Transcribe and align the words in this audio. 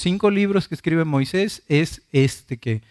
cinco 0.00 0.30
libros 0.30 0.68
que 0.68 0.74
escribe 0.74 1.04
Moisés 1.04 1.62
es 1.68 2.02
este 2.12 2.58
que, 2.58 2.82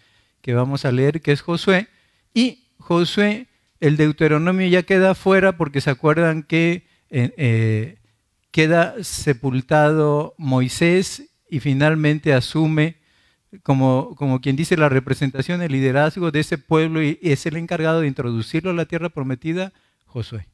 que 0.41 0.53
vamos 0.53 0.85
a 0.85 0.91
leer, 0.91 1.21
que 1.21 1.31
es 1.31 1.41
Josué. 1.41 1.87
Y 2.33 2.67
Josué, 2.77 3.47
el 3.79 3.97
Deuteronomio 3.97 4.67
ya 4.67 4.83
queda 4.83 5.15
fuera 5.15 5.57
porque 5.57 5.81
se 5.81 5.89
acuerdan 5.89 6.43
que 6.43 6.87
eh, 7.09 7.33
eh, 7.37 7.97
queda 8.51 8.95
sepultado 9.03 10.35
Moisés 10.37 11.29
y 11.49 11.59
finalmente 11.59 12.33
asume 12.33 12.97
como, 13.63 14.15
como 14.15 14.41
quien 14.41 14.55
dice 14.55 14.75
la 14.77 14.89
representación, 14.89 15.61
el 15.61 15.71
liderazgo 15.71 16.31
de 16.31 16.41
ese 16.41 16.57
pueblo 16.57 17.01
y 17.01 17.17
es 17.21 17.45
el 17.45 17.55
encargado 17.55 18.01
de 18.01 18.07
introducirlo 18.07 18.71
a 18.71 18.73
la 18.73 18.85
tierra 18.85 19.09
prometida, 19.09 19.73
Josué. 20.05 20.47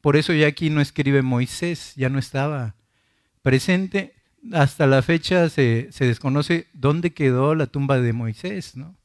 Por 0.00 0.16
eso 0.16 0.32
ya 0.32 0.46
aquí 0.46 0.70
no 0.70 0.80
escribe 0.80 1.22
Moisés, 1.22 1.94
ya 1.96 2.08
no 2.08 2.18
estaba 2.18 2.76
presente. 3.42 4.15
Hasta 4.52 4.86
la 4.86 5.02
fecha 5.02 5.48
se, 5.48 5.88
desconoce 5.98 6.68
dónde 6.72 7.12
quedó 7.12 7.54
la 7.54 7.66
tumba 7.66 8.00
de 8.00 8.12
Moisés, 8.12 8.76
¿no? 8.76 8.96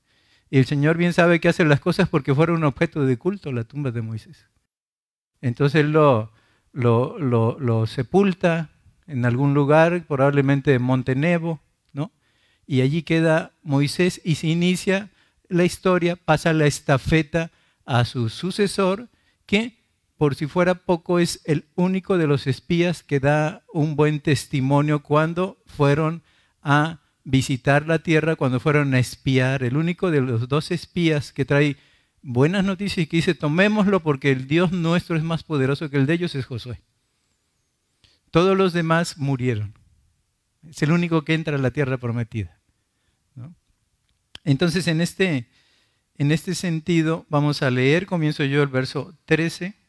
Y 0.49 0.57
el 0.57 0.65
Señor 0.65 0.97
bien 0.97 1.13
sabe 1.13 1.39
que 1.39 1.49
hace 1.49 1.63
las 1.63 1.79
cosas 1.79 2.09
porque 2.09 2.35
fuera 2.35 2.53
un 2.53 2.63
objeto 2.63 3.05
de 3.05 3.17
culto 3.17 3.51
la 3.51 3.63
tumba 3.63 3.91
de 3.91 4.01
Moisés. 4.01 4.47
Entonces 5.39 5.85
lo, 5.85 6.31
lo, 6.73 7.17
lo, 7.17 7.87
sepulta 7.87 8.69
en 9.07 9.25
algún 9.25 9.53
lugar, 9.53 10.05
probablemente 10.07 10.73
en 10.73 10.81
Monte 10.81 11.15
Nebo, 11.15 11.61
¿no? 11.93 12.11
Y 12.67 12.81
allí 12.81 13.03
queda 13.03 13.53
Moisés 13.63 14.21
y 14.23 14.35
se 14.35 14.47
inicia 14.47 15.09
la 15.47 15.63
historia, 15.63 16.15
pasa 16.15 16.53
la 16.53 16.65
estafeta 16.65 17.51
a 17.85 18.05
su 18.05 18.29
sucesor, 18.29 19.09
que 19.45 19.80
por 20.21 20.35
si 20.35 20.45
fuera 20.45 20.75
poco 20.75 21.17
es 21.17 21.41
el 21.45 21.65
único 21.73 22.19
de 22.19 22.27
los 22.27 22.45
espías 22.45 23.01
que 23.01 23.19
da 23.19 23.63
un 23.73 23.95
buen 23.95 24.19
testimonio 24.19 25.01
cuando 25.01 25.57
fueron 25.65 26.21
a 26.61 26.99
visitar 27.23 27.87
la 27.87 28.03
tierra 28.03 28.35
cuando 28.35 28.59
fueron 28.59 28.93
a 28.93 28.99
espiar, 28.99 29.63
el 29.63 29.77
único 29.77 30.11
de 30.11 30.21
los 30.21 30.47
dos 30.47 30.69
espías 30.69 31.33
que 31.33 31.43
trae 31.43 31.75
buenas 32.21 32.63
noticias 32.63 32.99
y 32.99 33.07
que 33.07 33.17
dice, 33.17 33.33
tomémoslo 33.33 34.03
porque 34.03 34.29
el 34.29 34.47
Dios 34.47 34.71
nuestro 34.71 35.15
es 35.15 35.23
más 35.23 35.41
poderoso 35.41 35.89
que 35.89 35.97
el 35.97 36.05
de 36.05 36.13
ellos, 36.13 36.35
es 36.35 36.45
Josué. 36.45 36.83
Todos 38.29 38.55
los 38.55 38.73
demás 38.73 39.17
murieron. 39.17 39.73
Es 40.69 40.83
el 40.83 40.91
único 40.91 41.23
que 41.23 41.33
entra 41.33 41.55
a 41.55 41.59
la 41.59 41.71
tierra 41.71 41.97
prometida. 41.97 42.59
Entonces, 44.43 44.85
en 44.85 45.01
este, 45.01 45.49
en 46.19 46.31
este 46.31 46.53
sentido, 46.53 47.25
vamos 47.27 47.63
a 47.63 47.71
leer, 47.71 48.05
comienzo 48.05 48.43
yo 48.43 48.61
el 48.61 48.69
verso 48.69 49.17
13. 49.25 49.80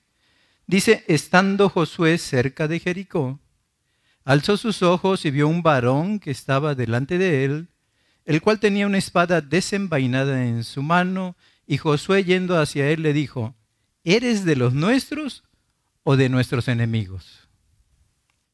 Dice, 0.72 1.04
estando 1.06 1.68
Josué 1.68 2.16
cerca 2.16 2.66
de 2.66 2.80
Jericó, 2.80 3.38
Alzó 4.24 4.56
sus 4.56 4.82
ojos 4.82 5.26
y 5.26 5.30
vio 5.30 5.46
un 5.46 5.62
varón 5.62 6.18
que 6.18 6.30
estaba 6.30 6.74
delante 6.74 7.18
de 7.18 7.44
él, 7.44 7.68
el 8.24 8.40
cual 8.40 8.58
tenía 8.58 8.86
una 8.86 8.96
espada 8.96 9.42
desenvainada 9.42 10.46
en 10.46 10.64
su 10.64 10.82
mano, 10.82 11.36
y 11.66 11.76
Josué 11.76 12.24
yendo 12.24 12.58
hacia 12.58 12.88
él 12.88 13.02
le 13.02 13.12
dijo, 13.12 13.54
¿eres 14.02 14.46
de 14.46 14.56
los 14.56 14.72
nuestros 14.72 15.44
o 16.04 16.16
de 16.16 16.30
nuestros 16.30 16.68
enemigos? 16.68 17.50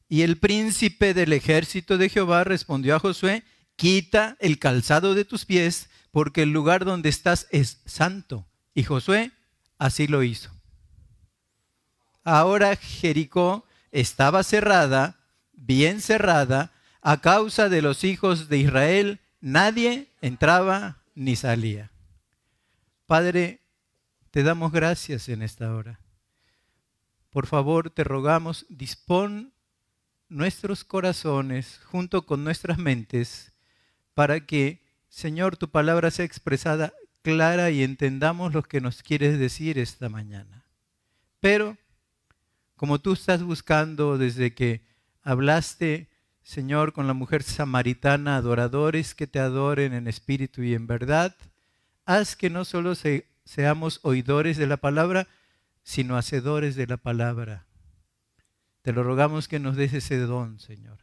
Y 0.09 0.23
el 0.23 0.39
príncipe 0.39 1.13
del 1.13 1.31
ejército 1.31 1.97
de 1.97 2.09
Jehová 2.09 2.43
respondió 2.43 2.97
a 2.97 2.99
Josué, 2.99 3.45
quita 3.77 4.35
el 4.41 4.59
calzado 4.59 5.15
de 5.15 5.23
tus 5.23 5.45
pies, 5.45 5.89
porque 6.11 6.41
el 6.41 6.51
lugar 6.51 6.83
donde 6.83 7.07
estás 7.07 7.47
es 7.49 7.79
santo. 7.85 8.45
Y 8.73 8.83
Josué 8.83 9.31
así 9.77 10.05
lo 10.07 10.21
hizo. 10.21 10.58
Ahora 12.23 12.75
Jericó 12.75 13.65
estaba 13.91 14.43
cerrada 14.43 15.19
bien 15.59 16.01
cerrada, 16.01 16.71
a 17.01 17.21
causa 17.21 17.69
de 17.69 17.81
los 17.81 18.03
hijos 18.03 18.49
de 18.49 18.57
Israel, 18.57 19.19
nadie 19.41 20.07
entraba 20.21 21.03
ni 21.15 21.35
salía. 21.35 21.91
Padre, 23.05 23.61
te 24.31 24.43
damos 24.43 24.71
gracias 24.71 25.29
en 25.29 25.41
esta 25.41 25.73
hora. 25.73 25.99
Por 27.29 27.47
favor, 27.47 27.89
te 27.89 28.03
rogamos, 28.03 28.65
dispón 28.69 29.53
nuestros 30.27 30.83
corazones 30.83 31.79
junto 31.85 32.25
con 32.25 32.43
nuestras 32.43 32.77
mentes 32.77 33.53
para 34.13 34.45
que, 34.45 34.83
Señor, 35.07 35.57
tu 35.57 35.69
palabra 35.69 36.11
sea 36.11 36.25
expresada 36.25 36.93
clara 37.21 37.69
y 37.71 37.83
entendamos 37.83 38.53
lo 38.53 38.63
que 38.63 38.81
nos 38.81 39.03
quieres 39.03 39.39
decir 39.39 39.77
esta 39.77 40.09
mañana. 40.09 40.65
Pero, 41.39 41.77
como 42.79 43.01
tú 43.01 43.11
estás 43.11 43.43
buscando 43.43 44.17
desde 44.17 44.53
que 44.53 44.85
Hablaste, 45.21 46.07
Señor, 46.43 46.93
con 46.93 47.07
la 47.07 47.13
mujer 47.13 47.43
samaritana, 47.43 48.37
adoradores 48.37 49.15
que 49.15 49.27
te 49.27 49.39
adoren 49.39 49.91
en 49.91 50.07
espíritu 50.07 50.63
y 50.63 50.73
en 50.73 50.87
verdad. 50.87 51.35
Haz 52.05 52.37
que 52.37 52.49
no 52.49 52.63
solo 52.63 52.93
seamos 53.43 53.99
oidores 54.03 54.55
de 54.55 54.65
la 54.65 54.77
palabra, 54.77 55.27
sino 55.83 56.15
hacedores 56.15 56.77
de 56.77 56.87
la 56.87 56.95
palabra. 56.95 57.65
Te 58.81 58.93
lo 58.93 59.03
rogamos 59.03 59.49
que 59.49 59.59
nos 59.59 59.75
des 59.75 59.91
ese 59.93 60.17
don, 60.17 60.61
Señor. 60.61 60.99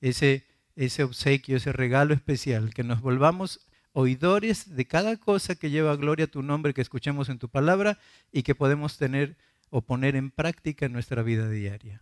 Ese, 0.00 0.46
ese 0.74 1.04
obsequio, 1.04 1.58
ese 1.58 1.72
regalo 1.72 2.14
especial, 2.14 2.72
que 2.72 2.82
nos 2.82 3.02
volvamos 3.02 3.60
oidores 3.92 4.74
de 4.74 4.86
cada 4.86 5.18
cosa 5.18 5.54
que 5.54 5.68
lleva 5.68 5.96
gloria 5.96 6.24
a 6.24 6.28
tu 6.28 6.42
nombre 6.42 6.72
que 6.72 6.80
escuchemos 6.80 7.28
en 7.28 7.38
tu 7.38 7.50
palabra 7.50 7.98
y 8.32 8.42
que 8.42 8.54
podemos 8.54 8.96
tener 8.96 9.36
o 9.74 9.82
poner 9.82 10.14
en 10.14 10.30
práctica 10.30 10.86
en 10.86 10.92
nuestra 10.92 11.24
vida 11.24 11.50
diaria. 11.50 12.00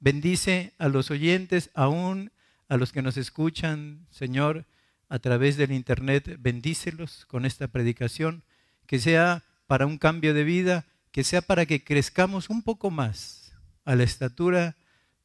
Bendice 0.00 0.72
a 0.78 0.88
los 0.88 1.10
oyentes, 1.10 1.68
aún 1.74 2.32
a 2.70 2.78
los 2.78 2.90
que 2.90 3.02
nos 3.02 3.18
escuchan, 3.18 4.06
Señor, 4.10 4.64
a 5.10 5.18
través 5.18 5.58
del 5.58 5.72
Internet. 5.72 6.38
Bendícelos 6.40 7.26
con 7.26 7.44
esta 7.44 7.68
predicación, 7.68 8.44
que 8.86 8.98
sea 8.98 9.42
para 9.66 9.84
un 9.84 9.98
cambio 9.98 10.32
de 10.32 10.42
vida, 10.44 10.86
que 11.10 11.22
sea 11.22 11.42
para 11.42 11.66
que 11.66 11.84
crezcamos 11.84 12.48
un 12.48 12.62
poco 12.62 12.90
más 12.90 13.52
a 13.84 13.94
la 13.94 14.04
estatura 14.04 14.74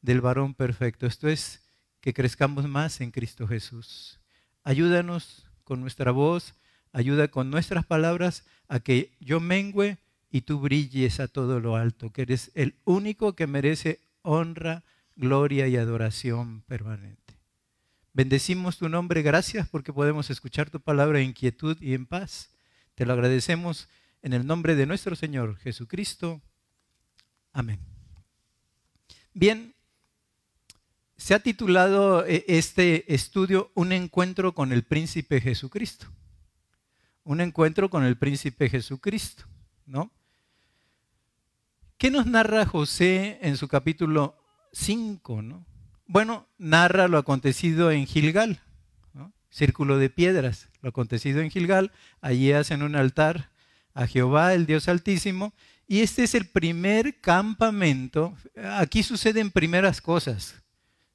del 0.01 0.19
varón 0.19 0.55
perfecto. 0.55 1.07
Esto 1.07 1.29
es, 1.29 1.61
que 2.01 2.13
crezcamos 2.13 2.67
más 2.67 2.99
en 2.99 3.11
Cristo 3.11 3.47
Jesús. 3.47 4.19
Ayúdanos 4.65 5.47
con 5.63 5.79
nuestra 5.79 6.11
voz, 6.11 6.53
ayuda 6.91 7.29
con 7.29 7.49
nuestras 7.49 7.85
palabras 7.85 8.43
a 8.67 8.81
que 8.81 9.15
yo 9.21 9.39
mengüe 9.39 9.97
y 10.29 10.41
tú 10.41 10.59
brilles 10.59 11.19
a 11.19 11.27
todo 11.27 11.59
lo 11.59 11.75
alto, 11.75 12.11
que 12.11 12.23
eres 12.23 12.51
el 12.53 12.75
único 12.83 13.35
que 13.35 13.47
merece 13.47 14.01
honra, 14.21 14.83
gloria 15.15 15.67
y 15.67 15.77
adoración 15.77 16.61
permanente. 16.67 17.37
Bendecimos 18.13 18.77
tu 18.77 18.89
nombre, 18.89 19.21
gracias 19.21 19.67
porque 19.69 19.93
podemos 19.93 20.29
escuchar 20.29 20.69
tu 20.69 20.81
palabra 20.81 21.21
en 21.21 21.33
quietud 21.33 21.77
y 21.79 21.93
en 21.93 22.05
paz. 22.05 22.49
Te 22.95 23.05
lo 23.05 23.13
agradecemos 23.13 23.89
en 24.23 24.33
el 24.33 24.45
nombre 24.45 24.75
de 24.75 24.85
nuestro 24.85 25.15
Señor 25.15 25.57
Jesucristo. 25.57 26.41
Amén. 27.53 27.79
Bien, 29.33 29.75
se 31.15 31.35
ha 31.35 31.39
titulado 31.39 32.25
eh, 32.25 32.43
este 32.47 33.13
estudio 33.13 33.71
Un 33.75 33.91
encuentro 33.91 34.53
con 34.53 34.71
el 34.71 34.83
príncipe 34.83 35.39
Jesucristo. 35.39 36.07
Un 37.23 37.41
encuentro 37.41 37.89
con 37.89 38.03
el 38.03 38.17
príncipe 38.17 38.69
Jesucristo, 38.69 39.43
¿no? 39.85 40.11
¿Qué 41.97 42.11
nos 42.11 42.27
narra 42.27 42.67
José 42.67 43.39
en 43.41 43.57
su 43.57 43.67
capítulo 43.67 44.37
5? 44.71 45.41
¿no? 45.41 45.65
Bueno, 46.05 46.47
narra 46.59 47.07
lo 47.07 47.17
acontecido 47.17 47.89
en 47.89 48.05
Gilgal, 48.05 48.61
círculo 49.49 49.97
de 49.97 50.11
piedras, 50.11 50.69
lo 50.81 50.89
acontecido 50.89 51.41
en 51.41 51.49
Gilgal. 51.49 51.91
Allí 52.21 52.51
hacen 52.51 52.83
un 52.83 52.95
altar 52.95 53.49
a 53.95 54.05
Jehová, 54.05 54.53
el 54.53 54.67
Dios 54.67 54.87
Altísimo, 54.87 55.55
y 55.87 56.01
este 56.01 56.23
es 56.23 56.35
el 56.35 56.45
primer 56.45 57.19
campamento. 57.19 58.37
Aquí 58.75 59.01
suceden 59.01 59.49
primeras 59.49 59.99
cosas. 59.99 60.61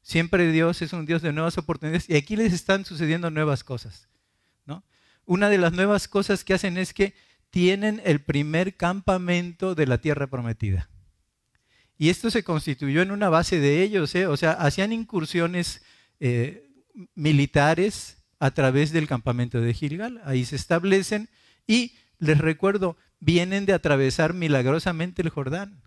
Siempre 0.02 0.50
Dios 0.50 0.82
es 0.82 0.92
un 0.92 1.06
Dios 1.06 1.22
de 1.22 1.32
nuevas 1.32 1.58
oportunidades 1.58 2.10
y 2.10 2.16
aquí 2.16 2.34
les 2.34 2.52
están 2.52 2.84
sucediendo 2.84 3.30
nuevas 3.30 3.62
cosas. 3.62 4.08
¿no? 4.66 4.82
Una 5.26 5.48
de 5.48 5.58
las 5.58 5.74
nuevas 5.74 6.08
cosas 6.08 6.42
que 6.42 6.54
hacen 6.54 6.76
es 6.76 6.92
que 6.92 7.14
tienen 7.52 8.00
el 8.04 8.22
primer 8.22 8.76
campamento 8.76 9.74
de 9.74 9.86
la 9.86 9.98
tierra 9.98 10.26
prometida. 10.26 10.88
Y 11.98 12.08
esto 12.08 12.30
se 12.30 12.42
constituyó 12.42 13.02
en 13.02 13.10
una 13.10 13.28
base 13.28 13.60
de 13.60 13.82
ellos, 13.82 14.14
¿eh? 14.14 14.26
o 14.26 14.36
sea, 14.38 14.52
hacían 14.52 14.90
incursiones 14.90 15.84
eh, 16.18 16.66
militares 17.14 18.24
a 18.40 18.52
través 18.52 18.90
del 18.90 19.06
campamento 19.06 19.60
de 19.60 19.74
Gilgal. 19.74 20.22
Ahí 20.24 20.46
se 20.46 20.56
establecen 20.56 21.28
y 21.66 21.94
les 22.18 22.38
recuerdo, 22.38 22.96
vienen 23.20 23.66
de 23.66 23.74
atravesar 23.74 24.32
milagrosamente 24.32 25.20
el 25.20 25.28
Jordán. 25.28 25.82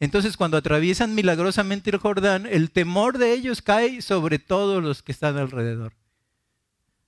Entonces, 0.00 0.36
cuando 0.36 0.56
atraviesan 0.56 1.14
milagrosamente 1.14 1.90
el 1.90 1.98
Jordán, 1.98 2.46
el 2.46 2.72
temor 2.72 3.18
de 3.18 3.32
ellos 3.34 3.62
cae 3.62 4.02
sobre 4.02 4.40
todos 4.40 4.82
los 4.82 5.04
que 5.04 5.12
están 5.12 5.38
alrededor. 5.38 5.94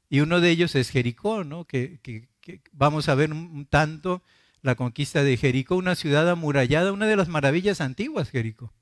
Y 0.08 0.20
uno 0.20 0.40
de 0.40 0.50
ellos 0.50 0.76
es 0.76 0.90
Jericó, 0.90 1.42
¿no? 1.42 1.64
que, 1.64 1.98
vamos 2.72 3.08
a 3.08 3.14
ver 3.14 3.32
un 3.32 3.66
tanto 3.66 4.22
la 4.62 4.76
conquista 4.76 5.22
de 5.22 5.36
Jericó, 5.36 5.76
una 5.76 5.94
ciudad 5.94 6.28
amurallada, 6.28 6.92
una 6.92 7.06
de 7.06 7.16
las 7.16 7.28
maravillas 7.28 7.82
antiguas, 7.82 8.30
Jericó. 8.30 8.72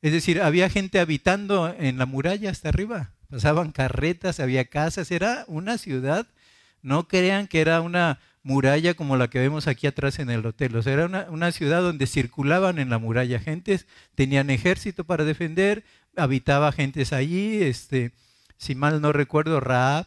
Es 0.00 0.10
decir, 0.12 0.40
había 0.40 0.70
gente 0.70 0.98
habitando 0.98 1.72
en 1.78 1.98
la 1.98 2.06
muralla 2.06 2.50
hasta 2.50 2.70
arriba. 2.70 3.12
Pasaban 3.28 3.70
carretas, 3.70 4.40
había 4.40 4.64
casas, 4.64 5.10
era 5.10 5.44
una 5.48 5.76
ciudad. 5.76 6.26
No 6.80 7.08
crean 7.08 7.46
que 7.46 7.60
era 7.60 7.82
una 7.82 8.20
muralla 8.42 8.94
como 8.94 9.16
la 9.16 9.28
que 9.28 9.38
vemos 9.38 9.68
aquí 9.68 9.86
atrás 9.86 10.18
en 10.18 10.30
el 10.30 10.44
hotel. 10.46 10.74
Era 10.86 11.04
una, 11.04 11.26
una 11.30 11.52
ciudad 11.52 11.82
donde 11.82 12.06
circulaban 12.06 12.78
en 12.78 12.90
la 12.90 12.98
muralla 12.98 13.38
gentes, 13.38 13.86
tenían 14.14 14.48
ejército 14.50 15.04
para 15.04 15.24
defender, 15.24 15.84
habitaba 16.16 16.72
gentes 16.72 17.12
allí, 17.12 17.62
este, 17.62 18.12
si 18.56 18.74
mal 18.74 19.00
no 19.00 19.12
recuerdo, 19.12 19.60
Raab, 19.60 20.06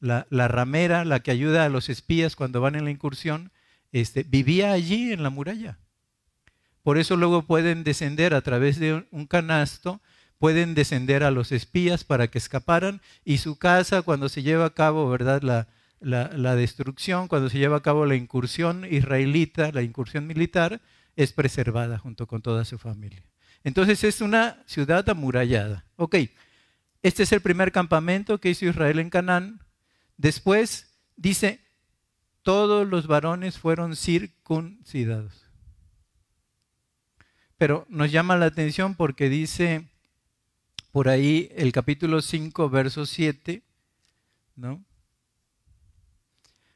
la, 0.00 0.26
ramera, 0.48 1.04
la 1.04 1.20
que 1.20 1.30
ayuda 1.30 1.64
a 1.64 1.68
los 1.68 1.88
espías 1.88 2.36
cuando 2.36 2.60
van 2.60 2.74
en 2.74 2.84
la 2.84 2.90
incursión, 2.90 3.52
este, 3.92 4.22
vivía 4.22 4.72
allí 4.72 5.12
en 5.12 5.22
la 5.22 5.30
muralla. 5.30 5.78
Por 6.82 6.98
eso 6.98 7.16
luego 7.16 7.46
pueden 7.46 7.84
descender 7.84 8.34
a 8.34 8.40
través 8.40 8.78
de 8.78 9.06
un 9.10 9.26
canasto, 9.26 10.00
pueden 10.38 10.74
descender 10.74 11.24
a 11.24 11.30
los 11.30 11.52
espías 11.52 12.04
para 12.04 12.28
que 12.28 12.38
escaparan 12.38 13.02
y 13.24 13.38
su 13.38 13.58
casa 13.58 14.02
cuando 14.02 14.28
se 14.28 14.42
lleva 14.42 14.66
a 14.66 14.74
cabo, 14.74 15.08
¿verdad? 15.10 15.42
La, 15.42 15.68
la, 16.00 16.54
destrucción, 16.56 17.28
cuando 17.28 17.50
se 17.50 17.58
lleva 17.58 17.78
a 17.78 17.82
cabo 17.82 18.06
la 18.06 18.14
incursión 18.14 18.86
israelita, 18.88 19.72
la 19.72 19.82
incursión 19.82 20.26
militar, 20.26 20.80
es 21.16 21.32
preservada 21.32 21.98
junto 21.98 22.26
con 22.26 22.42
toda 22.42 22.64
su 22.64 22.78
familia. 22.78 23.24
Entonces 23.64 24.04
es 24.04 24.20
una 24.20 24.62
ciudad 24.66 25.08
amurallada. 25.08 25.84
Ok, 25.96 26.16
este 27.02 27.24
es 27.24 27.32
el 27.32 27.40
primer 27.40 27.72
campamento 27.72 28.38
que 28.38 28.50
hizo 28.50 28.66
Israel 28.66 29.00
en 29.00 29.10
Canaán. 29.10 29.60
Después 30.18 30.92
dice, 31.16 31.60
todos 32.42 32.86
los 32.86 33.06
varones 33.06 33.58
fueron 33.58 33.96
circuncidados. 33.96 35.46
Pero 37.56 37.86
nos 37.88 38.12
llama 38.12 38.36
la 38.36 38.46
atención 38.46 38.94
porque 38.94 39.28
dice 39.28 39.88
por 40.92 41.08
ahí 41.08 41.48
el 41.54 41.72
capítulo 41.72 42.20
5, 42.20 42.68
verso 42.68 43.06
7, 43.06 43.62
¿no? 44.56 44.84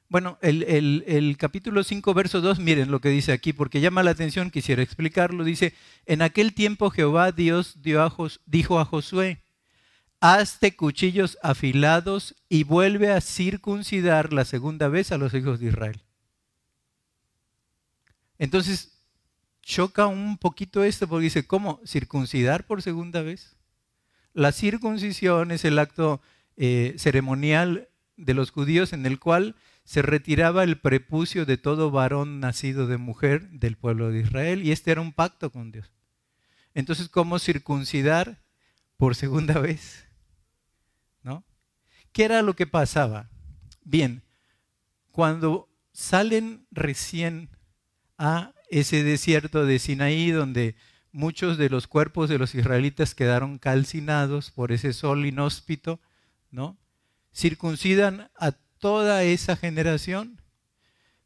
Bueno, 0.09 0.39
el, 0.43 1.37
capítulo 1.39 1.83
5, 1.83 2.15
verso 2.15 2.41
2, 2.43 2.59
miren 2.59 2.91
lo 2.91 3.01
que 3.01 3.09
dice 3.09 3.33
aquí, 3.33 3.53
porque 3.53 3.81
llama 3.81 4.03
la 4.03 4.11
atención, 4.11 4.51
quisiera 4.51 4.83
explicarlo. 4.83 5.43
Dice, 5.43 5.73
en 6.05 6.21
aquel 6.21 6.53
tiempo 6.53 6.91
Jehová 6.91 7.33
Dios 7.33 7.79
dijo 7.83 8.79
a 8.79 8.85
Josué, 8.85 9.42
hazte 10.23 10.77
cuchillos 10.77 11.37
afilados 11.43 12.37
y 12.49 12.63
vuelve 12.63 13.11
a 13.11 13.21
circuncidar 13.21 14.33
la 14.33 14.45
segunda 14.45 14.87
vez 14.87 15.11
a 15.11 15.19
los 15.19 15.35
hijos 15.35 15.59
de 15.59 15.67
Israel. 15.67 16.01
Entonces, 18.39 19.05
choca 19.63 20.07
un 20.07 20.39
poquito 20.39 20.85
esto, 20.85 21.09
porque 21.09 21.25
dice, 21.25 21.45
¿cómo? 21.45 21.81
¿Circuncidar 21.85 22.67
por 22.67 22.83
segunda 22.83 23.23
vez? 23.23 23.57
La 24.33 24.53
circuncisión 24.53 25.51
es 25.51 25.65
el 25.65 25.81
acto 25.81 26.21
eh, 26.57 26.95
ceremonial 26.99 27.89
de 28.17 28.35
los 28.35 28.53
judíos 28.53 28.93
en 28.93 29.07
el 29.07 29.19
cual 29.19 29.57
se 29.83 30.03
retiraba 30.03 30.63
el 30.63 30.79
prepucio 30.79 31.47
de 31.47 31.57
todo 31.57 31.91
varón 31.91 32.39
nacido 32.39 32.87
de 32.87 32.97
mujer 32.97 33.51
del 33.51 33.77
pueblo 33.77 34.13
de 34.13 34.21
Israel 34.21 34.63
y 34.63 34.71
este 34.71 34.93
era 34.93 35.01
un 35.01 35.13
pacto 35.13 35.51
con 35.51 35.73
Dios. 35.73 35.91
Entonces, 36.75 37.09
¿cómo 37.09 37.41
circuncidar 37.41 38.41
por 38.97 39.17
segunda 39.17 39.55
vez? 39.59 40.12
¿Qué 42.13 42.25
era 42.25 42.43
lo 42.43 42.55
que 42.55 42.67
pasaba? 42.67 43.31
Bien, 43.85 44.23
cuando 45.11 45.69
salen 45.93 46.67
recién 46.71 47.51
a 48.19 48.53
ese 48.71 49.03
desierto 49.03 49.65
de 49.65 49.79
Sinaí 49.79 50.31
donde 50.31 50.77
muchos 51.11 51.59
de 51.59 51.69
los 51.69 51.87
cuerpos 51.87 52.29
de 52.29 52.39
los 52.39 52.55
israelitas 52.55 53.15
quedaron 53.15 53.59
calcinados 53.59 54.51
por 54.51 54.73
ese 54.73 54.93
sol 54.93 55.27
inhóspito, 55.27 56.01
¿no? 56.51 56.79
Circuncidan 57.35 58.31
a 58.39 58.53
toda 58.79 59.23
esa 59.23 59.57
generación. 59.57 60.41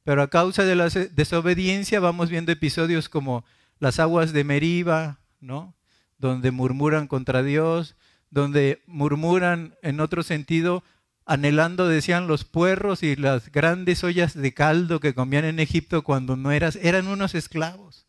Pero 0.05 0.23
a 0.23 0.31
causa 0.31 0.65
de 0.65 0.77
la 0.77 0.89
desobediencia 0.89 1.99
vamos 2.01 2.31
viendo 2.31 2.53
episodios 2.53 3.09
como 3.09 3.45
las 3.79 3.99
aguas 3.99 4.33
de 4.33 4.45
Meriba, 4.45 5.21
¿no? 5.41 5.77
Donde 6.19 6.51
murmuran 6.51 7.09
contra 7.09 7.43
Dios, 7.43 7.97
donde 8.31 8.83
murmuran 8.87 9.77
en 9.83 10.01
otro 10.01 10.23
sentido, 10.23 10.83
anhelando, 11.25 11.89
decían, 11.89 12.27
los 12.27 12.45
puerros 12.45 13.03
y 13.03 13.17
las 13.17 13.51
grandes 13.51 14.05
ollas 14.05 14.35
de 14.35 14.55
caldo 14.55 15.01
que 15.01 15.15
comían 15.15 15.45
en 15.45 15.61
Egipto 15.61 16.03
cuando 16.03 16.37
no 16.37 16.53
eras, 16.53 16.77
eran 16.77 17.09
unos 17.09 17.35
esclavos. 17.35 18.07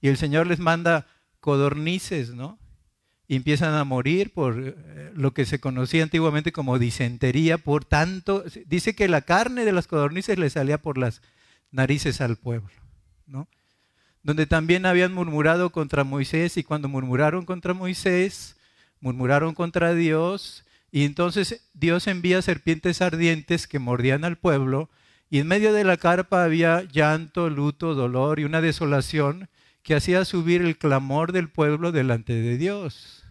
Y 0.00 0.08
el 0.08 0.16
Señor 0.16 0.46
les 0.46 0.58
manda 0.58 1.06
codornices, 1.40 2.34
¿no? 2.34 2.58
y 3.28 3.36
empiezan 3.36 3.74
a 3.74 3.84
morir 3.84 4.32
por 4.32 4.56
eh, 4.58 5.12
lo 5.14 5.34
que 5.34 5.46
se 5.46 5.58
conocía 5.58 6.02
antiguamente 6.02 6.52
como 6.52 6.78
disentería, 6.78 7.58
por 7.58 7.84
tanto, 7.84 8.44
dice 8.66 8.94
que 8.94 9.08
la 9.08 9.22
carne 9.22 9.64
de 9.64 9.72
las 9.72 9.86
codornices 9.86 10.38
le 10.38 10.50
salía 10.50 10.78
por 10.78 10.96
las 10.96 11.22
narices 11.72 12.20
al 12.20 12.36
pueblo, 12.36 12.70
¿no? 13.26 13.48
Donde 14.22 14.46
también 14.46 14.86
habían 14.86 15.12
murmurado 15.12 15.70
contra 15.70 16.04
Moisés 16.04 16.56
y 16.56 16.64
cuando 16.64 16.88
murmuraron 16.88 17.44
contra 17.44 17.74
Moisés, 17.74 18.55
murmuraron 19.00 19.54
contra 19.54 19.94
Dios 19.94 20.64
y 20.90 21.04
entonces 21.04 21.68
Dios 21.74 22.06
envía 22.06 22.40
serpientes 22.42 23.02
ardientes 23.02 23.66
que 23.66 23.78
mordían 23.78 24.24
al 24.24 24.38
pueblo 24.38 24.90
y 25.28 25.40
en 25.40 25.48
medio 25.48 25.72
de 25.72 25.84
la 25.84 25.96
carpa 25.96 26.44
había 26.44 26.82
llanto, 26.82 27.50
luto, 27.50 27.94
dolor 27.94 28.38
y 28.38 28.44
una 28.44 28.60
desolación 28.60 29.48
que 29.82 29.94
hacía 29.94 30.24
subir 30.24 30.62
el 30.62 30.78
clamor 30.78 31.32
del 31.32 31.48
pueblo 31.48 31.92
delante 31.92 32.32
de 32.32 32.56
Dios. 32.56 33.24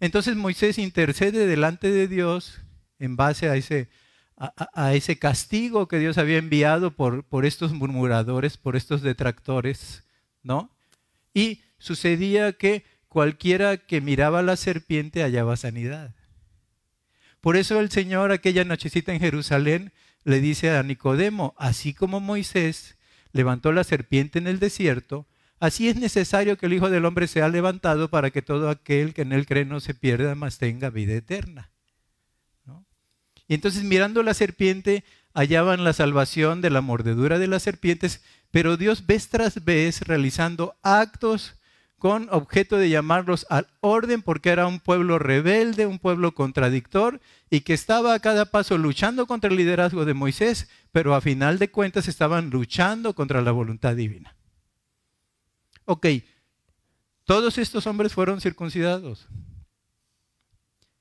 Entonces 0.00 0.36
Moisés 0.36 0.78
intercede 0.78 1.46
delante 1.46 1.90
de 1.90 2.08
Dios 2.08 2.60
en 2.98 3.16
base 3.16 3.48
a 3.48 3.56
ese, 3.56 3.88
a, 4.36 4.94
ese 4.94 5.18
castigo 5.18 5.88
que 5.88 5.98
Dios 5.98 6.18
había 6.18 6.38
enviado 6.38 6.90
por, 6.90 7.24
por 7.24 7.46
estos 7.46 7.72
murmuradores, 7.72 8.56
por 8.56 8.76
estos 8.76 9.02
detractores, 9.02 10.04
¿no? 10.42 10.70
Y 11.32 11.62
sucedía 11.78 12.52
que 12.52 12.84
cualquiera 13.08 13.76
que 13.76 14.00
miraba 14.00 14.42
la 14.42 14.56
serpiente 14.56 15.22
hallaba 15.22 15.56
sanidad. 15.56 16.14
Por 17.40 17.56
eso 17.56 17.80
el 17.80 17.90
Señor 17.90 18.32
aquella 18.32 18.64
nochecita 18.64 19.12
en 19.12 19.20
Jerusalén 19.20 19.92
le 20.24 20.40
dice 20.40 20.70
a 20.76 20.82
Nicodemo, 20.82 21.54
así 21.58 21.94
como 21.94 22.20
Moisés 22.20 22.96
levantó 23.32 23.72
la 23.72 23.84
serpiente 23.84 24.38
en 24.38 24.46
el 24.46 24.58
desierto, 24.58 25.26
Así 25.58 25.88
es 25.88 25.96
necesario 25.96 26.58
que 26.58 26.66
el 26.66 26.74
Hijo 26.74 26.90
del 26.90 27.04
Hombre 27.06 27.26
sea 27.28 27.48
levantado 27.48 28.10
para 28.10 28.30
que 28.30 28.42
todo 28.42 28.68
aquel 28.68 29.14
que 29.14 29.22
en 29.22 29.32
él 29.32 29.46
cree 29.46 29.64
no 29.64 29.80
se 29.80 29.94
pierda, 29.94 30.34
mas 30.34 30.58
tenga 30.58 30.90
vida 30.90 31.14
eterna. 31.14 31.70
Y 33.48 33.54
entonces 33.54 33.84
mirando 33.84 34.22
la 34.22 34.34
serpiente 34.34 35.04
hallaban 35.32 35.84
la 35.84 35.92
salvación 35.92 36.60
de 36.60 36.70
la 36.70 36.80
mordedura 36.80 37.38
de 37.38 37.46
las 37.46 37.62
serpientes, 37.62 38.22
pero 38.50 38.76
Dios 38.76 39.06
vez 39.06 39.28
tras 39.28 39.64
vez 39.64 40.02
realizando 40.02 40.76
actos 40.82 41.54
con 41.98 42.28
objeto 42.30 42.76
de 42.76 42.90
llamarlos 42.90 43.46
al 43.48 43.68
orden 43.80 44.22
porque 44.22 44.50
era 44.50 44.66
un 44.66 44.80
pueblo 44.80 45.18
rebelde, 45.18 45.86
un 45.86 45.98
pueblo 45.98 46.32
contradictor 46.34 47.20
y 47.48 47.60
que 47.60 47.72
estaba 47.72 48.12
a 48.12 48.20
cada 48.20 48.50
paso 48.50 48.76
luchando 48.76 49.26
contra 49.26 49.50
el 49.50 49.56
liderazgo 49.56 50.04
de 50.04 50.14
Moisés, 50.14 50.68
pero 50.92 51.14
a 51.14 51.20
final 51.20 51.58
de 51.58 51.70
cuentas 51.70 52.06
estaban 52.08 52.50
luchando 52.50 53.14
contra 53.14 53.40
la 53.40 53.52
voluntad 53.52 53.96
divina. 53.96 54.36
Ok, 55.86 56.06
todos 57.24 57.58
estos 57.58 57.86
hombres 57.86 58.12
fueron 58.12 58.40
circuncidados, 58.40 59.28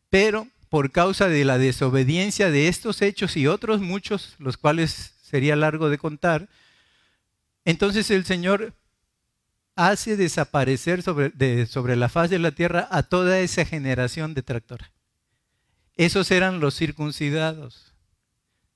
pero 0.10 0.48
por 0.70 0.92
causa 0.92 1.28
de 1.28 1.44
la 1.44 1.58
desobediencia 1.58 2.52
de 2.52 2.68
estos 2.68 3.02
hechos 3.02 3.36
y 3.36 3.48
otros 3.48 3.82
muchos, 3.82 4.36
los 4.40 4.58
cuales 4.58 5.14
sería 5.22 5.56
largo 5.56 5.90
de 5.90 5.98
contar, 5.98 6.50
entonces 7.66 8.12
el 8.12 8.26
Señor 8.26 8.74
hace 9.76 10.16
desaparecer 10.16 11.04
sobre, 11.04 11.66
sobre 11.66 11.96
la 11.96 12.10
faz 12.10 12.30
de 12.30 12.40
la 12.40 12.52
tierra 12.52 12.88
a 12.92 13.04
toda 13.04 13.40
esa 13.40 13.66
generación 13.66 14.34
de 14.34 14.42
tractora. 14.42 14.92
Esos 15.96 16.32
eran 16.32 16.60
los 16.60 16.76
circuncidados. 16.76 17.94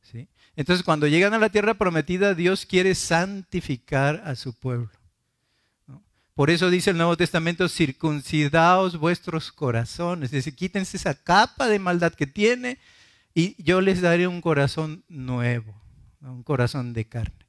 ¿sí? 0.01 0.27
Entonces 0.55 0.83
cuando 0.83 1.07
llegan 1.07 1.33
a 1.33 1.39
la 1.39 1.49
tierra 1.49 1.73
prometida, 1.73 2.33
Dios 2.33 2.65
quiere 2.65 2.95
santificar 2.95 4.21
a 4.25 4.35
su 4.35 4.53
pueblo. 4.53 4.89
Por 6.39 6.49
eso 6.49 6.69
dice 6.69 6.91
el 6.91 6.97
Nuevo 6.97 7.17
Testamento, 7.17 7.67
circuncidaos 7.67 8.97
vuestros 8.97 9.51
corazones. 9.51 10.27
Es 10.27 10.31
decir, 10.31 10.55
quítense 10.55 10.95
esa 10.95 11.13
capa 11.13 11.67
de 11.67 11.79
maldad 11.79 12.13
que 12.13 12.27
tiene 12.27 12.77
y 13.33 13.61
yo 13.61 13.81
les 13.81 13.99
daré 13.99 14.25
un 14.25 14.39
corazón 14.39 15.03
nuevo, 15.09 15.75
un 16.21 16.43
corazón 16.43 16.93
de 16.93 17.05
carne. 17.09 17.45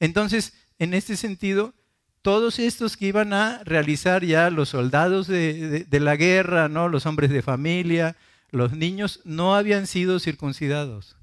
Entonces, 0.00 0.54
en 0.78 0.94
este 0.94 1.18
sentido, 1.18 1.74
todos 2.22 2.60
estos 2.60 2.96
que 2.96 3.06
iban 3.06 3.32
a 3.32 3.62
realizar 3.64 4.24
ya 4.24 4.48
los 4.48 4.70
soldados 4.70 5.26
de, 5.26 5.86
la 5.90 6.16
guerra, 6.16 6.68
¿no? 6.68 6.88
los 6.88 7.04
hombres 7.04 7.30
de 7.30 7.42
familia, 7.42 8.16
los 8.50 8.72
niños, 8.72 9.20
no 9.24 9.56
habían 9.56 9.86
sido 9.86 10.20
circuncidados. 10.20 11.16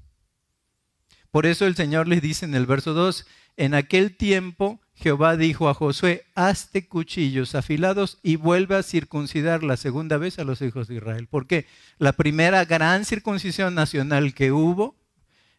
Por 1.30 1.46
eso 1.46 1.66
el 1.66 1.74
Señor 1.74 2.06
les 2.06 2.20
dice 2.20 2.44
en 2.44 2.54
el 2.54 2.66
verso 2.66 2.92
2, 2.92 3.26
en 3.56 3.74
aquel 3.74 4.16
tiempo 4.16 4.80
Jehová 4.94 5.36
dijo 5.36 5.68
a 5.68 5.74
Josué, 5.74 6.26
hazte 6.34 6.86
cuchillos 6.86 7.54
afilados 7.54 8.18
y 8.22 8.36
vuelve 8.36 8.76
a 8.76 8.82
circuncidar 8.82 9.62
la 9.62 9.78
segunda 9.78 10.18
vez 10.18 10.38
a 10.38 10.44
los 10.44 10.60
hijos 10.60 10.88
de 10.88 10.96
Israel. 10.96 11.28
Porque 11.30 11.66
la 11.98 12.12
primera 12.12 12.64
gran 12.66 13.06
circuncisión 13.06 13.74
nacional 13.74 14.34
que 14.34 14.52
hubo, 14.52 14.96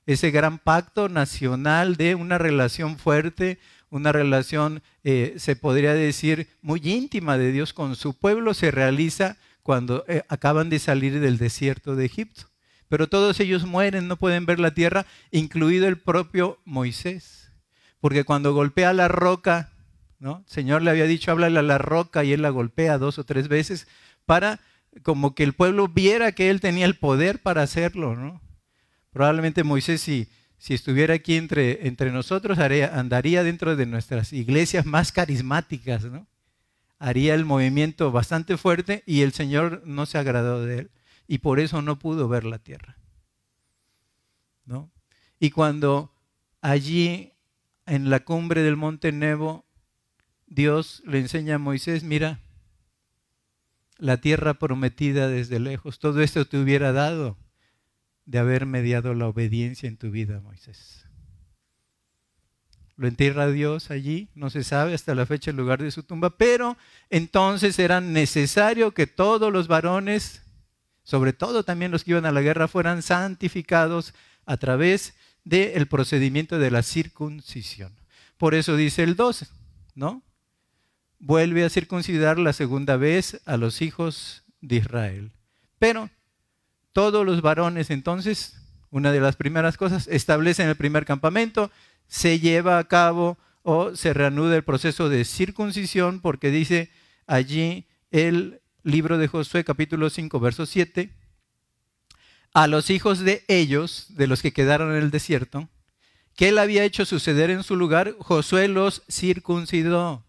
ese 0.05 0.29
gran 0.29 0.59
pacto 0.59 1.09
nacional 1.09 1.95
de 1.95 2.15
una 2.15 2.37
relación 2.37 2.97
fuerte, 2.97 3.59
una 3.91 4.11
relación, 4.11 4.81
eh, 5.03 5.35
se 5.37 5.55
podría 5.55 5.93
decir, 5.93 6.47
muy 6.61 6.81
íntima 6.83 7.37
de 7.37 7.51
Dios 7.51 7.73
con 7.73 7.95
su 7.95 8.17
pueblo, 8.17 8.53
se 8.55 8.71
realiza 8.71 9.37
cuando 9.61 10.03
eh, 10.07 10.23
acaban 10.29 10.69
de 10.69 10.79
salir 10.79 11.19
del 11.19 11.37
desierto 11.37 11.95
de 11.95 12.05
Egipto. 12.05 12.47
Pero 12.87 13.07
todos 13.07 13.39
ellos 13.39 13.65
mueren, 13.65 14.07
no 14.07 14.17
pueden 14.17 14.45
ver 14.45 14.59
la 14.59 14.73
tierra, 14.73 15.05
incluido 15.29 15.87
el 15.87 15.97
propio 15.97 16.59
Moisés. 16.65 17.51
Porque 17.99 18.23
cuando 18.23 18.53
golpea 18.53 18.93
la 18.93 19.07
roca, 19.07 19.71
¿no? 20.19 20.43
El 20.45 20.51
Señor 20.51 20.81
le 20.81 20.89
había 20.89 21.05
dicho, 21.05 21.31
háblale 21.31 21.59
a 21.59 21.63
la 21.63 21.77
roca 21.77 22.23
y 22.23 22.33
él 22.33 22.41
la 22.41 22.49
golpea 22.49 22.97
dos 22.97 23.19
o 23.19 23.25
tres 23.25 23.47
veces 23.47 23.87
para 24.25 24.59
como 25.03 25.35
que 25.35 25.43
el 25.43 25.53
pueblo 25.53 25.87
viera 25.87 26.31
que 26.31 26.49
él 26.49 26.59
tenía 26.59 26.85
el 26.85 26.95
poder 26.95 27.41
para 27.41 27.61
hacerlo, 27.61 28.15
¿no? 28.15 28.41
Probablemente 29.11 29.63
Moisés, 29.63 30.01
si, 30.01 30.29
si 30.61 30.75
estuviera 30.75 31.15
aquí 31.15 31.37
entre, 31.37 31.87
entre 31.87 32.11
nosotros, 32.11 32.59
andaría 32.59 33.43
dentro 33.43 33.75
de 33.75 33.87
nuestras 33.87 34.31
iglesias 34.31 34.85
más 34.85 35.11
carismáticas, 35.11 36.05
¿no? 36.05 36.27
Haría 36.99 37.33
el 37.33 37.45
movimiento 37.45 38.11
bastante 38.11 38.57
fuerte 38.57 39.01
y 39.07 39.21
el 39.21 39.33
Señor 39.33 39.81
no 39.85 40.05
se 40.05 40.19
agradó 40.19 40.63
de 40.63 40.77
él 40.77 40.91
y 41.27 41.39
por 41.39 41.59
eso 41.59 41.81
no 41.81 41.97
pudo 41.97 42.27
ver 42.27 42.43
la 42.43 42.59
tierra. 42.59 42.99
¿no? 44.65 44.91
Y 45.39 45.49
cuando 45.49 46.13
allí 46.61 47.33
en 47.87 48.11
la 48.11 48.19
cumbre 48.19 48.61
del 48.61 48.77
monte 48.77 49.11
Nebo, 49.11 49.65
Dios 50.45 51.01
le 51.07 51.17
enseña 51.17 51.55
a 51.55 51.57
Moisés, 51.57 52.03
mira, 52.03 52.39
la 53.97 54.21
tierra 54.21 54.53
prometida 54.53 55.27
desde 55.27 55.59
lejos, 55.59 55.97
todo 55.97 56.21
esto 56.21 56.45
te 56.45 56.59
hubiera 56.59 56.91
dado 56.91 57.39
de 58.25 58.39
haber 58.39 58.65
mediado 58.65 59.13
la 59.13 59.27
obediencia 59.27 59.87
en 59.87 59.97
tu 59.97 60.11
vida, 60.11 60.39
Moisés. 60.41 61.05
Lo 62.95 63.07
entierra 63.07 63.47
Dios 63.47 63.89
allí, 63.89 64.29
no 64.35 64.49
se 64.49 64.63
sabe 64.63 64.93
hasta 64.93 65.15
la 65.15 65.25
fecha 65.25 65.51
el 65.51 65.57
lugar 65.57 65.81
de 65.81 65.91
su 65.91 66.03
tumba, 66.03 66.37
pero 66.37 66.77
entonces 67.09 67.79
era 67.79 67.99
necesario 67.99 68.91
que 68.91 69.07
todos 69.07 69.51
los 69.51 69.67
varones, 69.67 70.43
sobre 71.03 71.33
todo 71.33 71.63
también 71.63 71.91
los 71.91 72.03
que 72.03 72.11
iban 72.11 72.25
a 72.25 72.31
la 72.31 72.41
guerra, 72.41 72.67
fueran 72.67 73.01
santificados 73.01 74.13
a 74.45 74.57
través 74.57 75.15
del 75.43 75.87
procedimiento 75.87 76.59
de 76.59 76.69
la 76.69 76.83
circuncisión. 76.83 77.95
Por 78.37 78.53
eso 78.53 78.75
dice 78.75 79.03
el 79.03 79.15
12, 79.15 79.47
¿no? 79.95 80.23
Vuelve 81.19 81.63
a 81.63 81.69
circuncidar 81.69 82.39
la 82.39 82.53
segunda 82.53 82.97
vez 82.97 83.41
a 83.45 83.57
los 83.57 83.81
hijos 83.81 84.43
de 84.61 84.77
Israel. 84.77 85.31
Pero 85.79 86.09
todos 86.93 87.25
los 87.25 87.41
varones 87.41 87.89
entonces, 87.89 88.55
una 88.89 89.11
de 89.11 89.21
las 89.21 89.35
primeras 89.35 89.77
cosas, 89.77 90.07
establecen 90.07 90.67
el 90.67 90.75
primer 90.75 91.05
campamento, 91.05 91.71
se 92.07 92.39
lleva 92.39 92.77
a 92.77 92.87
cabo 92.87 93.37
o 93.63 93.95
se 93.95 94.13
reanuda 94.13 94.55
el 94.55 94.63
proceso 94.63 95.07
de 95.07 95.23
circuncisión 95.23 96.19
porque 96.19 96.51
dice 96.51 96.91
allí 97.27 97.87
el 98.09 98.61
libro 98.83 99.17
de 99.17 99.27
Josué 99.27 99.63
capítulo 99.63 100.09
5 100.09 100.39
verso 100.39 100.65
7, 100.65 101.13
a 102.53 102.67
los 102.67 102.89
hijos 102.89 103.19
de 103.19 103.45
ellos, 103.47 104.07
de 104.09 104.27
los 104.27 104.41
que 104.41 104.51
quedaron 104.51 104.91
en 104.91 105.03
el 105.03 105.11
desierto, 105.11 105.69
que 106.35 106.49
él 106.49 106.57
había 106.57 106.83
hecho 106.83 107.05
suceder 107.05 107.49
en 107.49 107.63
su 107.63 107.77
lugar, 107.77 108.15
Josué 108.19 108.67
los 108.67 109.03
circuncidó, 109.09 110.25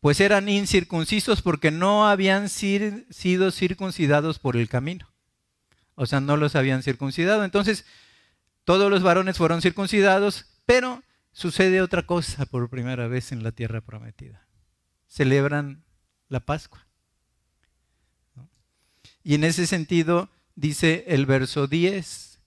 pues 0.00 0.20
eran 0.20 0.48
incircuncisos 0.48 1.42
porque 1.42 1.72
no 1.72 2.06
habían 2.06 2.48
sido 2.48 3.50
circuncidados 3.50 4.38
por 4.38 4.56
el 4.56 4.68
camino 4.68 5.07
o 5.98 6.06
sea, 6.06 6.20
no 6.20 6.36
los 6.36 6.54
habían 6.54 6.84
circuncidado. 6.84 7.44
Entonces, 7.44 7.84
todos 8.62 8.88
los 8.88 9.02
varones 9.02 9.36
fueron 9.36 9.60
circuncidados, 9.60 10.46
pero 10.64 11.02
sucede 11.32 11.82
otra 11.82 12.06
cosa 12.06 12.46
por 12.46 12.70
primera 12.70 13.08
vez 13.08 13.32
en 13.32 13.42
la 13.42 13.50
tierra 13.50 13.80
prometida. 13.80 14.46
Celebran 15.08 15.82
la 16.28 16.38
Pascua. 16.38 16.86
Y 19.24 19.34
en 19.34 19.42
ese 19.42 19.66
sentido 19.66 20.30
dice 20.54 21.04
el 21.08 21.26
verso 21.26 21.66
10, 21.66 22.40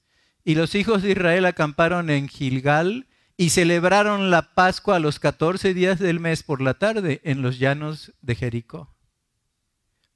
y 0.45 0.55
los 0.55 0.73
hijos 0.73 1.03
de 1.03 1.11
Israel 1.11 1.45
acamparon 1.45 2.09
en 2.09 2.29
Gilgal 2.29 3.07
y 3.35 3.49
celebraron 3.49 4.31
la 4.31 4.53
Pascua 4.53 4.95
a 4.95 4.99
los 4.99 5.19
14 5.19 5.73
días 5.73 5.99
del 5.99 6.21
mes 6.21 6.43
por 6.43 6.61
la 6.61 6.75
tarde 6.75 7.19
en 7.25 7.41
los 7.41 7.59
llanos 7.59 8.13
de 8.21 8.35
Jericó. 8.35 8.95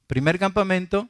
Primer 0.08 0.40
campamento, 0.40 1.10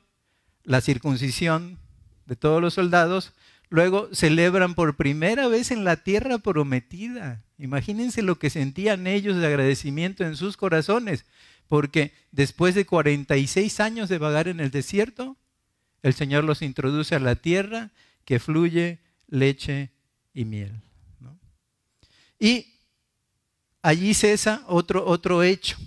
la 0.63 0.82
circuncisión 0.82 1.85
de 2.25 2.36
todos 2.36 2.62
los 2.62 2.74
soldados, 2.74 3.34
luego 3.70 4.10
celebran 4.13 4.75
por 4.75 4.96
primera 4.96 5.48
vez 5.48 5.72
en 5.72 5.84
la 5.84 5.98
tierra 5.98 6.38
prometida. 6.38 7.44
Imagínense 7.58 8.22
lo 8.22 8.38
que 8.38 8.50
sentían 8.50 9.08
ellos 9.08 9.38
de 9.38 9.48
agradecimiento 9.48 10.24
en 10.24 10.36
sus 10.36 10.58
corazones, 10.58 11.25
porque 11.67 12.13
después 12.32 12.75
de 12.75 12.86
46 12.86 13.79
años 13.79 14.10
de 14.10 14.17
vagar 14.17 14.48
en 14.48 14.60
el 14.60 14.72
desierto, 14.72 15.38
el 16.03 16.13
Señor 16.13 16.44
los 16.44 16.62
introduce 16.62 17.15
a 17.15 17.20
la 17.20 17.36
tierra 17.36 17.91
que 18.25 18.39
fluye 18.39 19.00
leche 19.27 19.91
y 20.34 20.46
miel. 20.46 20.82
Y 22.39 22.79
allí 23.82 24.13
cesa 24.13 24.63
otro, 24.67 25.05
otro 25.05 25.41
hecho. 25.41 25.77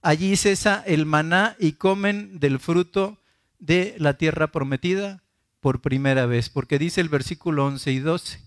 Allí 0.00 0.36
cesa 0.36 0.82
el 0.86 1.06
maná 1.06 1.56
y 1.58 1.72
comen 1.72 2.38
del 2.38 2.60
fruto 2.60 3.18
de 3.58 3.96
la 3.98 4.16
tierra 4.16 4.52
prometida 4.52 5.23
por 5.64 5.80
primera 5.80 6.26
vez, 6.26 6.50
porque 6.50 6.78
dice 6.78 7.00
el 7.00 7.08
versículo 7.08 7.64
11 7.64 7.90
y 7.90 7.98
12. 7.98 8.38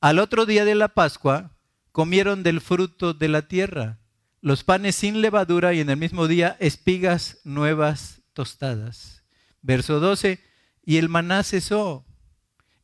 Al 0.00 0.20
otro 0.20 0.46
día 0.46 0.64
de 0.64 0.76
la 0.76 0.86
Pascua 0.86 1.50
comieron 1.90 2.44
del 2.44 2.60
fruto 2.60 3.14
de 3.14 3.26
la 3.26 3.48
tierra, 3.48 3.98
los 4.40 4.62
panes 4.62 4.94
sin 4.94 5.20
levadura 5.20 5.74
y 5.74 5.80
en 5.80 5.90
el 5.90 5.96
mismo 5.96 6.28
día 6.28 6.56
espigas 6.60 7.40
nuevas 7.42 8.22
tostadas. 8.32 9.24
Verso 9.60 9.98
12, 9.98 10.38
y 10.84 10.98
el 10.98 11.08
maná 11.08 11.42
cesó. 11.42 12.06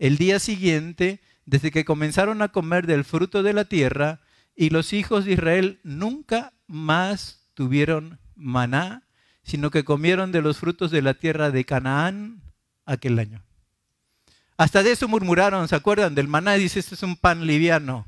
El 0.01 0.17
día 0.17 0.41
siguiente, 0.41 1.21
desde 1.47 1.71
que 1.71 1.85
comenzaron 1.85 2.43
a 2.43 2.49
comer 2.49 2.89
del 2.89 3.05
fruto 3.05 3.45
de 3.45 3.53
la 3.53 3.67
tierra, 3.67 4.23
y 4.57 4.71
los 4.71 4.93
hijos 4.93 5.25
de 5.25 5.35
Israel 5.35 5.79
nunca 5.85 6.53
más 6.67 7.49
tuvieron 7.55 8.19
maná, 8.35 9.07
sino 9.45 9.71
que 9.71 9.85
comieron 9.85 10.33
de 10.33 10.43
los 10.43 10.59
frutos 10.59 10.91
de 10.91 11.03
la 11.03 11.15
tierra 11.15 11.53
de 11.53 11.65
Canaán 11.65 12.50
aquel 12.87 13.19
año. 13.19 13.43
Hasta 14.61 14.83
de 14.83 14.93
eso 14.93 15.09
murmuraron, 15.09 15.69
¿se 15.69 15.75
acuerdan? 15.75 16.15
Del 16.15 16.29
maná 16.29 16.53
dice, 16.53 16.81
este 16.81 16.95
es 16.95 17.03
un 17.03 17.17
pan 17.17 17.47
liviano. 17.47 18.07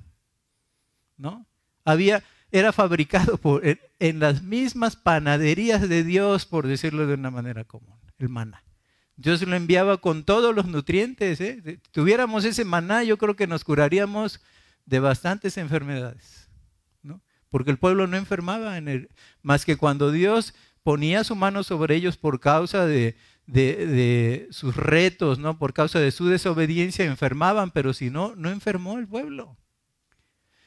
¿No? 1.16 1.46
Había, 1.82 2.22
era 2.50 2.72
fabricado 2.72 3.38
por, 3.38 3.62
en, 3.64 4.20
las 4.20 4.42
mismas 4.42 4.94
panaderías 4.94 5.88
de 5.88 6.04
Dios, 6.04 6.44
por 6.44 6.66
decirlo 6.66 7.06
de 7.06 7.14
una 7.14 7.30
manera 7.30 7.64
común, 7.64 7.98
el 8.18 8.28
maná. 8.28 8.62
Dios 9.16 9.40
lo 9.40 9.56
enviaba 9.56 9.96
con 9.96 10.24
todos 10.24 10.54
los 10.54 10.66
nutrientes. 10.66 11.40
¿eh? 11.40 11.80
tuviéramos 11.90 12.44
ese 12.44 12.66
maná, 12.66 13.02
yo 13.02 13.16
creo 13.16 13.34
que 13.34 13.46
nos 13.46 13.64
curaríamos 13.64 14.42
de 14.84 15.00
bastantes 15.00 15.56
enfermedades. 15.56 16.50
¿no? 17.02 17.22
Porque 17.48 17.70
el 17.70 17.78
pueblo 17.78 18.06
no 18.06 18.18
enfermaba 18.18 18.76
en 18.76 19.08
más 19.40 19.64
que 19.64 19.76
cuando 19.76 20.10
Dios 20.10 20.52
ponía 20.82 21.24
su 21.24 21.34
mano 21.34 21.62
sobre 21.62 21.94
ellos 21.94 22.18
por 22.18 22.40
causa 22.40 22.84
de, 22.84 23.16
de, 23.46 24.48
sus 24.50 24.76
retos, 24.76 25.38
¿no? 25.38 25.58
Por 25.58 25.72
causa 25.72 26.00
de 26.00 26.10
su 26.10 26.26
desobediencia 26.26 27.04
enfermaban, 27.04 27.70
pero 27.70 27.92
si 27.92 28.10
no, 28.10 28.34
no 28.36 28.50
enfermó 28.50 28.98
el 28.98 29.06
pueblo. 29.06 29.56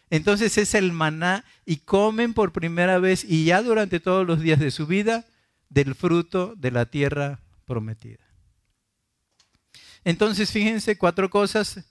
Entonces 0.09 0.57
es 0.57 0.75
el 0.75 0.91
maná 0.91 1.43
y 1.65 1.77
comen 1.77 2.33
por 2.33 2.51
primera 2.51 2.99
vez 2.99 3.23
y 3.23 3.45
ya 3.45 3.61
durante 3.61 3.99
todos 3.99 4.25
los 4.25 4.39
días 4.39 4.59
de 4.59 4.71
su 4.71 4.85
vida 4.85 5.25
del 5.69 5.95
fruto 5.95 6.53
de 6.55 6.71
la 6.71 6.85
tierra 6.85 7.41
prometida. 7.65 8.23
Entonces 10.03 10.51
fíjense 10.51 10.97
cuatro 10.97 11.29
cosas. 11.29 11.83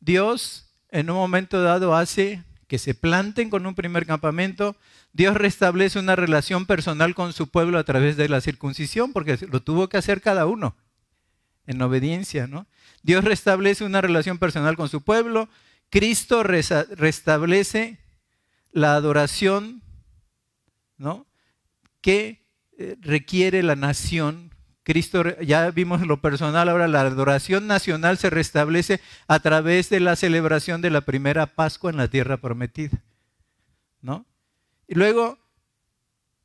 Dios 0.00 0.74
en 0.88 1.08
un 1.08 1.16
momento 1.16 1.62
dado 1.62 1.94
hace 1.94 2.42
que 2.72 2.78
se 2.78 2.94
planten 2.94 3.50
con 3.50 3.66
un 3.66 3.74
primer 3.74 4.06
campamento, 4.06 4.76
Dios 5.12 5.36
restablece 5.36 5.98
una 5.98 6.16
relación 6.16 6.64
personal 6.64 7.14
con 7.14 7.34
su 7.34 7.50
pueblo 7.50 7.76
a 7.78 7.84
través 7.84 8.16
de 8.16 8.30
la 8.30 8.40
circuncisión, 8.40 9.12
porque 9.12 9.36
lo 9.50 9.60
tuvo 9.60 9.90
que 9.90 9.98
hacer 9.98 10.22
cada 10.22 10.46
uno 10.46 10.74
en 11.66 11.82
obediencia, 11.82 12.46
¿no? 12.46 12.66
Dios 13.02 13.24
restablece 13.24 13.84
una 13.84 14.00
relación 14.00 14.38
personal 14.38 14.74
con 14.74 14.88
su 14.88 15.02
pueblo, 15.02 15.50
Cristo 15.90 16.42
restablece 16.44 17.98
la 18.70 18.94
adoración, 18.94 19.82
¿no? 20.96 21.26
Que 22.00 22.46
eh, 22.78 22.96
requiere 23.02 23.62
la 23.62 23.76
nación 23.76 24.51
Cristo, 24.84 25.38
ya 25.40 25.70
vimos 25.70 26.04
lo 26.06 26.20
personal, 26.20 26.68
ahora 26.68 26.88
la 26.88 27.02
adoración 27.02 27.66
nacional 27.66 28.18
se 28.18 28.30
restablece 28.30 29.00
a 29.28 29.38
través 29.38 29.88
de 29.90 30.00
la 30.00 30.16
celebración 30.16 30.82
de 30.82 30.90
la 30.90 31.02
primera 31.02 31.46
Pascua 31.46 31.90
en 31.90 31.96
la 31.96 32.08
tierra 32.08 32.38
prometida. 32.38 33.02
¿No? 34.00 34.26
Y 34.88 34.96
luego, 34.96 35.38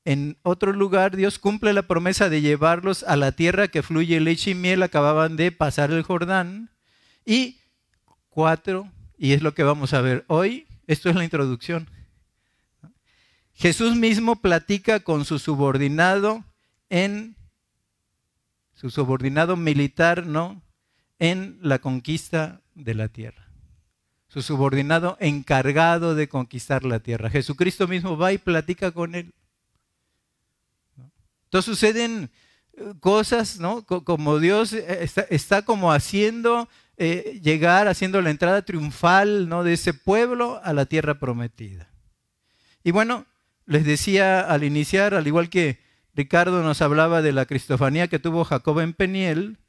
en 0.06 0.38
otro 0.44 0.72
lugar, 0.72 1.16
Dios 1.16 1.40
cumple 1.40 1.74
la 1.74 1.88
promesa 1.88 2.30
de 2.30 2.42
llevarlos 2.42 3.04
a 3.04 3.16
la 3.16 3.32
tierra 3.32 3.70
que 3.70 3.82
fluye 3.82 4.20
leche 4.20 4.52
y 4.52 4.56
miel, 4.56 4.84
acababan 4.84 5.36
de 5.36 5.52
pasar 5.52 5.92
el 5.92 6.04
Jordán. 6.04 6.70
Y 7.26 7.60
cuatro, 8.30 8.92
y 9.18 9.34
es 9.34 9.42
lo 9.42 9.56
que 9.56 9.64
vamos 9.64 9.94
a 9.94 10.02
ver 10.02 10.24
hoy, 10.28 10.68
esto 10.86 11.10
es 11.10 11.16
la 11.16 11.24
introducción. 11.24 11.90
Jesús 13.56 13.96
mismo 13.96 14.36
platica 14.36 15.00
con 15.00 15.26
su 15.26 15.40
subordinado 15.40 16.44
en 16.92 17.37
su 18.78 18.92
subordinado 18.92 19.58
militar, 19.58 20.28
¿no? 20.28 20.62
En 21.18 21.58
la 21.62 21.80
conquista 21.80 22.62
de 22.76 22.94
la 22.94 23.08
tierra. 23.08 23.50
Su 24.28 24.44
subordinado 24.44 25.18
encargado 25.20 26.14
de 26.14 26.30
conquistar 26.30 26.86
la 26.86 27.00
tierra. 27.00 27.32
Jesucristo 27.32 27.88
mismo 27.88 28.18
va 28.18 28.34
y 28.34 28.38
platica 28.38 28.92
con 28.92 29.16
él. 29.16 29.34
Entonces 31.46 31.66
suceden 31.66 32.30
eh, 32.74 32.94
cosas, 33.00 33.60
¿no? 33.60 33.84
Como 33.84 34.38
Dios 34.38 34.74
eh, 34.74 35.10
está, 35.32 35.64
como 35.64 35.92
haciendo 35.92 36.70
eh, 36.98 37.40
llegar, 37.42 37.88
haciendo 37.88 38.22
la 38.22 38.30
entrada 38.30 38.62
triunfal, 38.62 39.50
¿no? 39.50 39.64
De 39.64 39.74
ese 39.74 39.96
pueblo 39.96 40.62
a 40.64 40.72
la 40.74 40.86
tierra 40.86 41.18
prometida. 41.18 41.90
Y 42.84 42.92
bueno, 42.92 43.26
les 43.66 43.86
decía 43.86 44.42
al 44.42 44.64
iniciar, 44.64 45.16
al 45.16 45.26
igual 45.26 45.50
que 45.50 45.87
Ricardo 46.18 46.64
nos 46.64 46.82
hablaba 46.82 47.22
de 47.22 47.32
la 47.32 47.46
cristofanía 47.46 48.08
que 48.08 48.18
tuvo 48.18 48.44
Jacob 48.44 48.80
en 48.80 48.94
Peniel. 48.94 49.60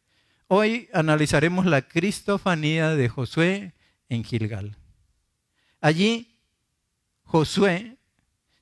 Hoy 0.46 0.88
analizaremos 0.94 1.66
la 1.66 1.82
cristofanía 1.82 2.96
de 2.96 3.10
Josué 3.10 3.74
en 4.08 4.24
Gilgal. 4.24 4.74
Allí 5.82 6.38
Josué 7.24 7.98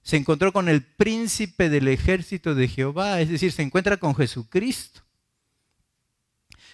se 0.03 0.17
encontró 0.17 0.53
con 0.53 0.69
el 0.69 0.83
príncipe 0.83 1.69
del 1.69 1.87
ejército 1.87 2.57
de 2.57 2.67
Jehová, 2.67 3.21
es 3.21 3.29
decir, 3.29 3.53
se 3.53 3.63
encuentra 3.63 3.99
con 3.99 4.17
Jesucristo. 4.17 5.03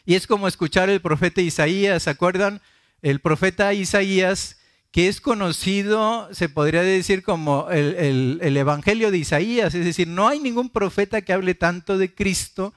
Y 0.07 0.14
es 0.14 0.26
como 0.26 0.49
escuchar 0.49 0.88
el 0.88 1.02
profeta 1.02 1.42
Isaías, 1.42 2.04
¿se 2.04 2.11
acuerdan? 2.11 2.62
El 3.02 3.21
profeta 3.21 3.75
Isaías 3.75 4.62
que 4.93 5.09
es 5.09 5.23
conocido, 5.23 6.29
se 6.33 6.51
podría 6.51 6.83
decir, 6.83 7.23
como 7.23 7.71
el, 7.71 8.39
Evangelio 8.43 9.11
de 9.11 9.17
Isaías. 9.17 9.75
Es 9.75 9.87
decir, 9.87 10.07
no 10.07 10.29
hay 10.29 10.39
ningún 10.39 10.69
profeta 10.69 11.23
que 11.23 11.33
hable 11.33 11.55
tanto 11.55 11.97
de 11.97 12.15
Cristo 12.15 12.75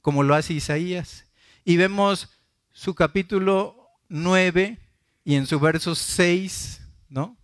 como 0.00 0.22
lo 0.22 0.36
hace 0.36 0.54
Isaías. 0.54 1.26
Y 1.64 1.76
vemos 1.76 2.28
su 2.72 2.94
capítulo 2.94 3.90
9 4.08 4.78
y 5.24 5.34
en 5.34 5.48
su 5.48 5.58
verso 5.58 5.96
6, 5.96 6.80
¿no? 7.08 7.36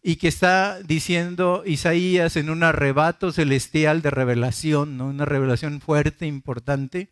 Y 0.00 0.16
que 0.16 0.28
está 0.28 0.80
diciendo 0.80 1.64
Isaías 1.66 2.36
en 2.36 2.50
un 2.50 2.62
arrebato 2.62 3.32
celestial 3.32 4.00
de 4.00 4.10
revelación, 4.10 4.96
¿no? 4.96 5.08
Una 5.08 5.24
revelación 5.24 5.80
fuerte, 5.80 6.24
importante. 6.24 7.10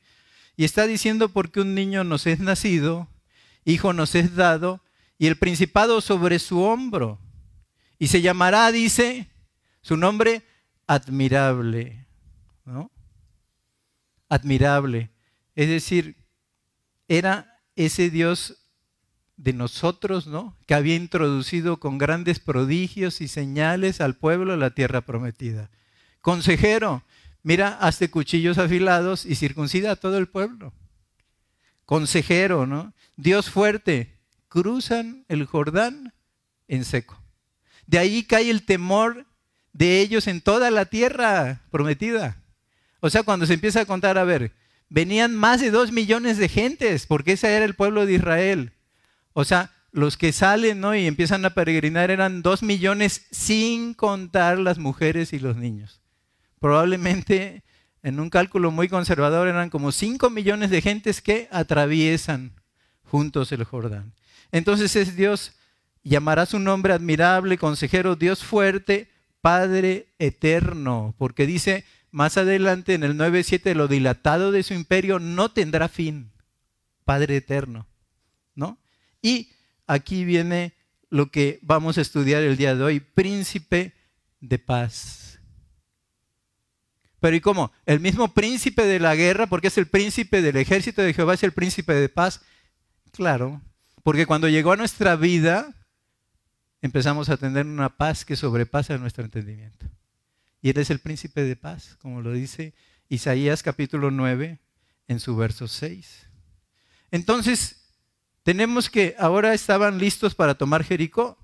Y 0.57 0.63
está 0.65 0.87
diciendo 0.87 1.31
porque 1.31 1.61
un 1.61 1.75
niño 1.75 2.05
nos 2.05 2.29
es 2.29 2.39
nacido, 2.39 3.09
hijo 3.65 3.93
nos 3.93 4.15
es 4.15 4.37
dado, 4.37 4.81
y 5.19 5.27
el 5.27 5.37
principado 5.37 6.01
sobre 6.01 6.39
su 6.39 6.63
hombro. 6.63 7.19
Y 7.99 8.07
se 8.07 8.23
llamará, 8.23 8.71
dice, 8.71 9.29
su 9.83 9.97
nombre 9.97 10.43
admirable. 10.87 12.07
¿no? 12.65 12.91
Admirable. 14.29 15.11
Es 15.57 15.69
decir, 15.69 16.17
era 17.09 17.61
ese 17.75 18.11
Dios 18.11 18.57
de 19.37 19.53
nosotros, 19.53 20.27
¿no? 20.27 20.57
Que 20.67 20.75
había 20.75 20.97
introducido 20.97 21.79
con 21.79 21.97
grandes 21.97 22.41
prodigios 22.41 23.21
y 23.21 23.29
señales 23.29 24.01
al 24.01 24.17
pueblo 24.17 24.57
la 24.57 24.71
tierra 24.71 25.01
prometida. 25.01 25.71
Consejero, 26.21 27.03
mira, 27.43 27.79
hazte 27.81 28.11
cuchillos 28.11 28.59
afilados 28.59 29.25
y 29.25 29.37
circuncida 29.37 29.93
a 29.93 29.97
todo 29.97 30.19
el 30.19 30.29
pueblo. 30.29 30.73
Consejero, 31.87 32.67
¿no? 32.67 32.93
Dios 33.17 33.49
fuerte, 33.49 34.18
cruzan 34.49 35.25
el 35.29 35.45
Jordán 35.45 36.13
en 36.67 36.85
seco. 36.85 37.21
De 37.87 37.99
ahí 37.99 38.23
cae 38.23 38.51
el 38.51 38.65
temor 38.65 39.27
de 39.73 40.01
ellos 40.01 40.27
en 40.27 40.41
toda 40.41 40.71
la 40.71 40.87
tierra 40.87 41.63
prometida. 41.71 42.37
O 43.01 43.11
sea, 43.11 43.23
cuando 43.23 43.47
se 43.47 43.55
empieza 43.55 43.83
a 43.83 43.87
contar, 43.87 44.19
a 44.19 44.25
ver, 44.25 44.53
venían 44.89 45.35
más 45.35 45.61
de 45.61 45.71
dos 45.71 45.93
millones 45.93 46.37
de 46.39 46.49
gentes, 46.49 47.07
porque 47.07 47.33
ese 47.33 47.55
era 47.55 47.65
el 47.65 47.75
pueblo 47.75 48.07
de 48.07 48.15
Israel. 48.15 48.73
O 49.33 49.45
sea, 49.45 49.71
los 49.93 50.17
que 50.17 50.33
salen 50.33 50.81
¿no? 50.81 50.95
y 50.95 51.07
empiezan 51.07 51.45
a 51.45 51.51
peregrinar 51.51 52.11
eran 52.11 52.43
dos 52.43 52.63
millones 52.63 53.27
sin 53.31 53.95
contar 53.95 54.59
las 54.59 54.79
mujeres 54.79 55.33
y 55.33 55.39
los 55.39 55.57
niños. 55.57 56.01
Probablemente 56.61 57.63
en 58.03 58.21
un 58.21 58.31
cálculo 58.31 58.71
muy 58.71 58.89
conservador 58.89 59.49
eran 59.49 59.71
como 59.71 59.93
cinco 59.93 60.31
millones 60.31 60.71
de 60.71 60.83
gentes 60.83 61.23
que 61.23 61.49
atraviesan 61.51 62.53
juntos 63.05 63.53
el 63.53 63.65
Jordán. 63.65 64.13
Entonces 64.53 64.97
es 64.97 65.17
Dios, 65.17 65.53
llamará 66.03 66.47
su 66.47 66.59
nombre 66.59 66.93
admirable, 66.93 67.59
consejero, 67.59 68.17
Dios 68.17 68.45
fuerte, 68.45 69.11
Padre 69.41 70.15
eterno, 70.19 71.15
porque 71.19 71.47
dice 71.47 71.85
más 72.11 72.37
adelante 72.37 72.95
en 72.95 73.05
el 73.05 73.17
9.7, 73.17 73.75
lo 73.75 73.89
dilatado 73.89 74.51
de 74.51 74.63
su 74.63 74.75
imperio 74.75 75.19
no 75.19 75.51
tendrá 75.51 75.89
fin, 75.89 76.33
Padre 77.05 77.37
eterno, 77.37 77.87
¿no? 78.55 78.79
Y 79.23 79.53
aquí 79.87 80.25
viene 80.25 80.75
lo 81.11 81.31
que 81.31 81.59
vamos 81.63 81.99
a 81.99 82.01
estudiar 82.01 82.43
el 82.43 82.57
día 82.57 82.75
de 82.75 82.85
hoy, 82.85 83.01
príncipe 83.01 83.95
de 84.41 84.59
paz. 84.59 85.41
Pero 87.21 87.37
¿y 87.37 87.41
cómo? 87.41 87.73
El 87.85 88.01
mismo 88.01 88.33
príncipe 88.33 88.85
de 88.85 89.01
la 89.01 89.15
guerra, 89.15 89.47
porque 89.47 89.69
es 89.69 89.79
el 89.79 89.87
príncipe 89.87 90.41
del 90.41 90.57
ejército 90.57 91.03
de 91.03 91.13
Jehová, 91.13 91.35
es 91.35 91.43
el 91.43 91.53
príncipe 91.53 91.95
de 91.95 92.09
paz. 92.09 92.41
Claro, 93.13 93.61
porque 94.09 94.25
cuando 94.25 94.49
llegó 94.49 94.73
a 94.73 94.77
nuestra 94.77 95.17
vida, 95.17 95.75
empezamos 96.81 97.29
a 97.29 97.37
tener 97.37 97.67
una 97.67 97.95
paz 97.99 98.25
que 98.25 98.37
sobrepasa 98.37 98.97
nuestro 98.97 99.23
entendimiento. 99.23 99.85
Y 100.63 100.71
Él 100.71 100.79
es 100.79 100.89
el 100.89 100.99
príncipe 100.99 101.43
de 101.43 101.57
paz, 101.57 101.99
como 102.01 102.23
lo 102.23 102.33
dice 102.33 102.73
Isaías 103.11 103.63
capítulo 103.63 104.11
9 104.11 104.61
en 105.09 105.21
su 105.21 105.37
verso 105.37 105.69
6. 105.69 106.27
Entonces, 107.11 107.83
tenemos 108.45 108.89
que 108.89 109.15
ahora 109.19 109.53
estaban 109.53 109.99
listos 109.99 110.35
para 110.35 110.55
tomar 110.55 110.85
Jericó. 110.85 111.37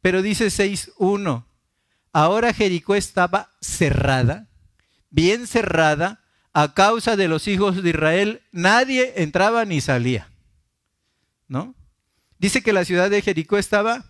Pero 0.00 0.22
dice 0.22 0.46
6.1, 0.46 1.44
ahora 2.14 2.54
Jericó 2.54 2.94
estaba 2.94 3.50
cerrada, 3.60 4.48
bien 5.10 5.46
cerrada, 5.46 6.24
a 6.54 6.72
causa 6.72 7.16
de 7.16 7.28
los 7.28 7.48
hijos 7.48 7.82
de 7.82 7.90
Israel, 7.90 8.40
nadie 8.50 9.12
entraba 9.22 9.66
ni 9.66 9.82
salía. 9.82 10.30
¿No? 11.48 11.74
Dice 12.38 12.62
que 12.62 12.72
la 12.72 12.84
ciudad 12.84 13.10
de 13.10 13.22
Jericó 13.22 13.58
estaba 13.58 14.04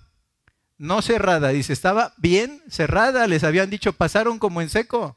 no 0.77 1.03
cerrada, 1.03 1.51
dice, 1.51 1.73
estaba 1.73 2.15
bien 2.17 2.63
cerrada, 2.69 3.27
les 3.27 3.45
habían 3.45 3.71
dicho, 3.71 3.93
pasaron 3.93 4.39
como 4.39 4.61
en 4.61 4.69
seco. 4.69 5.17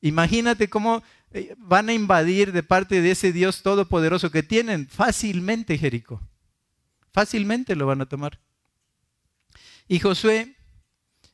Imagínate 0.00 0.68
cómo 0.68 1.02
eh, 1.32 1.54
van 1.58 1.88
a 1.88 1.92
invadir 1.92 2.52
de 2.52 2.62
parte 2.62 3.02
de 3.02 3.10
ese 3.10 3.32
Dios 3.32 3.62
todopoderoso 3.62 4.30
que 4.30 4.42
tienen 4.42 4.86
fácilmente 4.86 5.76
Jericó. 5.76 6.20
Fácilmente 7.12 7.74
lo 7.74 7.86
van 7.86 8.00
a 8.00 8.06
tomar. 8.06 8.38
Y 9.88 9.98
Josué, 9.98 10.54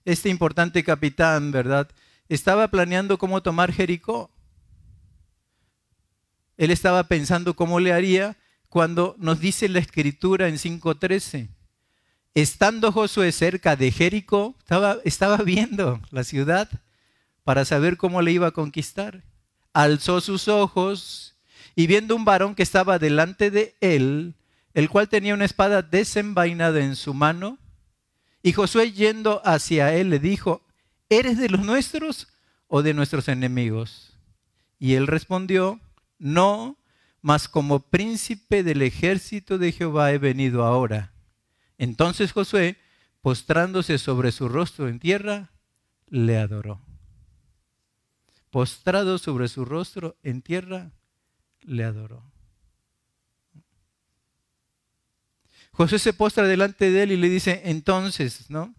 este 0.04 0.30
importante 0.30 0.82
capitán, 0.82 1.52
¿verdad? 1.52 1.90
Estaba 2.28 2.68
planeando 2.68 3.18
cómo 3.18 3.42
tomar 3.42 3.72
Jericó. 3.72 4.30
Él 6.56 6.70
estaba 6.70 7.04
pensando 7.04 7.54
cómo 7.54 7.80
le 7.80 7.92
haría 7.92 8.36
cuando 8.74 9.14
nos 9.20 9.38
dice 9.38 9.68
la 9.68 9.78
escritura 9.78 10.48
en 10.48 10.56
5.13, 10.56 11.46
estando 12.34 12.90
Josué 12.90 13.30
cerca 13.30 13.76
de 13.76 13.92
Jericó, 13.92 14.56
estaba, 15.04 15.36
viendo 15.44 16.00
la 16.10 16.24
ciudad 16.24 16.68
para 17.44 17.64
saber 17.64 17.96
cómo 17.96 18.20
le 18.20 18.32
iba 18.32 18.48
a 18.48 18.50
conquistar. 18.50 19.22
Alzó 19.72 20.20
sus 20.20 20.48
ojos 20.48 21.36
y 21.76 21.86
viendo 21.86 22.16
un 22.16 22.24
varón 22.24 22.56
que 22.56 22.64
estaba 22.64 22.98
delante 22.98 23.52
de 23.52 23.76
él, 23.80 24.34
el 24.72 24.88
cual 24.88 25.08
tenía 25.08 25.34
una 25.34 25.44
espada 25.44 25.82
desenvainada 25.82 26.80
en 26.80 26.96
su 26.96 27.14
mano, 27.14 27.58
y 28.42 28.54
Josué 28.54 28.90
yendo 28.90 29.40
hacia 29.44 29.94
él 29.94 30.10
le 30.10 30.18
dijo, 30.18 30.62
¿eres 31.08 31.38
de 31.38 31.48
los 31.48 31.60
nuestros 31.60 32.26
o 32.66 32.82
de 32.82 32.92
nuestros 32.92 33.28
enemigos? 33.28 34.18
Y 34.80 34.94
él 34.94 35.06
respondió, 35.06 35.78
no, 36.18 36.76
mas 37.24 37.48
como 37.48 37.80
príncipe 37.80 38.62
del 38.62 38.82
ejército 38.82 39.56
de 39.56 39.72
Jehová 39.72 40.12
he 40.12 40.18
venido 40.18 40.62
ahora. 40.62 41.14
Entonces 41.78 42.32
Josué, 42.32 42.76
postrándose 43.22 43.96
sobre 43.96 44.30
su 44.30 44.46
rostro 44.46 44.88
en 44.88 44.98
tierra, 44.98 45.50
le 46.06 46.36
adoró. 46.36 46.82
postrado 48.50 49.16
sobre 49.16 49.48
su 49.48 49.64
rostro 49.64 50.18
en 50.22 50.42
tierra, 50.42 50.92
le 51.62 51.84
adoró. 51.84 52.30
José 55.72 55.98
se 55.98 56.12
postra 56.12 56.44
delante 56.44 56.90
de 56.90 57.04
él 57.04 57.12
y 57.12 57.16
le 57.16 57.30
dice, 57.30 57.62
entonces, 57.64 58.50
¿no? 58.50 58.74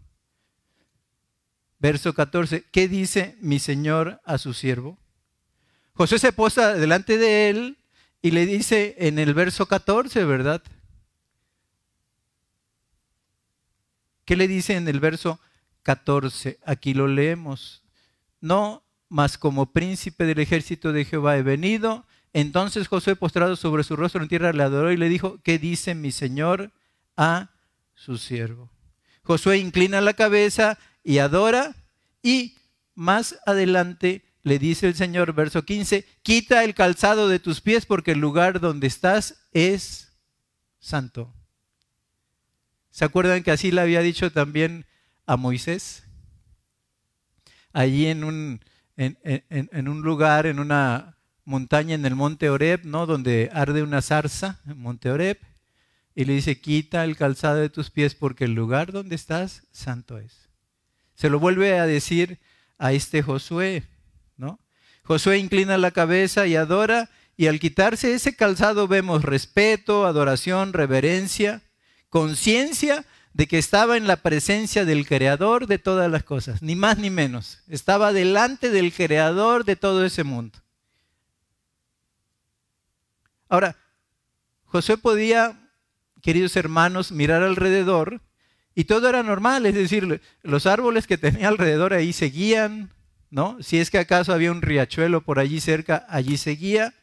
Verso 1.80 2.14
14, 2.14 2.64
¿qué 2.72 2.88
dice 2.88 3.40
mi 3.42 3.58
señor 3.58 4.22
a 4.24 4.38
su 4.38 4.54
siervo? 4.54 5.00
José 5.94 6.20
se 6.20 6.32
postra 6.32 6.76
delante 6.76 7.18
de 7.18 7.50
él 7.50 7.80
y 8.26 8.32
le 8.32 8.48
dice 8.48 8.96
en 8.98 9.20
el 9.20 9.36
verso 9.36 9.68
14, 9.68 10.26
¿verdad? 10.26 10.64
¿Qué 14.26 14.36
le 14.36 14.48
dice 14.48 14.76
en 14.76 14.88
el 14.88 15.00
verso 15.00 15.40
14? 15.84 16.58
Aquí 16.66 16.96
lo 16.96 17.06
leemos. 17.06 17.84
No, 18.42 18.84
mas 19.10 19.38
como 19.38 19.72
príncipe 19.72 20.26
del 20.26 20.40
ejército 20.40 20.92
de 20.92 21.06
Jehová 21.06 21.38
he 21.38 21.44
venido. 21.44 22.08
Entonces 22.34 22.88
José, 22.88 23.16
postrado 23.16 23.56
sobre 23.56 23.84
su 23.84 23.96
rostro 23.96 24.24
en 24.24 24.28
tierra, 24.28 24.54
le 24.54 24.64
adoró 24.64 24.92
y 24.92 24.98
le 24.98 25.08
dijo, 25.08 25.40
¿qué 25.44 25.60
dice 25.60 25.94
mi 25.94 26.12
señor 26.12 26.72
a 27.16 27.52
su 27.94 28.18
siervo? 28.18 28.72
Josué 29.22 29.60
inclina 29.60 30.02
la 30.02 30.16
cabeza 30.16 30.80
y 31.04 31.20
adora 31.20 31.76
y 32.24 32.56
más 32.96 33.38
adelante 33.46 34.25
le 34.46 34.60
dice 34.60 34.88
el 34.88 34.94
Señor, 34.94 35.34
verso 35.34 35.66
15, 35.66 36.06
quita 36.22 36.64
el 36.64 36.76
calzado 36.76 37.28
de 37.28 37.40
tus 37.40 37.62
pies 37.62 37.88
porque 37.88 38.12
el 38.12 38.20
lugar 38.20 38.60
donde 38.60 38.86
estás 38.86 39.48
es 39.54 40.16
santo. 40.78 41.34
¿Se 42.92 43.06
acuerdan 43.06 43.42
que 43.42 43.50
así 43.50 43.72
le 43.72 43.82
había 43.82 44.02
dicho 44.02 44.32
también 44.32 44.86
a 45.26 45.36
Moisés? 45.36 46.04
Allí 47.74 48.06
en 48.06 48.24
un, 48.24 48.64
en, 48.98 49.88
un 49.88 50.04
lugar, 50.04 50.46
en 50.46 50.60
una 50.60 51.18
montaña 51.44 51.96
en 51.96 52.06
el 52.06 52.14
monte 52.14 52.52
Oreb, 52.52 52.86
¿no? 52.86 53.08
Donde 53.08 53.50
arde 53.52 53.82
una 53.82 54.04
zarza, 54.04 54.62
en 54.68 54.78
monte 54.78 55.10
Oreb, 55.10 55.40
y 56.14 56.26
le 56.26 56.34
dice, 56.34 56.62
quita 56.62 57.04
el 57.04 57.18
calzado 57.18 57.56
de 57.56 57.70
tus 57.70 57.90
pies 57.90 58.14
porque 58.14 58.44
el 58.44 58.54
lugar 58.54 58.92
donde 58.92 59.16
estás, 59.16 59.64
santo 59.72 60.20
es. 60.20 60.52
Se 61.16 61.32
lo 61.32 61.40
vuelve 61.40 61.80
a 61.80 61.88
decir 61.88 62.40
a 62.78 62.94
este 62.94 63.24
Josué. 63.24 63.95
Josué 65.06 65.38
inclina 65.38 65.78
la 65.78 65.92
cabeza 65.92 66.48
y 66.48 66.56
adora, 66.56 67.10
y 67.38 67.48
al 67.48 67.60
quitarse 67.60 68.14
ese 68.14 68.36
calzado 68.36 68.88
vemos 68.88 69.24
respeto, 69.24 70.06
adoración, 70.06 70.74
reverencia, 70.74 71.62
conciencia 72.10 73.06
de 73.34 73.48
que 73.48 73.60
estaba 73.60 73.98
en 73.98 74.08
la 74.08 74.16
presencia 74.18 74.84
del 74.84 75.06
creador 75.06 75.68
de 75.68 75.78
todas 75.78 76.10
las 76.10 76.24
cosas, 76.24 76.62
ni 76.62 76.76
más 76.76 76.98
ni 76.98 77.10
menos. 77.10 77.60
Estaba 77.68 78.14
delante 78.14 78.72
del 78.72 78.94
creador 78.94 79.64
de 79.64 79.76
todo 79.76 80.06
ese 80.06 80.24
mundo. 80.24 80.58
Ahora, 83.48 83.76
José 84.64 84.98
podía, 84.98 85.70
queridos 86.22 86.56
hermanos, 86.56 87.12
mirar 87.12 87.44
alrededor 87.44 88.22
y 88.74 88.86
todo 88.86 89.08
era 89.08 89.22
normal, 89.22 89.68
es 89.68 89.76
decir, 89.76 90.20
los 90.42 90.66
árboles 90.66 91.06
que 91.06 91.18
tenía 91.18 91.50
alrededor 91.50 91.94
ahí 91.94 92.12
seguían, 92.12 92.95
Si 93.60 93.80
es 93.80 93.90
que 93.90 93.98
acaso 93.98 94.34
había 94.34 94.52
un 94.52 94.62
riachuelo 94.62 95.22
por 95.22 95.40
allí 95.40 95.60
cerca, 95.60 96.06
allí 96.10 96.38
seguía, 96.38 96.94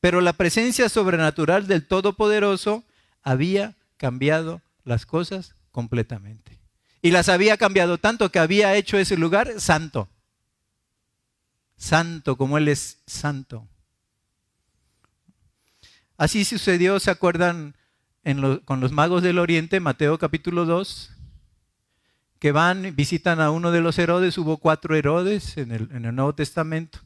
pero 0.00 0.20
la 0.20 0.34
presencia 0.34 0.88
sobrenatural 0.88 1.66
del 1.66 1.86
Todopoderoso 1.86 2.84
había 3.22 3.76
cambiado 3.96 4.60
las 4.84 5.06
cosas 5.06 5.54
completamente. 5.70 6.58
Y 7.02 7.12
las 7.12 7.28
había 7.30 7.56
cambiado 7.56 7.96
tanto 7.98 8.30
que 8.30 8.38
había 8.38 8.74
hecho 8.74 8.98
ese 8.98 9.16
lugar 9.16 9.58
santo. 9.58 10.08
Santo 11.76 12.36
como 12.36 12.58
Él 12.58 12.68
es 12.68 12.98
santo. 13.06 13.66
Así 16.18 16.44
sucedió, 16.44 17.00
¿se 17.00 17.10
acuerdan 17.10 17.74
con 18.66 18.80
los 18.80 18.92
magos 18.92 19.22
del 19.22 19.38
Oriente, 19.38 19.80
Mateo 19.80 20.18
capítulo 20.18 20.66
2? 20.66 21.19
Que 22.40 22.50
van, 22.50 22.96
visitan 22.96 23.40
a 23.40 23.52
uno 23.52 23.70
de 23.70 23.80
los 23.80 23.96
Herodes, 24.00 24.36
hubo 24.36 24.56
cuatro 24.56 24.96
Herodes 24.96 25.56
en 25.56 25.70
el, 25.70 26.14
Nuevo 26.16 26.34
Testamento. 26.34 26.98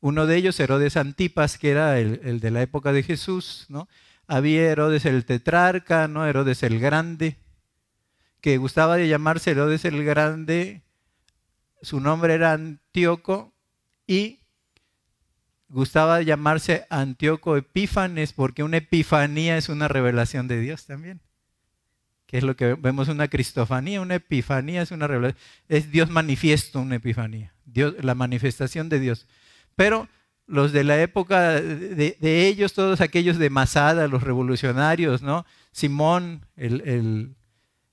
Uno 0.00 0.26
de 0.26 0.34
ellos, 0.34 0.58
Herodes 0.58 0.96
Antipas, 0.96 1.58
que 1.58 1.70
era 1.70 2.00
el, 2.00 2.20
el 2.24 2.40
de 2.40 2.50
la 2.50 2.60
época 2.60 2.92
de 2.92 3.04
Jesús, 3.04 3.66
¿no? 3.68 3.86
había 4.26 4.70
Herodes 4.70 5.04
el 5.04 5.24
tetrarca, 5.24 6.08
¿no? 6.08 6.26
Herodes 6.26 6.62
el 6.62 6.80
grande, 6.80 7.36
que 8.40 8.56
gustaba 8.56 8.96
de 8.96 9.08
llamarse 9.08 9.50
Herodes 9.50 9.84
el 9.84 10.04
grande, 10.04 10.82
su 11.82 12.00
nombre 12.00 12.34
era 12.34 12.52
Antíoco 12.52 13.52
y 14.06 14.40
gustaba 15.68 16.18
de 16.18 16.24
llamarse 16.24 16.86
Antíoco 16.90 17.56
Epífanes 17.56 18.32
porque 18.32 18.62
una 18.62 18.78
epifanía 18.78 19.56
es 19.56 19.68
una 19.68 19.88
revelación 19.88 20.48
de 20.48 20.60
Dios 20.60 20.86
también. 20.86 21.20
Que 22.32 22.38
es 22.38 22.44
lo 22.44 22.56
que 22.56 22.72
vemos 22.72 23.08
una 23.08 23.28
cristofanía, 23.28 24.00
una 24.00 24.14
epifanía 24.14 24.80
es 24.80 24.90
una 24.90 25.06
revelación, 25.06 25.38
es 25.68 25.92
Dios 25.92 26.08
manifiesto, 26.08 26.80
una 26.80 26.96
epifanía, 26.96 27.52
Dios, 27.66 27.94
la 28.00 28.14
manifestación 28.14 28.88
de 28.88 29.00
Dios. 29.00 29.26
Pero 29.76 30.08
los 30.46 30.72
de 30.72 30.82
la 30.82 30.98
época 31.02 31.60
de, 31.60 32.16
ellos, 32.48 32.72
todos 32.72 33.02
aquellos 33.02 33.36
de 33.36 33.50
Masada, 33.50 34.08
los 34.08 34.22
revolucionarios, 34.22 35.20
¿no? 35.20 35.44
Simón, 35.72 36.46
el, 36.56 37.36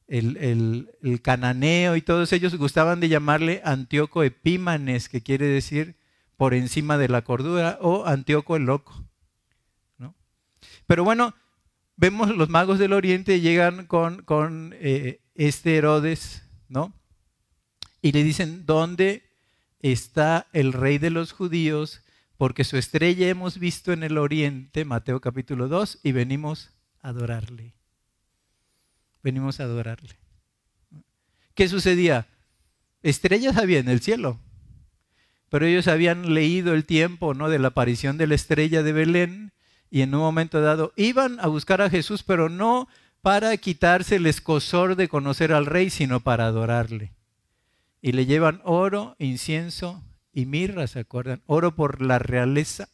el, 0.07 1.21
cananeo 1.21 1.97
y 1.97 2.01
todos 2.01 2.31
ellos 2.31 2.55
gustaban 2.55 3.01
de 3.01 3.09
llamarle 3.09 3.61
Antíoco 3.65 4.23
Epímanes, 4.23 5.09
que 5.09 5.21
quiere 5.21 5.47
decir 5.47 5.97
por 6.37 6.53
encima 6.53 6.97
de 6.97 7.09
la 7.09 7.23
cordura, 7.23 7.77
o 7.81 8.05
Antíoco 8.05 8.55
el 8.55 8.63
loco. 8.63 9.03
¿no? 9.97 10.15
Pero 10.87 11.03
bueno, 11.03 11.35
vemos 11.99 12.35
los 12.35 12.49
magos 12.49 12.79
del 12.79 12.93
oriente 12.93 13.41
llegan 13.41 13.85
con, 13.85 14.23
con 14.23 14.73
eh, 14.79 15.21
este 15.35 15.77
Herodes, 15.77 16.43
¿no? 16.67 16.93
Y 18.01 18.11
le 18.11 18.23
dicen, 18.23 18.65
¿dónde 18.65 19.23
está 19.79 20.47
el 20.53 20.73
rey 20.73 20.97
de 20.97 21.09
los 21.09 21.31
judíos? 21.31 22.03
porque 22.39 22.63
su 22.63 22.77
estrella 22.77 23.27
hemos 23.27 23.59
visto 23.59 23.91
en 23.91 24.01
el 24.01 24.17
oriente, 24.17 24.85
Mateo 24.85 25.19
capítulo 25.19 25.67
2, 25.67 25.99
y 26.03 26.13
venimos 26.13 26.71
a 27.01 27.09
adorarle. 27.09 27.73
Venimos 29.21 29.59
a 29.59 29.65
adorarle. 29.65 30.15
¿Qué 31.53 31.67
sucedía? 31.67 32.27
Estrellas 33.03 33.57
había 33.57 33.79
en 33.79 33.89
el 33.89 33.99
cielo, 33.99 34.39
pero 35.49 35.65
ellos 35.65 35.89
habían 35.89 36.33
leído 36.33 36.73
el 36.73 36.85
tiempo 36.85 37.33
¿no? 37.33 37.49
de 37.49 37.59
la 37.59 37.67
aparición 37.67 38.17
de 38.17 38.27
la 38.27 38.35
estrella 38.35 38.83
de 38.83 38.93
Belén 38.93 39.51
y 39.89 40.01
en 40.01 40.13
un 40.13 40.21
momento 40.21 40.61
dado 40.61 40.93
iban 40.95 41.39
a 41.39 41.47
buscar 41.47 41.81
a 41.81 41.89
Jesús, 41.89 42.23
pero 42.23 42.49
no 42.49 42.87
para 43.21 43.55
quitarse 43.57 44.15
el 44.15 44.25
escosor 44.25 44.95
de 44.95 45.09
conocer 45.09 45.51
al 45.51 45.65
rey, 45.65 45.89
sino 45.89 46.19
para 46.19 46.45
adorarle. 46.45 47.13
Y 48.01 48.13
le 48.13 48.25
llevan 48.25 48.61
oro, 48.63 49.15
incienso 49.19 50.03
y 50.31 50.45
mirra, 50.45 50.87
¿se 50.87 50.99
acuerdan? 50.99 51.41
Oro 51.47 51.75
por 51.75 52.01
la 52.01 52.19
realeza, 52.19 52.87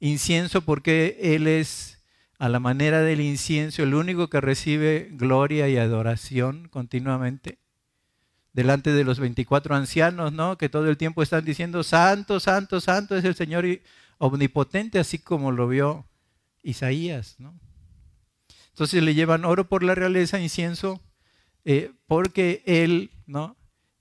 incienso 0.00 0.62
porque 0.62 1.18
Él 1.20 1.46
es 1.46 2.02
a 2.38 2.48
la 2.48 2.58
manera 2.58 3.02
del 3.02 3.20
incienso 3.20 3.82
el 3.82 3.94
único 3.94 4.28
que 4.28 4.40
recibe 4.40 5.08
gloria 5.12 5.68
y 5.68 5.76
adoración 5.76 6.68
continuamente 6.68 7.58
delante 8.52 8.92
de 8.92 9.04
los 9.04 9.20
24 9.20 9.74
ancianos, 9.74 10.32
¿no? 10.32 10.58
Que 10.58 10.68
todo 10.68 10.88
el 10.88 10.96
tiempo 10.96 11.22
están 11.22 11.44
diciendo, 11.44 11.82
santo, 11.82 12.40
santo, 12.40 12.80
santo 12.80 13.16
es 13.16 13.24
el 13.24 13.34
Señor 13.34 13.66
omnipotente, 14.18 14.98
así 14.98 15.18
como 15.18 15.52
lo 15.52 15.68
vio 15.68 16.06
Isaías, 16.64 17.36
¿no? 17.38 17.54
Entonces 18.70 19.04
le 19.04 19.14
llevan 19.14 19.44
oro 19.44 19.68
por 19.68 19.84
la 19.84 19.94
realeza, 19.94 20.40
incienso, 20.40 21.00
eh, 21.64 21.92
porque 22.06 22.62
él, 22.66 23.12
¿no? 23.26 23.56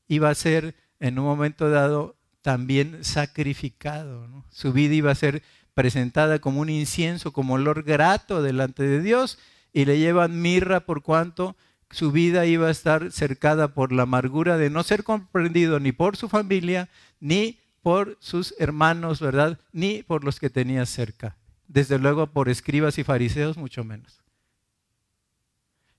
Iba 0.07 0.29
a 0.29 0.35
ser 0.35 0.73
en 0.99 1.19
un 1.19 1.25
momento 1.25 1.69
dado 1.69 2.15
también 2.41 3.03
sacrificado. 3.03 4.27
Su 4.49 4.73
vida 4.73 4.95
iba 4.95 5.11
a 5.11 5.15
ser 5.15 5.43
presentada 5.75 6.39
como 6.39 6.61
un 6.61 6.69
incienso, 6.69 7.31
como 7.33 7.53
olor 7.53 7.83
grato 7.83 8.41
delante 8.41 8.83
de 8.83 9.01
Dios, 9.01 9.37
y 9.71 9.85
le 9.85 9.99
llevan 9.99 10.41
mirra 10.41 10.81
por 10.85 11.03
cuanto 11.03 11.55
su 11.91 12.11
vida 12.11 12.47
iba 12.47 12.67
a 12.67 12.71
estar 12.71 13.11
cercada 13.11 13.75
por 13.75 13.91
la 13.91 14.03
amargura 14.03 14.57
de 14.57 14.71
no 14.71 14.81
ser 14.81 15.03
comprendido 15.03 15.79
ni 15.79 15.91
por 15.91 16.17
su 16.17 16.27
familia, 16.29 16.89
ni 17.19 17.59
por 17.83 18.17
sus 18.19 18.55
hermanos, 18.57 19.19
¿verdad? 19.19 19.59
Ni 19.71 20.01
por 20.01 20.23
los 20.23 20.39
que 20.39 20.49
tenía 20.49 20.87
cerca. 20.87 21.37
Desde 21.73 21.99
luego 21.99 22.27
por 22.27 22.49
escribas 22.49 22.97
y 22.97 23.03
fariseos, 23.03 23.57
mucho 23.57 23.83
menos. 23.83 24.21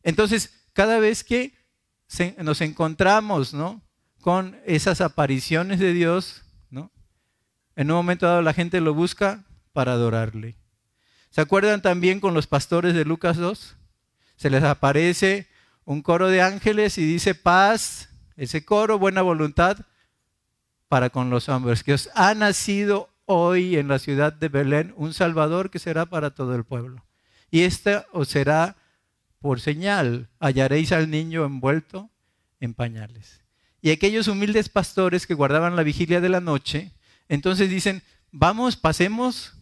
Entonces, 0.02 0.64
cada 0.72 0.98
vez 0.98 1.24
que 1.24 1.54
nos 2.38 2.60
encontramos, 2.60 3.52
¿no? 3.52 3.82
con 4.24 4.58
esas 4.64 5.02
apariciones 5.02 5.78
de 5.78 5.92
Dios. 5.92 6.40
En 7.76 7.90
un 7.90 7.96
momento 7.96 8.24
dado 8.24 8.40
la 8.40 8.54
gente 8.54 8.80
lo 8.80 8.94
busca 8.94 9.44
para 9.74 9.92
adorarle. 9.92 10.56
¿Se 11.28 11.42
acuerdan 11.42 11.82
también 11.82 12.20
con 12.20 12.32
los 12.32 12.46
pastores 12.46 12.94
de 12.94 13.04
Lucas 13.04 13.36
2? 13.36 13.76
Se 14.36 14.48
les 14.48 14.62
aparece 14.62 15.46
un 15.84 16.00
coro 16.00 16.28
de 16.28 16.40
ángeles 16.40 16.96
y 16.96 17.04
dice 17.04 17.34
paz, 17.34 18.08
ese 18.36 18.64
coro, 18.64 18.98
buena 18.98 19.20
voluntad, 19.20 19.76
para 20.88 21.10
con 21.10 21.28
los 21.28 21.50
hombres, 21.50 21.82
que 21.82 21.92
os 21.92 22.08
ha 22.14 22.32
nacido 22.34 23.10
hoy 23.26 23.76
en 23.76 23.88
la 23.88 23.98
ciudad 23.98 24.32
de 24.32 24.48
Belén 24.48 24.92
un 24.96 25.14
Salvador 25.14 25.70
que 25.70 25.78
será 25.78 26.06
para 26.06 26.30
todo 26.30 26.54
el 26.54 26.64
pueblo. 26.64 27.04
Y 27.50 27.62
esta 27.62 28.06
os 28.12 28.28
será 28.28 28.76
por 29.40 29.60
señal, 29.60 30.30
hallaréis 30.40 30.92
al 30.92 31.10
niño 31.10 31.44
envuelto 31.44 32.10
en 32.60 32.74
pañales. 32.74 33.42
Y 33.82 33.90
aquellos 33.90 34.28
humildes 34.28 34.70
pastores 34.70 35.26
que 35.26 35.34
guardaban 35.34 35.76
la 35.76 35.82
vigilia 35.82 36.22
de 36.22 36.30
la 36.30 36.40
noche, 36.40 36.92
entonces 37.28 37.68
dicen, 37.68 38.02
vamos, 38.32 38.76
pasemos, 38.76 39.52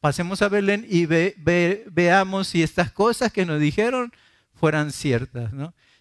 pasemos 0.00 0.42
a 0.42 0.48
Belén 0.48 0.84
y 0.88 1.06
veamos 1.06 2.48
si 2.48 2.62
estas 2.62 2.90
cosas 2.90 3.32
que 3.32 3.46
nos 3.46 3.60
dijeron 3.60 4.12
fueran 4.54 4.90
ciertas. 4.90 5.52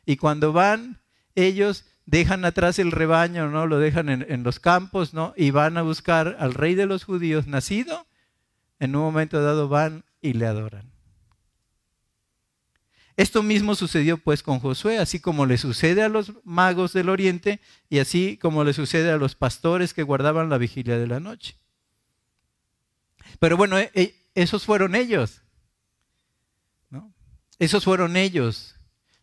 Y 0.06 0.18
cuando 0.18 0.52
van, 0.54 1.00
ellos 1.36 1.86
dejan 2.06 2.46
atrás 2.46 2.80
el 2.80 2.92
rebaño, 2.92 3.50
¿no? 3.50 3.68
Lo 3.68 3.80
dejan 3.80 4.10
en, 4.10 4.26
en, 4.28 4.44
los 4.44 4.60
campos, 4.60 5.14
¿no? 5.14 5.34
Y 5.38 5.52
van 5.52 5.78
a 5.78 5.82
buscar 5.82 6.38
al 6.40 6.54
rey 6.54 6.76
de 6.76 6.86
los 6.86 7.04
judíos 7.04 7.48
nacido. 7.48 8.08
En 8.80 8.96
un 8.96 9.04
momento 9.04 9.42
dado 9.42 9.68
van 9.70 10.04
y 10.22 10.34
le 10.34 10.48
adoran. 10.48 10.92
Esto 13.22 13.44
mismo 13.44 13.76
sucedió 13.76 14.18
pues 14.18 14.42
con 14.42 14.60
Josué, 14.60 14.98
así 14.98 15.20
como 15.20 15.46
le 15.46 15.60
sucede 15.60 16.02
a 16.02 16.10
los 16.10 16.34
magos 16.44 16.92
del 16.92 17.08
oriente 17.08 17.60
y 17.88 18.00
así 18.00 18.38
como 18.38 18.64
le 18.64 18.74
sucede 18.74 19.12
a 19.12 19.18
los 19.18 19.36
pastores 19.36 19.94
que 19.94 20.02
guardaban 20.02 20.50
la 20.50 20.58
vigilia 20.58 20.98
de 20.98 21.06
la 21.06 21.20
noche. 21.20 21.56
Pero 23.40 23.58
bueno, 23.58 23.78
eh, 23.78 23.92
eh, 23.94 24.16
esos 24.34 24.66
fueron 24.66 24.96
ellos. 24.96 25.44
¿no? 26.90 27.14
Esos 27.60 27.84
fueron 27.84 28.18
ellos. 28.18 28.76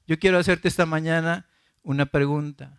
Yo 0.07 0.17
quiero 0.21 0.38
hacerte 0.38 0.69
esta 0.69 0.87
mañana 0.87 1.47
una 1.88 2.05
pregunta. 2.05 2.79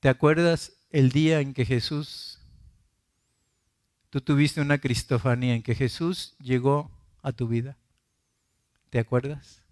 ¿Te 0.00 0.10
acuerdas 0.10 0.74
el 0.90 1.10
día 1.10 1.40
en 1.40 1.54
que 1.54 1.64
Jesús, 1.64 2.38
tú 4.10 4.20
tuviste 4.20 4.60
una 4.60 4.76
cristofanía, 4.76 5.54
en 5.54 5.62
que 5.62 5.74
Jesús 5.74 6.36
llegó 6.38 6.90
a 7.22 7.32
tu 7.32 7.48
vida? 7.48 7.78
¿Te 8.90 8.98
acuerdas? 8.98 9.62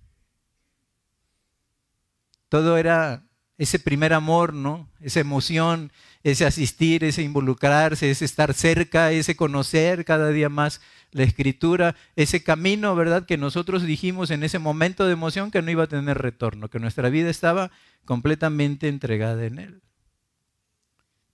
Todo 2.49 2.79
era 2.79 3.23
ese 3.59 3.79
primer 3.79 4.15
amor, 4.15 4.55
¿no? 4.55 4.89
Esa 5.01 5.21
emoción, 5.21 5.93
ese 6.23 6.47
asistir, 6.47 7.05
ese 7.05 7.21
involucrarse, 7.21 8.11
ese 8.11 8.25
estar 8.25 8.55
cerca, 8.55 9.13
ese 9.13 9.37
conocer 9.37 10.07
cada 10.07 10.31
día 10.31 10.49
más 10.49 10.81
la 11.13 11.25
escritura, 11.25 11.97
ese 12.17 12.43
camino, 12.43 12.95
¿verdad? 12.95 13.27
Que 13.27 13.37
nosotros 13.37 13.83
dijimos 13.83 14.31
en 14.31 14.43
ese 14.43 14.59
momento 14.59 15.07
de 15.07 15.13
emoción 15.13 15.51
que 15.51 15.63
no 15.63 15.71
iba 15.71 15.85
a 15.85 15.89
tener 15.89 16.19
retorno, 16.19 16.69
que 16.69 16.79
nuestra 16.79 17.09
vida 17.11 17.31
estaba 17.31 17.71
completamente 18.05 18.89
entregada 18.89 19.45
en 19.45 19.59
Él. 19.59 19.83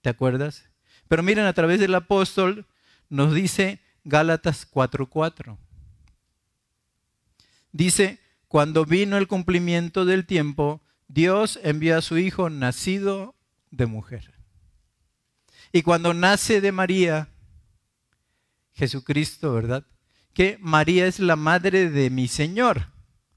¿Te 0.01 0.09
acuerdas? 0.09 0.69
Pero 1.07 1.23
miren, 1.23 1.45
a 1.45 1.53
través 1.53 1.79
del 1.79 1.95
apóstol 1.95 2.65
nos 3.09 3.33
dice 3.33 3.79
Gálatas 4.03 4.69
4:4. 4.69 5.57
Dice, 7.71 8.19
cuando 8.47 8.85
vino 8.85 9.17
el 9.17 9.27
cumplimiento 9.27 10.05
del 10.05 10.25
tiempo, 10.25 10.81
Dios 11.07 11.59
envía 11.63 11.97
a 11.97 12.01
su 12.01 12.17
Hijo 12.17 12.49
nacido 12.49 13.35
de 13.71 13.85
mujer. 13.85 14.33
Y 15.71 15.81
cuando 15.81 16.13
nace 16.13 16.61
de 16.61 16.71
María, 16.71 17.29
Jesucristo, 18.77 19.53
¿verdad? 19.53 19.85
Que 20.33 20.57
María 20.61 21.07
es 21.07 21.19
la 21.19 21.35
madre 21.35 21.89
de 21.89 22.09
mi 22.09 22.27
Señor, 22.27 22.87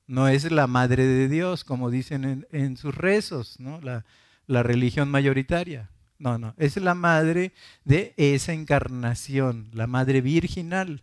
no 0.07 0.29
es 0.29 0.50
la 0.50 0.66
madre 0.66 1.05
de 1.07 1.29
Dios, 1.29 1.64
como 1.64 1.90
dicen 1.90 2.46
en, 2.50 2.76
sus 2.76 2.94
rezos, 2.94 3.59
¿no? 3.59 3.81
La, 3.81 4.05
la 4.46 4.62
religión 4.62 5.11
mayoritaria. 5.11 5.90
No, 6.18 6.38
no, 6.38 6.55
es 6.59 6.76
la 6.76 6.94
madre 6.94 7.53
de 7.85 8.12
esa 8.18 8.53
encarnación, 8.53 9.70
la 9.72 9.87
madre 9.87 10.20
virginal. 10.20 11.03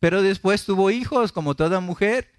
Pero 0.00 0.22
después 0.22 0.64
tuvo 0.64 0.90
hijos, 0.90 1.32
como 1.32 1.54
toda 1.54 1.80
mujer 1.80 2.36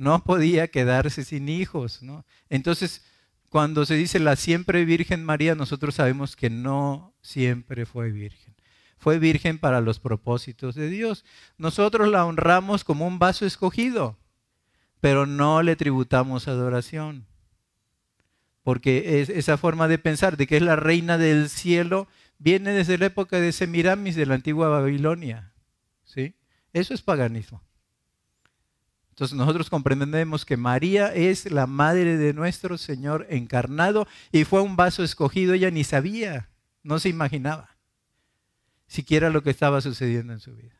no 0.00 0.24
podía 0.24 0.68
quedarse 0.68 1.24
sin 1.24 1.50
hijos. 1.50 2.02
¿no? 2.02 2.24
Entonces, 2.48 3.04
cuando 3.50 3.84
se 3.84 3.94
dice 3.94 4.18
la 4.18 4.34
siempre 4.34 4.86
Virgen 4.86 5.22
María, 5.22 5.54
nosotros 5.54 5.94
sabemos 5.94 6.36
que 6.36 6.48
no 6.48 7.14
siempre 7.20 7.84
fue 7.84 8.10
virgen. 8.10 8.54
Fue 9.00 9.18
virgen 9.18 9.58
para 9.58 9.80
los 9.80 9.98
propósitos 9.98 10.74
de 10.74 10.90
Dios. 10.90 11.24
Nosotros 11.56 12.08
la 12.08 12.26
honramos 12.26 12.84
como 12.84 13.06
un 13.06 13.18
vaso 13.18 13.46
escogido, 13.46 14.18
pero 15.00 15.24
no 15.24 15.62
le 15.62 15.74
tributamos 15.74 16.48
adoración. 16.48 17.24
Porque 18.62 19.22
esa 19.22 19.56
forma 19.56 19.88
de 19.88 19.96
pensar 19.96 20.36
de 20.36 20.46
que 20.46 20.58
es 20.58 20.62
la 20.62 20.76
reina 20.76 21.16
del 21.16 21.48
cielo 21.48 22.08
viene 22.38 22.72
desde 22.72 22.98
la 22.98 23.06
época 23.06 23.40
de 23.40 23.52
Semiramis 23.52 24.16
de 24.16 24.26
la 24.26 24.34
antigua 24.34 24.68
Babilonia. 24.68 25.54
¿sí? 26.04 26.34
Eso 26.74 26.92
es 26.92 27.00
paganismo. 27.00 27.62
Entonces 29.08 29.34
nosotros 29.34 29.70
comprendemos 29.70 30.44
que 30.44 30.58
María 30.58 31.06
es 31.14 31.50
la 31.50 31.66
madre 31.66 32.18
de 32.18 32.34
nuestro 32.34 32.76
Señor 32.76 33.26
encarnado 33.30 34.06
y 34.30 34.44
fue 34.44 34.60
un 34.60 34.76
vaso 34.76 35.02
escogido. 35.02 35.54
Ella 35.54 35.70
ni 35.70 35.84
sabía, 35.84 36.50
no 36.82 36.98
se 36.98 37.08
imaginaba 37.08 37.69
siquiera 38.90 39.30
lo 39.30 39.44
que 39.44 39.50
estaba 39.50 39.80
sucediendo 39.80 40.32
en 40.32 40.40
su 40.40 40.52
vida. 40.54 40.74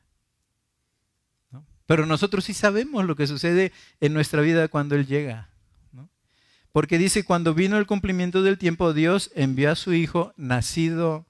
Pero 1.86 2.06
nosotros 2.06 2.44
sí 2.44 2.54
sabemos 2.54 3.04
lo 3.04 3.14
que 3.14 3.28
sucede 3.28 3.72
en 4.00 4.12
nuestra 4.12 4.42
vida 4.42 4.66
cuando 4.68 4.96
Él 4.96 5.06
llega. 5.06 5.48
Porque 6.72 6.98
dice, 6.98 7.24
cuando 7.24 7.54
vino 7.54 7.78
el 7.78 7.86
cumplimiento 7.86 8.42
del 8.42 8.58
tiempo, 8.58 8.92
Dios 8.92 9.30
envió 9.34 9.70
a 9.70 9.76
su 9.76 9.92
Hijo 9.92 10.32
nacido 10.36 11.26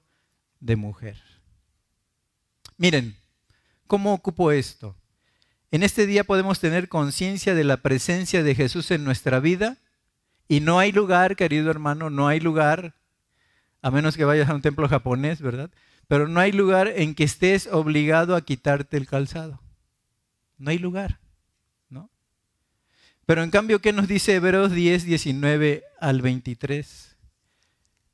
de 0.59 0.75
mujer. 0.75 1.21
Miren, 2.77 3.15
¿cómo 3.87 4.13
ocupo 4.13 4.51
esto? 4.51 4.95
En 5.71 5.83
este 5.83 6.05
día 6.05 6.23
podemos 6.23 6.59
tener 6.59 6.89
conciencia 6.89 7.55
de 7.55 7.63
la 7.63 7.77
presencia 7.77 8.43
de 8.43 8.55
Jesús 8.55 8.91
en 8.91 9.03
nuestra 9.03 9.39
vida 9.39 9.77
y 10.47 10.59
no 10.59 10.79
hay 10.79 10.91
lugar, 10.91 11.35
querido 11.35 11.69
hermano, 11.69 12.09
no 12.09 12.27
hay 12.27 12.39
lugar, 12.39 12.95
a 13.81 13.91
menos 13.91 14.17
que 14.17 14.25
vayas 14.25 14.49
a 14.49 14.55
un 14.55 14.61
templo 14.61 14.87
japonés, 14.89 15.41
¿verdad? 15.41 15.71
Pero 16.11 16.27
no 16.27 16.41
hay 16.41 16.51
lugar 16.51 16.89
en 16.89 17.15
que 17.15 17.23
estés 17.23 17.67
obligado 17.67 18.35
a 18.35 18.41
quitarte 18.41 18.97
el 18.97 19.07
calzado. 19.07 19.61
No 20.57 20.69
hay 20.69 20.77
lugar, 20.77 21.21
¿no? 21.87 22.09
Pero 23.25 23.43
en 23.43 23.49
cambio, 23.49 23.79
¿qué 23.79 23.93
nos 23.93 24.09
dice 24.09 24.35
Hebreos 24.35 24.73
10, 24.73 25.05
19 25.05 25.85
al 26.01 26.21
23? 26.21 27.15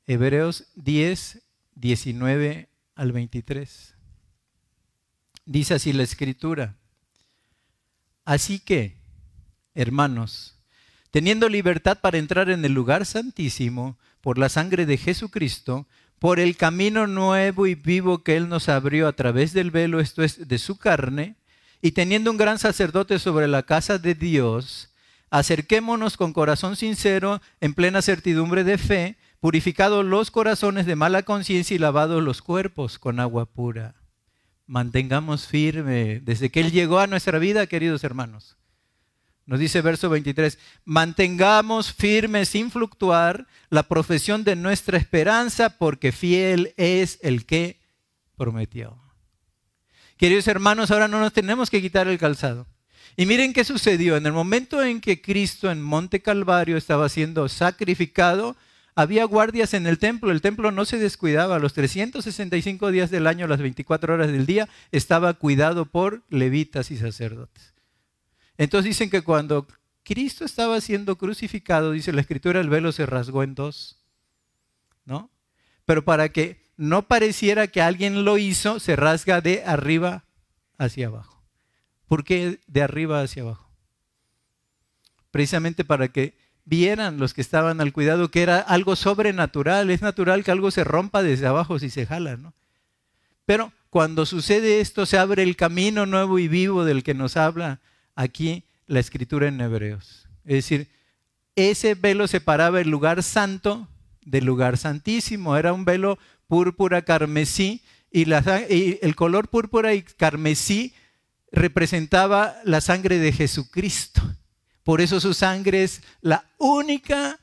Hebreos 0.06 0.68
10, 0.76 1.42
19 1.74 2.68
al 2.94 3.10
23. 3.10 3.94
Dice 5.44 5.74
así 5.74 5.92
la 5.92 6.04
escritura. 6.04 6.76
Así 8.24 8.60
que, 8.60 9.00
hermanos, 9.74 10.56
teniendo 11.10 11.48
libertad 11.48 11.98
para 12.00 12.18
entrar 12.18 12.48
en 12.48 12.64
el 12.64 12.74
lugar 12.74 13.06
santísimo 13.06 13.98
por 14.20 14.38
la 14.38 14.48
sangre 14.48 14.86
de 14.86 14.98
Jesucristo, 14.98 15.88
por 16.18 16.40
el 16.40 16.56
camino 16.56 17.06
nuevo 17.06 17.66
y 17.66 17.74
vivo 17.74 18.22
que 18.22 18.36
Él 18.36 18.48
nos 18.48 18.68
abrió 18.68 19.08
a 19.08 19.12
través 19.12 19.52
del 19.52 19.70
velo, 19.70 20.00
esto 20.00 20.22
es, 20.22 20.48
de 20.48 20.58
su 20.58 20.76
carne, 20.76 21.36
y 21.80 21.92
teniendo 21.92 22.30
un 22.30 22.36
gran 22.36 22.58
sacerdote 22.58 23.18
sobre 23.18 23.46
la 23.48 23.62
casa 23.62 23.98
de 23.98 24.14
Dios, 24.14 24.90
acerquémonos 25.30 26.16
con 26.16 26.32
corazón 26.32 26.76
sincero, 26.76 27.40
en 27.60 27.74
plena 27.74 28.02
certidumbre 28.02 28.64
de 28.64 28.78
fe, 28.78 29.16
purificados 29.40 30.04
los 30.04 30.30
corazones 30.30 30.86
de 30.86 30.96
mala 30.96 31.22
conciencia 31.22 31.74
y 31.74 31.78
lavados 31.78 32.22
los 32.22 32.42
cuerpos 32.42 32.98
con 32.98 33.20
agua 33.20 33.46
pura 33.46 33.94
mantengamos 34.68 35.46
firme 35.46 36.20
desde 36.20 36.50
que 36.50 36.60
Él 36.60 36.70
llegó 36.70 37.00
a 37.00 37.08
nuestra 37.08 37.38
vida, 37.40 37.66
queridos 37.66 38.04
hermanos. 38.04 38.56
Nos 39.48 39.58
dice 39.58 39.80
verso 39.80 40.10
23, 40.10 40.58
mantengamos 40.84 41.94
firme 41.94 42.44
sin 42.44 42.70
fluctuar 42.70 43.46
la 43.70 43.82
profesión 43.84 44.44
de 44.44 44.56
nuestra 44.56 44.98
esperanza 44.98 45.70
porque 45.78 46.12
fiel 46.12 46.74
es 46.76 47.18
el 47.22 47.46
que 47.46 47.80
prometió. 48.36 49.00
Queridos 50.18 50.48
hermanos, 50.48 50.90
ahora 50.90 51.08
no 51.08 51.18
nos 51.18 51.32
tenemos 51.32 51.70
que 51.70 51.80
quitar 51.80 52.08
el 52.08 52.18
calzado. 52.18 52.66
Y 53.16 53.24
miren 53.24 53.54
qué 53.54 53.64
sucedió. 53.64 54.18
En 54.18 54.26
el 54.26 54.34
momento 54.34 54.84
en 54.84 55.00
que 55.00 55.22
Cristo 55.22 55.70
en 55.70 55.80
Monte 55.80 56.20
Calvario 56.20 56.76
estaba 56.76 57.08
siendo 57.08 57.48
sacrificado, 57.48 58.54
había 58.94 59.24
guardias 59.24 59.72
en 59.72 59.86
el 59.86 59.98
templo, 59.98 60.30
el 60.30 60.42
templo 60.42 60.72
no 60.72 60.84
se 60.84 60.98
descuidaba, 60.98 61.58
los 61.58 61.72
365 61.72 62.90
días 62.90 63.10
del 63.10 63.26
año, 63.26 63.46
las 63.46 63.60
24 63.60 64.12
horas 64.12 64.30
del 64.30 64.44
día, 64.44 64.68
estaba 64.92 65.32
cuidado 65.32 65.86
por 65.86 66.22
levitas 66.28 66.90
y 66.90 66.98
sacerdotes. 66.98 67.77
Entonces 68.58 68.90
dicen 68.90 69.08
que 69.08 69.22
cuando 69.22 69.66
Cristo 70.02 70.44
estaba 70.44 70.80
siendo 70.80 71.16
crucificado, 71.16 71.92
dice 71.92 72.12
la 72.12 72.20
escritura, 72.20 72.60
el 72.60 72.68
velo 72.68 72.92
se 72.92 73.06
rasgó 73.06 73.42
en 73.42 73.54
dos, 73.54 74.04
¿no? 75.04 75.30
Pero 75.86 76.04
para 76.04 76.28
que 76.30 76.68
no 76.76 77.08
pareciera 77.08 77.68
que 77.68 77.80
alguien 77.80 78.24
lo 78.24 78.36
hizo, 78.36 78.80
se 78.80 78.96
rasga 78.96 79.40
de 79.40 79.64
arriba 79.64 80.24
hacia 80.76 81.06
abajo. 81.06 81.42
¿Por 82.06 82.24
qué 82.24 82.60
de 82.66 82.82
arriba 82.82 83.22
hacia 83.22 83.42
abajo? 83.42 83.70
Precisamente 85.30 85.84
para 85.84 86.08
que 86.08 86.36
vieran 86.64 87.18
los 87.18 87.32
que 87.34 87.40
estaban 87.40 87.80
al 87.80 87.92
cuidado 87.92 88.30
que 88.30 88.42
era 88.42 88.58
algo 88.60 88.96
sobrenatural. 88.96 89.90
Es 89.90 90.02
natural 90.02 90.44
que 90.44 90.50
algo 90.50 90.70
se 90.70 90.84
rompa 90.84 91.22
desde 91.22 91.46
abajo 91.46 91.78
si 91.78 91.90
se 91.90 92.06
jala, 92.06 92.36
¿no? 92.36 92.54
Pero 93.46 93.72
cuando 93.88 94.26
sucede 94.26 94.80
esto, 94.80 95.06
se 95.06 95.16
abre 95.16 95.42
el 95.42 95.56
camino 95.56 96.06
nuevo 96.06 96.38
y 96.38 96.48
vivo 96.48 96.84
del 96.84 97.02
que 97.02 97.14
nos 97.14 97.36
habla 97.36 97.80
aquí 98.18 98.64
la 98.88 98.98
escritura 98.98 99.46
en 99.46 99.60
Hebreos. 99.60 100.26
Es 100.44 100.54
decir, 100.54 100.88
ese 101.54 101.94
velo 101.94 102.26
separaba 102.26 102.80
el 102.80 102.90
lugar 102.90 103.22
santo 103.22 103.88
del 104.22 104.44
lugar 104.44 104.76
santísimo. 104.76 105.56
Era 105.56 105.72
un 105.72 105.84
velo 105.84 106.18
púrpura 106.48 107.02
carmesí 107.02 107.82
y, 108.10 108.24
el 108.32 109.14
color 109.14 109.48
púrpura 109.48 109.94
y 109.94 110.02
carmesí 110.02 110.94
representaba 111.52 112.56
la 112.64 112.80
sangre 112.80 113.18
de 113.18 113.32
Jesucristo. 113.32 114.20
Por 114.82 115.00
eso 115.00 115.20
su 115.20 115.32
sangre 115.32 115.84
es 115.84 116.02
la 116.20 116.44
única 116.58 117.38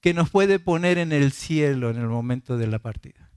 que 0.00 0.14
nos 0.14 0.30
puede 0.30 0.58
poner 0.58 0.98
en 0.98 1.12
el 1.12 1.30
cielo 1.30 1.90
en 1.90 1.98
el 1.98 2.08
momento 2.08 2.56
de 2.56 2.66
la 2.66 2.80
partida. 2.80 3.30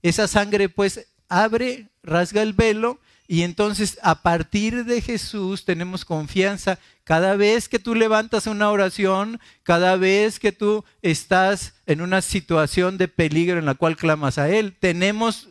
Esa 0.00 0.28
sangre 0.28 0.68
pues 0.68 1.08
abre, 1.28 1.88
rasga 2.04 2.42
el 2.42 2.52
velo 2.52 3.00
y 3.30 3.42
entonces 3.42 3.98
a 4.02 4.22
partir 4.22 4.86
de 4.86 5.02
Jesús 5.02 5.66
tenemos 5.66 6.06
confianza. 6.06 6.78
Cada 7.04 7.36
vez 7.36 7.68
que 7.68 7.78
tú 7.78 7.94
levantas 7.94 8.46
una 8.46 8.70
oración, 8.70 9.38
cada 9.64 9.96
vez 9.96 10.40
que 10.40 10.50
tú 10.50 10.82
estás 11.02 11.74
en 11.84 12.00
una 12.00 12.22
situación 12.22 12.96
de 12.96 13.06
peligro 13.06 13.58
en 13.58 13.66
la 13.66 13.74
cual 13.74 13.96
clamas 13.98 14.38
a 14.38 14.48
Él, 14.48 14.74
tenemos 14.80 15.50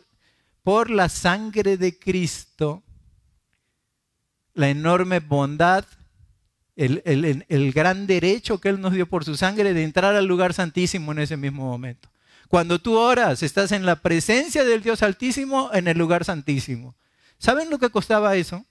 por 0.64 0.90
la 0.90 1.08
sangre 1.08 1.76
de 1.76 1.96
Cristo 1.96 2.82
la 4.54 4.70
enorme 4.70 5.20
bondad, 5.20 5.84
el, 6.74 7.00
el, 7.04 7.72
gran 7.72 8.08
derecho 8.08 8.60
que 8.60 8.70
Él 8.70 8.80
nos 8.80 8.92
dio 8.92 9.08
por 9.08 9.24
su 9.24 9.36
sangre 9.36 9.72
de 9.72 9.84
entrar 9.84 10.16
al 10.16 10.26
lugar 10.26 10.52
santísimo 10.52 11.12
en 11.12 11.20
ese 11.20 11.36
mismo 11.36 11.64
momento. 11.64 12.08
Cuando 12.48 12.80
tú 12.80 12.98
oras, 12.98 13.44
estás 13.44 13.70
en 13.70 13.86
la 13.86 14.02
presencia 14.02 14.64
del 14.64 14.82
Dios 14.82 15.04
Altísimo 15.04 15.70
en 15.72 15.86
el 15.86 15.96
lugar 15.96 16.24
santísimo. 16.24 16.96
¿Saben 17.38 17.70
lo 17.70 17.78
que 17.78 17.90
costaba 17.90 18.36
eso? 18.36 18.64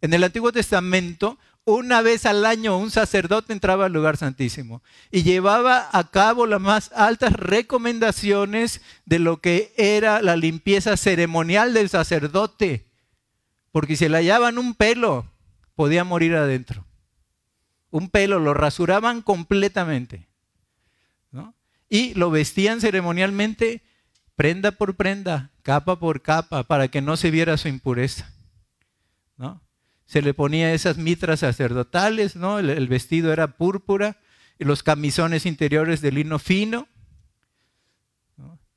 En 0.00 0.12
el 0.12 0.22
Antiguo 0.22 0.52
Testamento, 0.52 1.38
una 1.64 2.02
vez 2.02 2.24
al 2.24 2.46
año 2.46 2.78
un 2.78 2.90
sacerdote 2.90 3.52
entraba 3.52 3.86
al 3.86 3.92
lugar 3.92 4.16
santísimo 4.16 4.82
y 5.10 5.22
llevaba 5.22 5.88
a 5.92 6.10
cabo 6.10 6.46
las 6.46 6.60
más 6.60 6.92
altas 6.92 7.32
recomendaciones 7.32 8.80
de 9.04 9.18
lo 9.18 9.40
que 9.40 9.74
era 9.76 10.22
la 10.22 10.36
limpieza 10.36 10.96
ceremonial 10.96 11.74
del 11.74 11.88
sacerdote. 11.88 12.86
Porque 13.72 13.96
si 13.96 14.08
le 14.08 14.18
hallaban 14.18 14.58
un 14.58 14.74
pelo, 14.74 15.30
podía 15.74 16.04
morir 16.04 16.34
adentro. 16.36 16.86
Un 17.90 18.08
pelo, 18.08 18.38
lo 18.38 18.54
rasuraban 18.54 19.22
completamente 19.22 20.28
y 21.88 22.14
lo 22.14 22.30
vestían 22.30 22.80
ceremonialmente 22.80 23.82
prenda 24.38 24.70
por 24.70 24.94
prenda, 24.94 25.50
capa 25.62 25.98
por 25.98 26.22
capa, 26.22 26.62
para 26.62 26.86
que 26.86 27.02
no 27.02 27.16
se 27.16 27.32
viera 27.32 27.56
su 27.56 27.66
impureza. 27.66 28.32
¿no? 29.36 29.60
Se 30.06 30.22
le 30.22 30.32
ponía 30.32 30.72
esas 30.72 30.96
mitras 30.96 31.40
sacerdotales, 31.40 32.36
¿no? 32.36 32.60
el, 32.60 32.86
vestido 32.86 33.32
era 33.32 33.56
púrpura, 33.56 34.20
y 34.56 34.64
los 34.64 34.84
camisones 34.84 35.44
interiores 35.44 36.00
de 36.02 36.12
lino 36.12 36.38
fino. 36.38 36.86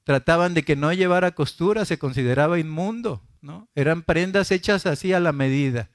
Trataban 0.03 0.55
de 0.55 0.63
que 0.63 0.75
no 0.75 0.91
llevara 0.93 1.35
costura, 1.35 1.85
se 1.85 1.99
consideraba 1.99 2.57
inmundo. 2.57 3.21
¿no? 3.39 3.69
Eran 3.75 4.01
prendas 4.01 4.49
hechas 4.49 4.87
así 4.87 5.13
a 5.13 5.19
la 5.19 5.31
medida 5.31 5.91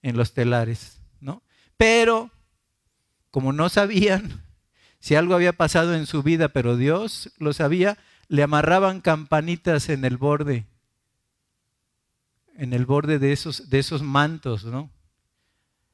en 0.00 0.16
los 0.16 0.32
telares. 0.32 1.02
¿no? 1.20 1.42
Pero, 1.76 2.30
como 3.30 3.52
no 3.52 3.68
sabían 3.68 4.42
si 5.00 5.16
algo 5.16 5.34
había 5.34 5.52
pasado 5.52 5.94
en 5.94 6.06
su 6.06 6.22
vida, 6.22 6.48
pero 6.48 6.78
Dios 6.78 7.30
lo 7.36 7.52
sabía, 7.52 7.98
le 8.32 8.42
amarraban 8.42 9.02
campanitas 9.02 9.90
en 9.90 10.06
el 10.06 10.16
borde, 10.16 10.64
en 12.56 12.72
el 12.72 12.86
borde 12.86 13.18
de 13.18 13.30
esos, 13.30 13.68
de 13.68 13.78
esos 13.78 14.00
mantos, 14.00 14.64
¿no? 14.64 14.90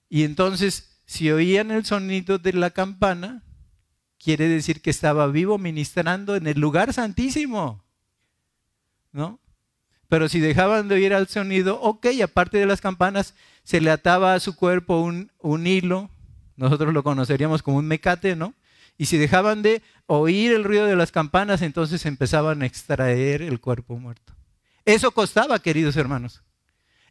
Y 0.09 0.23
entonces, 0.23 1.01
si 1.05 1.33
oían 1.33 1.73
el 1.73 1.85
sonido 1.85 2.39
de 2.39 2.53
la 2.53 2.71
campana, 2.71 3.43
quiere 4.21 4.47
decir 4.47 4.81
que 4.83 4.91
estaba 4.91 5.27
vivo 5.27 5.59
ministrando 5.59 6.37
en 6.37 6.47
el 6.47 6.61
lugar 6.61 6.93
santísimo, 6.93 7.83
¿no? 9.11 9.41
Pero 10.07 10.29
si 10.29 10.39
dejaban 10.39 10.87
de 10.87 10.95
oír 10.95 11.13
el 11.13 11.27
sonido, 11.27 11.81
ok, 11.81 12.07
aparte 12.23 12.59
de 12.59 12.67
las 12.67 12.81
campanas, 12.81 13.35
se 13.65 13.81
le 13.81 13.91
ataba 13.91 14.35
a 14.35 14.41
su 14.41 14.55
cuerpo 14.55 15.01
un, 15.01 15.33
un 15.41 15.67
hilo, 15.67 16.09
nosotros 16.55 16.95
lo 16.95 17.03
conoceríamos 17.03 17.65
como 17.65 17.79
un 17.79 17.89
mecate, 17.89 18.37
¿no? 18.37 18.55
Y 18.99 19.07
si 19.07 19.17
dejaban 19.17 19.63
de 19.63 19.81
oír 20.07 20.53
el 20.53 20.65
ruido 20.65 20.87
de 20.87 20.97
las 20.97 21.13
campanas, 21.13 21.63
entonces 21.63 22.05
empezaban 22.05 22.63
a 22.63 22.67
extraer 22.67 23.41
el 23.41 23.61
cuerpo 23.61 23.97
muerto. 23.97 24.35
Eso 24.85 25.13
costaba, 25.13 25.61
queridos 25.61 25.97
hermanos. 25.97 26.43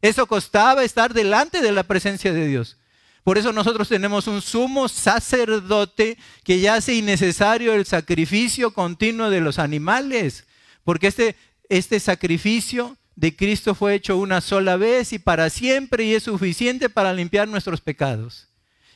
Eso 0.01 0.27
costaba 0.27 0.83
estar 0.83 1.13
delante 1.13 1.61
de 1.61 1.71
la 1.71 1.83
presencia 1.83 2.33
de 2.33 2.45
Dios. 2.45 2.77
Por 3.23 3.37
eso 3.37 3.51
nosotros 3.51 3.89
tenemos 3.89 4.27
un 4.27 4.41
sumo 4.41 4.87
sacerdote 4.87 6.17
que 6.43 6.59
ya 6.59 6.75
hace 6.75 6.93
innecesario 6.93 7.73
el 7.73 7.85
sacrificio 7.85 8.71
continuo 8.73 9.29
de 9.29 9.41
los 9.41 9.59
animales. 9.59 10.45
Porque 10.83 11.07
este, 11.07 11.35
este 11.69 11.99
sacrificio 11.99 12.97
de 13.15 13.35
Cristo 13.35 13.75
fue 13.75 13.95
hecho 13.95 14.17
una 14.17 14.41
sola 14.41 14.77
vez 14.77 15.11
y 15.11 15.19
para 15.19 15.49
siempre 15.49 16.05
y 16.05 16.13
es 16.13 16.23
suficiente 16.23 16.89
para 16.89 17.13
limpiar 17.13 17.47
nuestros 17.47 17.81
pecados. 17.81 18.47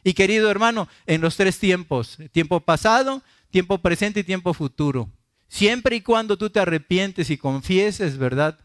Y 0.03 0.13
querido 0.13 0.49
hermano, 0.49 0.87
en 1.05 1.21
los 1.21 1.37
tres 1.37 1.59
tiempos, 1.59 2.17
tiempo 2.31 2.59
pasado, 2.59 3.21
tiempo 3.49 3.77
presente 3.77 4.21
y 4.21 4.23
tiempo 4.23 4.53
futuro, 4.53 5.09
siempre 5.47 5.97
y 5.97 6.01
cuando 6.01 6.37
tú 6.37 6.49
te 6.49 6.59
arrepientes 6.59 7.29
y 7.29 7.37
confieses, 7.37 8.17
¿verdad? 8.17 8.59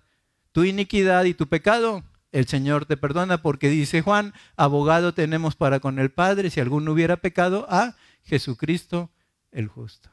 Tu 0.53 0.65
iniquidad 0.65 1.25
y 1.25 1.35
tu 1.35 1.47
pecado, 1.47 2.05
el 2.33 2.47
Señor 2.47 2.87
te 2.87 2.97
perdona 2.97 3.43
porque 3.43 3.69
dice 3.69 4.03
Juan, 4.03 4.33
abogado 4.57 5.13
tenemos 5.13 5.57
para 5.57 5.81
con 5.81 5.99
el 5.99 6.11
Padre, 6.11 6.51
si 6.51 6.61
alguno 6.61 6.93
hubiera 6.93 7.19
pecado, 7.19 7.67
a 7.69 7.97
Jesucristo 8.25 9.11
el 9.53 9.69
justo. 9.69 10.11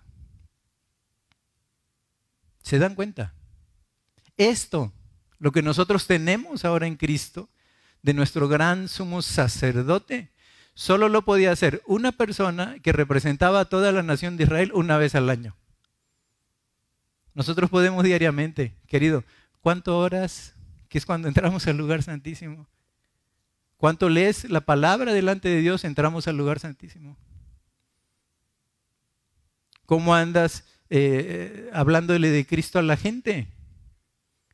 ¿Se 2.61 2.79
dan 2.79 2.95
cuenta? 2.95 3.33
Esto, 4.37 4.91
lo 5.37 5.51
que 5.51 5.61
nosotros 5.61 6.07
tenemos 6.07 6.65
ahora 6.65 6.87
en 6.87 6.95
Cristo, 6.95 7.49
de 8.01 8.13
nuestro 8.13 8.47
gran 8.47 8.89
sumo 8.89 9.21
sacerdote, 9.21 10.32
solo 10.73 11.09
lo 11.09 11.23
podía 11.23 11.51
hacer 11.51 11.81
una 11.85 12.11
persona 12.11 12.77
que 12.81 12.91
representaba 12.91 13.61
a 13.61 13.65
toda 13.65 13.91
la 13.91 14.03
nación 14.03 14.37
de 14.37 14.43
Israel 14.43 14.71
una 14.73 14.97
vez 14.97 15.15
al 15.15 15.29
año. 15.29 15.55
Nosotros 17.33 17.69
podemos 17.69 18.03
diariamente, 18.03 18.75
querido, 18.87 19.23
¿cuánto 19.61 19.97
horas? 19.97 20.55
Que 20.89 20.97
es 20.97 21.05
cuando 21.05 21.27
entramos 21.27 21.65
al 21.67 21.77
lugar 21.77 22.03
santísimo. 22.03 22.67
¿Cuánto 23.77 24.07
lees 24.07 24.49
la 24.49 24.61
palabra 24.61 25.13
delante 25.13 25.49
de 25.49 25.59
Dios? 25.59 25.83
Entramos 25.83 26.27
al 26.27 26.37
lugar 26.37 26.59
santísimo. 26.59 27.17
¿Cómo 29.85 30.15
andas 30.15 30.63
eh, 30.89 31.69
hablándole 31.73 32.29
de 32.29 32.45
Cristo 32.45 32.79
a 32.79 32.83
la 32.83 32.95
gente? 32.95 33.47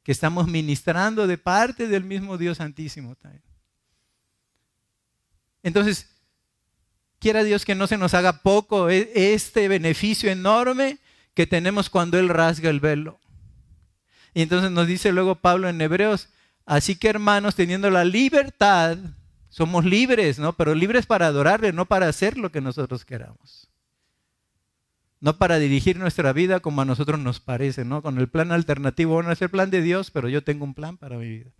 Que 0.04 0.12
estamos 0.12 0.48
ministrando 0.48 1.28
de 1.28 1.38
parte 1.38 1.88
del 1.88 2.04
mismo 2.04 2.38
Dios 2.38 2.58
santísimo 2.58 3.16
también. 3.16 3.44
Entonces, 5.70 6.10
quiera 7.20 7.44
Dios 7.44 7.64
que 7.64 7.76
no 7.76 7.86
se 7.86 7.98
nos 7.98 8.16
haga 8.16 8.42
poco 8.42 8.90
e, 8.90 9.12
este 9.14 9.68
beneficio 9.68 10.32
enorme 10.32 10.98
que 11.36 11.46
tenemos 11.46 11.92
cuando 11.92 12.18
Él 12.18 12.28
rasga 12.28 12.72
el 12.72 12.80
velo. 12.80 13.20
Y 14.34 14.42
entonces 14.42 14.72
nos 14.72 14.88
dice 14.88 15.12
luego 15.12 15.36
Pablo 15.36 15.70
en 15.70 15.80
Hebreos, 15.80 16.30
así 16.66 16.96
que 16.96 17.08
hermanos, 17.08 17.54
teniendo 17.54 17.92
la 17.92 18.04
libertad, 18.04 18.98
somos 19.50 19.86
libres, 19.86 20.40
¿no? 20.40 20.54
Pero 20.54 20.74
libres 20.74 21.06
para 21.06 21.28
adorarle, 21.28 21.72
no 21.72 21.86
para 21.86 22.08
hacer 22.08 22.38
lo 22.38 22.52
que 22.52 22.62
nosotros 22.62 23.06
queramos. 23.06 23.70
No 25.20 25.38
para 25.38 25.60
dirigir 25.60 25.98
nuestra 25.98 26.34
vida 26.34 26.62
como 26.62 26.82
a 26.82 26.86
nosotros 26.86 27.20
nos 27.20 27.40
parece, 27.40 27.86
¿no? 27.86 28.02
Con 28.02 28.18
el 28.18 28.28
plan 28.28 28.52
alternativo, 28.52 29.22
no 29.22 29.32
es 29.32 29.42
el 29.44 29.50
plan 29.50 29.70
de 29.70 29.84
Dios, 29.84 30.10
pero 30.10 30.30
yo 30.30 30.44
tengo 30.44 30.66
un 30.66 30.74
plan 30.74 30.98
para 30.98 31.18
mi 31.18 31.30
vida. 31.30 31.52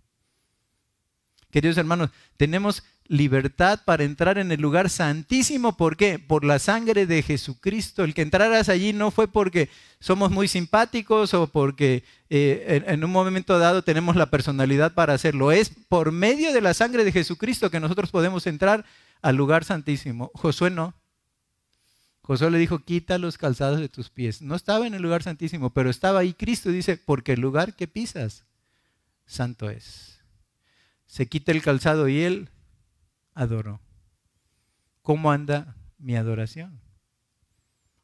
Queridos 1.50 1.78
hermanos, 1.78 2.10
tenemos 2.36 2.82
libertad 3.10 3.80
para 3.84 4.04
entrar 4.04 4.38
en 4.38 4.52
el 4.52 4.60
lugar 4.60 4.88
santísimo. 4.88 5.76
¿Por 5.76 5.96
qué? 5.96 6.20
Por 6.20 6.44
la 6.44 6.60
sangre 6.60 7.06
de 7.06 7.22
Jesucristo. 7.22 8.04
El 8.04 8.14
que 8.14 8.22
entraras 8.22 8.68
allí 8.68 8.92
no 8.92 9.10
fue 9.10 9.26
porque 9.26 9.68
somos 9.98 10.30
muy 10.30 10.46
simpáticos 10.46 11.34
o 11.34 11.48
porque 11.48 12.04
eh, 12.30 12.84
en, 12.86 13.04
un 13.04 13.10
momento 13.10 13.58
dado 13.58 13.82
tenemos 13.82 14.14
la 14.14 14.30
personalidad 14.30 14.94
para 14.94 15.12
hacerlo. 15.12 15.50
Es 15.50 15.72
por 15.88 16.12
medio 16.12 16.52
de 16.52 16.60
la 16.60 16.72
sangre 16.72 17.04
de 17.04 17.10
Jesucristo 17.10 17.68
que 17.68 17.80
nosotros 17.80 18.12
podemos 18.12 18.46
entrar 18.46 18.84
al 19.22 19.34
lugar 19.34 19.64
santísimo. 19.64 20.30
Josué 20.34 20.70
no. 20.70 20.94
Josué 22.22 22.48
le 22.52 22.58
dijo, 22.58 22.78
quita 22.78 23.18
los 23.18 23.38
calzados 23.38 23.80
de 23.80 23.88
tus 23.88 24.08
pies. 24.08 24.40
No 24.40 24.54
estaba 24.54 24.86
en 24.86 24.94
el 24.94 25.02
lugar 25.02 25.24
santísimo, 25.24 25.70
pero 25.70 25.90
estaba 25.90 26.20
ahí 26.20 26.32
Cristo. 26.32 26.70
Dice, 26.70 26.96
porque 26.96 27.32
el 27.32 27.40
lugar 27.40 27.74
que 27.74 27.88
pisas, 27.88 28.44
santo 29.26 29.68
es. 29.68 30.19
Se 31.10 31.26
quita 31.26 31.50
el 31.50 31.60
calzado 31.60 32.06
y 32.06 32.20
él 32.20 32.50
adoró. 33.34 33.80
¿Cómo 35.02 35.32
anda 35.32 35.74
mi 35.98 36.14
adoración? 36.14 36.80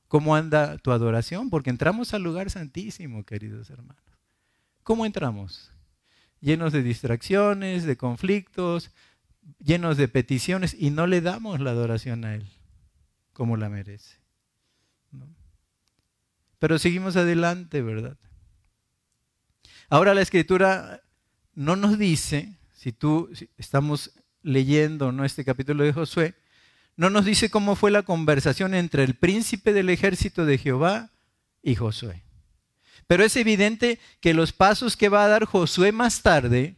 ¿Cómo 0.09 0.35
anda 0.35 0.77
tu 0.79 0.91
adoración? 0.91 1.49
Porque 1.49 1.71
entramos 1.71 2.15
al 2.15 2.25
lugar 2.25 2.51
santísimo, 2.51 3.25
queridos 3.25 3.71
hermanos. 3.71 4.03
¿Cómo 4.83 5.07
entramos? 5.07 5.71
Llenos 6.41 6.73
de 6.73 6.83
distracciones, 6.83 7.85
de 7.85 7.97
conflictos, 7.97 8.91
llenos 9.61 9.97
de 9.99 10.09
peticiones 10.09 10.75
y 10.77 10.91
no 10.91 11.07
le 11.07 11.21
damos 11.21 11.61
la 11.61 11.71
adoración 11.71 12.25
a 12.25 12.35
Él 12.35 12.49
como 13.33 13.57
la 13.57 13.69
merece. 13.69 14.17
Pero 16.59 16.81
seguimos 16.81 17.15
adelante, 17.15 17.83
¿verdad? 17.83 18.19
Ahora 19.91 20.13
la 20.13 20.23
escritura 20.23 21.03
no 21.55 21.77
nos 21.77 22.01
dice, 22.01 22.56
si 22.87 22.93
tú 22.93 23.29
estamos 23.59 24.13
leyendo 24.43 25.11
¿no? 25.11 25.25
este 25.25 25.45
capítulo 25.45 25.83
de 25.83 25.93
Josué, 25.93 26.37
no 26.97 27.11
nos 27.11 27.25
dice 27.25 27.51
cómo 27.51 27.75
fue 27.75 27.91
la 27.91 28.05
conversación 28.05 28.75
entre 28.75 29.03
el 29.03 29.17
príncipe 29.17 29.73
del 29.73 29.91
ejército 29.91 30.47
de 30.47 30.57
Jehová 30.57 31.11
y 31.65 31.75
Josué. 31.75 32.23
Pero 33.09 33.25
es 33.25 33.35
evidente 33.35 33.99
que 34.21 34.35
los 34.35 34.53
pasos 34.53 34.97
que 34.97 35.09
va 35.09 35.25
a 35.25 35.29
dar 35.29 35.47
Josué 35.47 35.91
más 35.91 36.23
tarde, 36.23 36.77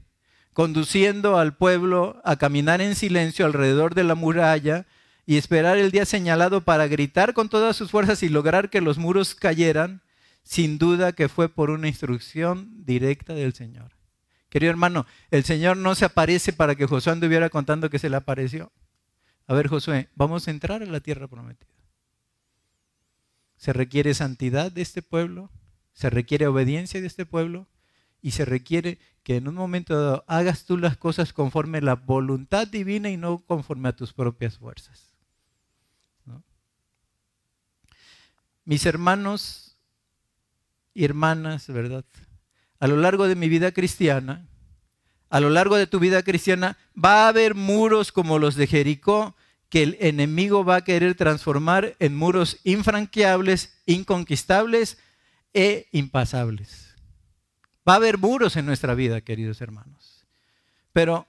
conduciendo 0.55 1.37
al 1.37 1.59
pueblo 1.59 2.23
a 2.25 2.37
caminar 2.37 2.81
en 2.81 2.95
silencio 2.95 3.45
alrededor 3.45 3.95
de 3.95 4.05
la 4.05 4.15
muralla 4.15 4.87
y 5.27 5.37
esperar 5.37 5.77
el 5.77 5.91
día 5.91 6.07
señalado 6.07 6.63
para 6.63 6.87
gritar 6.87 7.35
con 7.35 7.51
todas 7.51 7.77
sus 7.77 7.91
fuerzas 7.91 8.23
y 8.23 8.31
lograr 8.31 8.71
que 8.71 8.81
los 8.81 8.97
muros 8.97 9.35
cayeran, 9.35 10.01
sin 10.43 10.79
duda 10.79 11.13
que 11.13 11.29
fue 11.29 11.51
por 11.51 11.69
una 11.69 11.87
instrucción 11.87 12.71
directa 12.87 13.35
del 13.35 13.53
Señor. 13.53 13.98
Querido 14.49 14.71
hermano, 14.71 15.07
el 15.31 15.45
Señor 15.45 15.77
no 15.77 15.95
se 15.95 16.05
aparece 16.05 16.53
para 16.53 16.75
que 16.75 16.87
Josué 16.87 17.13
anduviera 17.13 17.51
contando 17.51 17.91
que 17.91 17.99
se 17.99 18.09
le 18.09 18.17
apareció. 18.17 18.73
A 19.47 19.55
ver, 19.55 19.69
Josué, 19.69 20.09
vamos 20.15 20.49
a 20.49 20.51
entrar 20.51 20.83
a 20.83 20.87
la 20.87 21.01
tierra 21.01 21.29
prometida. 21.29 21.71
Se 23.57 23.73
requiere 23.73 24.15
santidad 24.15 24.71
de 24.71 24.83
este 24.83 25.03
pueblo, 25.03 25.51
se 25.93 26.11
requiere 26.11 26.47
obediencia 26.47 27.01
de 27.01 27.07
este 27.07 27.27
pueblo 27.27 27.67
y 28.23 28.31
se 28.33 28.45
requiere 28.45 28.99
que 29.23 29.37
en 29.37 29.49
un 29.49 29.55
momento 29.55 30.01
dado 30.01 30.25
hagas 30.27 30.65
tú 30.65 30.79
las 30.79 30.97
cosas 30.97 31.33
conforme 31.33 31.79
a 31.79 31.83
la 31.83 31.95
voluntad 31.95 32.67
divina 32.67 33.11
y 33.11 33.17
no 33.17 33.39
conforme 33.39 33.89
a 33.89 33.97
tus 33.97 34.13
propias 34.13 34.59
fuerzas. 34.59 35.15
Mis 38.65 38.85
hermanos 38.85 39.79
y 40.93 41.05
hermanas, 41.05 41.69
¿verdad? 41.69 42.05
A 42.81 42.87
lo 42.87 42.97
largo 42.97 43.29
de 43.29 43.35
mi 43.35 43.49
vida 43.49 43.73
cristiana, 43.73 44.47
a 45.31 45.41
lo 45.41 45.51
largo 45.51 45.77
de 45.77 45.87
tu 45.87 45.99
vida 45.99 46.23
cristiana, 46.23 46.77
va 46.97 47.25
a 47.25 47.29
haber 47.29 47.55
muros 47.55 48.13
como 48.13 48.39
los 48.39 48.55
de 48.55 48.67
Jericó 48.67 49.37
que 49.69 49.83
el 49.83 49.97
enemigo 50.01 50.65
va 50.65 50.77
a 50.77 50.85
querer 50.85 51.15
transformar 51.15 51.97
en 51.99 52.17
muros 52.17 52.59
infranqueables, 52.65 53.79
inconquistables 53.85 54.99
e 55.53 55.89
impasables. 55.93 56.95
Va 57.87 57.95
a 57.95 57.97
haber 57.97 58.19
muros 58.19 58.57
en 58.57 58.67
nuestra 58.67 58.95
vida, 58.95 59.21
queridos 59.21 59.61
hermanos. 59.61 60.27
Pero 60.93 61.27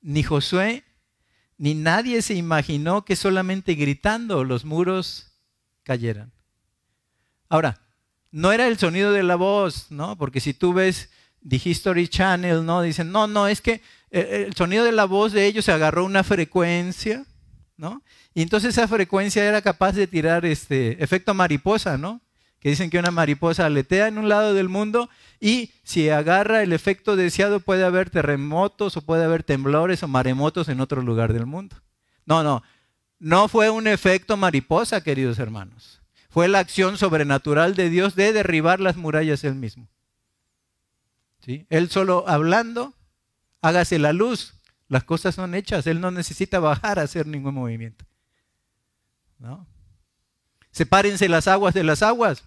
ni 0.00 0.22
Josué 0.22 0.84
ni 1.58 1.74
nadie 1.74 2.22
se 2.22 2.34
imaginó 2.34 3.04
que 3.04 3.14
solamente 3.14 3.74
gritando 3.74 4.42
los 4.42 4.64
muros 4.64 5.32
cayeran. 5.84 6.32
Ahora, 7.48 7.81
no 8.32 8.50
era 8.50 8.66
el 8.66 8.78
sonido 8.78 9.12
de 9.12 9.22
la 9.22 9.36
voz, 9.36 9.90
¿no? 9.90 10.16
Porque 10.16 10.40
si 10.40 10.54
tú 10.54 10.72
ves 10.72 11.10
The 11.46 11.60
History 11.62 12.08
Channel, 12.08 12.64
¿no? 12.64 12.82
Dicen, 12.82 13.12
no, 13.12 13.26
no, 13.26 13.46
es 13.46 13.60
que 13.60 13.82
eh, 14.10 14.44
el 14.46 14.54
sonido 14.54 14.84
de 14.84 14.92
la 14.92 15.04
voz 15.04 15.32
de 15.32 15.46
ellos 15.46 15.66
se 15.66 15.72
agarró 15.72 16.04
una 16.04 16.24
frecuencia, 16.24 17.24
¿no? 17.76 18.02
Y 18.34 18.42
entonces 18.42 18.76
esa 18.76 18.88
frecuencia 18.88 19.44
era 19.44 19.60
capaz 19.60 19.92
de 19.92 20.06
tirar 20.06 20.46
este 20.46 21.02
efecto 21.02 21.34
mariposa, 21.34 21.98
¿no? 21.98 22.22
Que 22.58 22.70
dicen 22.70 22.90
que 22.90 22.98
una 22.98 23.10
mariposa 23.10 23.66
aletea 23.66 24.08
en 24.08 24.18
un 24.18 24.28
lado 24.28 24.54
del 24.54 24.68
mundo 24.68 25.10
y 25.40 25.72
si 25.82 26.08
agarra 26.08 26.62
el 26.62 26.72
efecto 26.72 27.16
deseado 27.16 27.60
puede 27.60 27.84
haber 27.84 28.08
terremotos 28.08 28.96
o 28.96 29.02
puede 29.02 29.24
haber 29.24 29.42
temblores 29.42 30.02
o 30.02 30.08
maremotos 30.08 30.68
en 30.68 30.80
otro 30.80 31.02
lugar 31.02 31.32
del 31.32 31.44
mundo. 31.44 31.76
No, 32.24 32.42
no, 32.42 32.62
no 33.18 33.48
fue 33.48 33.68
un 33.68 33.88
efecto 33.88 34.36
mariposa, 34.36 35.02
queridos 35.02 35.38
hermanos. 35.40 36.01
Fue 36.32 36.48
la 36.48 36.60
acción 36.60 36.96
sobrenatural 36.96 37.74
de 37.74 37.90
Dios 37.90 38.14
de 38.14 38.32
derribar 38.32 38.80
las 38.80 38.96
murallas 38.96 39.44
él 39.44 39.54
mismo. 39.54 39.86
Él 41.46 41.90
solo 41.90 42.24
hablando, 42.26 42.94
hágase 43.60 43.98
la 43.98 44.14
luz, 44.14 44.54
las 44.88 45.04
cosas 45.04 45.34
son 45.34 45.54
hechas, 45.54 45.86
Él 45.86 46.00
no 46.00 46.10
necesita 46.10 46.58
bajar 46.58 46.98
a 46.98 47.02
hacer 47.02 47.26
ningún 47.26 47.54
movimiento. 47.54 48.06
¿No? 49.38 49.66
Sepárense 50.70 51.28
las 51.28 51.48
aguas 51.48 51.74
de 51.74 51.84
las 51.84 52.02
aguas, 52.02 52.44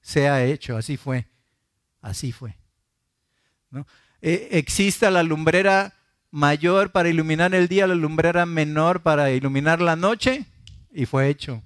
se 0.00 0.28
ha 0.28 0.44
hecho, 0.44 0.76
así 0.76 0.96
fue, 0.96 1.26
así 2.00 2.30
fue. 2.30 2.56
¿No? 3.70 3.84
E, 4.20 4.48
exista 4.52 5.10
la 5.10 5.24
lumbrera 5.24 5.94
mayor 6.30 6.92
para 6.92 7.08
iluminar 7.08 7.52
el 7.52 7.66
día, 7.66 7.88
la 7.88 7.96
lumbrera 7.96 8.46
menor 8.46 9.02
para 9.02 9.32
iluminar 9.32 9.80
la 9.80 9.96
noche, 9.96 10.44
y 10.92 11.06
fue 11.06 11.28
hecho. 11.28 11.62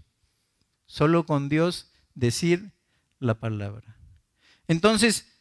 Solo 0.92 1.24
con 1.24 1.48
Dios 1.48 1.90
decir 2.14 2.70
la 3.18 3.40
palabra. 3.40 3.96
Entonces, 4.68 5.40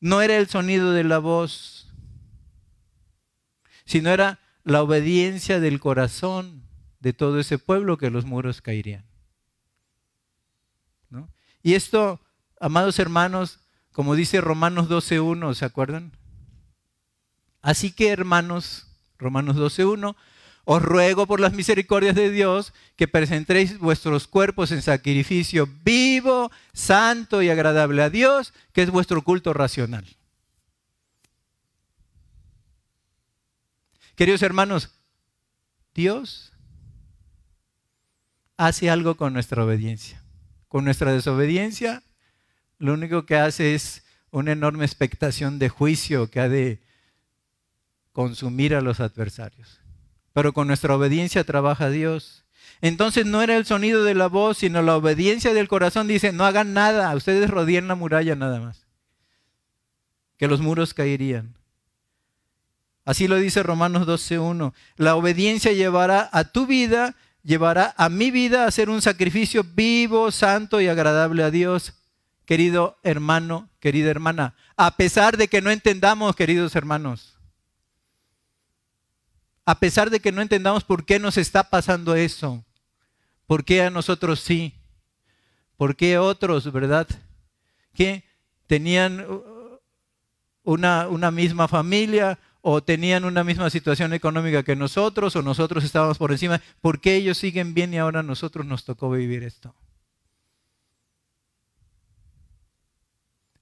no 0.00 0.22
era 0.22 0.36
el 0.38 0.48
sonido 0.48 0.90
de 0.90 1.04
la 1.04 1.18
voz, 1.18 1.94
sino 3.84 4.10
era 4.10 4.40
la 4.64 4.82
obediencia 4.82 5.60
del 5.60 5.78
corazón 5.78 6.64
de 6.98 7.12
todo 7.12 7.38
ese 7.38 7.58
pueblo 7.58 7.96
que 7.96 8.10
los 8.10 8.24
muros 8.24 8.60
caerían. 8.60 9.06
Y 11.62 11.74
esto, 11.74 12.20
amados 12.58 12.98
hermanos, 12.98 13.60
como 13.92 14.16
dice 14.16 14.40
Romanos 14.40 14.88
12.1, 14.88 15.54
¿se 15.54 15.64
acuerdan? 15.64 16.10
Así 17.62 17.92
que 17.92 18.08
hermanos, 18.08 18.88
Romanos 19.16 19.54
12.1, 19.54 20.16
os 20.70 20.82
ruego 20.82 21.26
por 21.26 21.40
las 21.40 21.54
misericordias 21.54 22.14
de 22.14 22.30
Dios 22.30 22.74
que 22.94 23.08
presentéis 23.08 23.78
vuestros 23.78 24.28
cuerpos 24.28 24.70
en 24.70 24.82
sacrificio 24.82 25.66
vivo, 25.82 26.50
santo 26.74 27.40
y 27.40 27.48
agradable 27.48 28.02
a 28.02 28.10
Dios, 28.10 28.52
que 28.74 28.82
es 28.82 28.90
vuestro 28.90 29.22
culto 29.22 29.54
racional. 29.54 30.04
Queridos 34.14 34.42
hermanos, 34.42 34.90
Dios 35.94 36.52
hace 38.58 38.90
algo 38.90 39.16
con 39.16 39.32
nuestra 39.32 39.64
obediencia. 39.64 40.22
Con 40.68 40.84
nuestra 40.84 41.14
desobediencia, 41.14 42.02
lo 42.76 42.92
único 42.92 43.24
que 43.24 43.36
hace 43.36 43.74
es 43.74 44.04
una 44.30 44.52
enorme 44.52 44.84
expectación 44.84 45.58
de 45.58 45.70
juicio 45.70 46.30
que 46.30 46.40
ha 46.40 46.48
de 46.50 46.82
consumir 48.12 48.74
a 48.74 48.82
los 48.82 49.00
adversarios 49.00 49.80
pero 50.38 50.52
con 50.52 50.68
nuestra 50.68 50.94
obediencia 50.94 51.42
trabaja 51.42 51.90
Dios. 51.90 52.44
Entonces 52.80 53.26
no 53.26 53.42
era 53.42 53.56
el 53.56 53.66
sonido 53.66 54.04
de 54.04 54.14
la 54.14 54.28
voz, 54.28 54.58
sino 54.58 54.82
la 54.82 54.94
obediencia 54.94 55.52
del 55.52 55.66
corazón. 55.66 56.06
Dice, 56.06 56.32
no 56.32 56.44
hagan 56.44 56.74
nada, 56.74 57.12
ustedes 57.16 57.50
rodeen 57.50 57.88
la 57.88 57.96
muralla 57.96 58.36
nada 58.36 58.60
más. 58.60 58.86
Que 60.36 60.46
los 60.46 60.60
muros 60.60 60.94
caerían. 60.94 61.56
Así 63.04 63.26
lo 63.26 63.34
dice 63.34 63.64
Romanos 63.64 64.06
12.1. 64.06 64.74
La 64.94 65.16
obediencia 65.16 65.72
llevará 65.72 66.30
a 66.30 66.44
tu 66.44 66.68
vida, 66.68 67.16
llevará 67.42 67.92
a 67.96 68.08
mi 68.08 68.30
vida 68.30 68.64
a 68.64 68.70
ser 68.70 68.90
un 68.90 69.02
sacrificio 69.02 69.64
vivo, 69.64 70.30
santo 70.30 70.80
y 70.80 70.86
agradable 70.86 71.42
a 71.42 71.50
Dios. 71.50 71.94
Querido 72.44 72.96
hermano, 73.02 73.70
querida 73.80 74.08
hermana, 74.08 74.54
a 74.76 74.96
pesar 74.96 75.36
de 75.36 75.48
que 75.48 75.62
no 75.62 75.72
entendamos, 75.72 76.36
queridos 76.36 76.76
hermanos, 76.76 77.37
a 79.68 79.74
pesar 79.74 80.08
de 80.08 80.20
que 80.20 80.32
no 80.32 80.40
entendamos 80.40 80.82
por 80.82 81.04
qué 81.04 81.18
nos 81.18 81.36
está 81.36 81.68
pasando 81.68 82.14
eso. 82.14 82.64
¿Por 83.46 83.66
qué 83.66 83.82
a 83.82 83.90
nosotros 83.90 84.40
sí? 84.40 84.72
¿Por 85.76 85.94
qué 85.94 86.16
otros, 86.16 86.72
verdad? 86.72 87.06
Que 87.92 88.24
tenían 88.66 89.26
una, 90.62 91.06
una 91.08 91.30
misma 91.30 91.68
familia 91.68 92.38
o 92.62 92.82
tenían 92.82 93.26
una 93.26 93.44
misma 93.44 93.68
situación 93.68 94.14
económica 94.14 94.62
que 94.62 94.74
nosotros 94.74 95.36
o 95.36 95.42
nosotros 95.42 95.84
estábamos 95.84 96.16
por 96.16 96.32
encima. 96.32 96.62
¿Por 96.80 96.98
qué 96.98 97.16
ellos 97.16 97.36
siguen 97.36 97.74
bien 97.74 97.92
y 97.92 97.98
ahora 97.98 98.20
a 98.20 98.22
nosotros 98.22 98.64
nos 98.64 98.86
tocó 98.86 99.10
vivir 99.10 99.42
esto? 99.42 99.74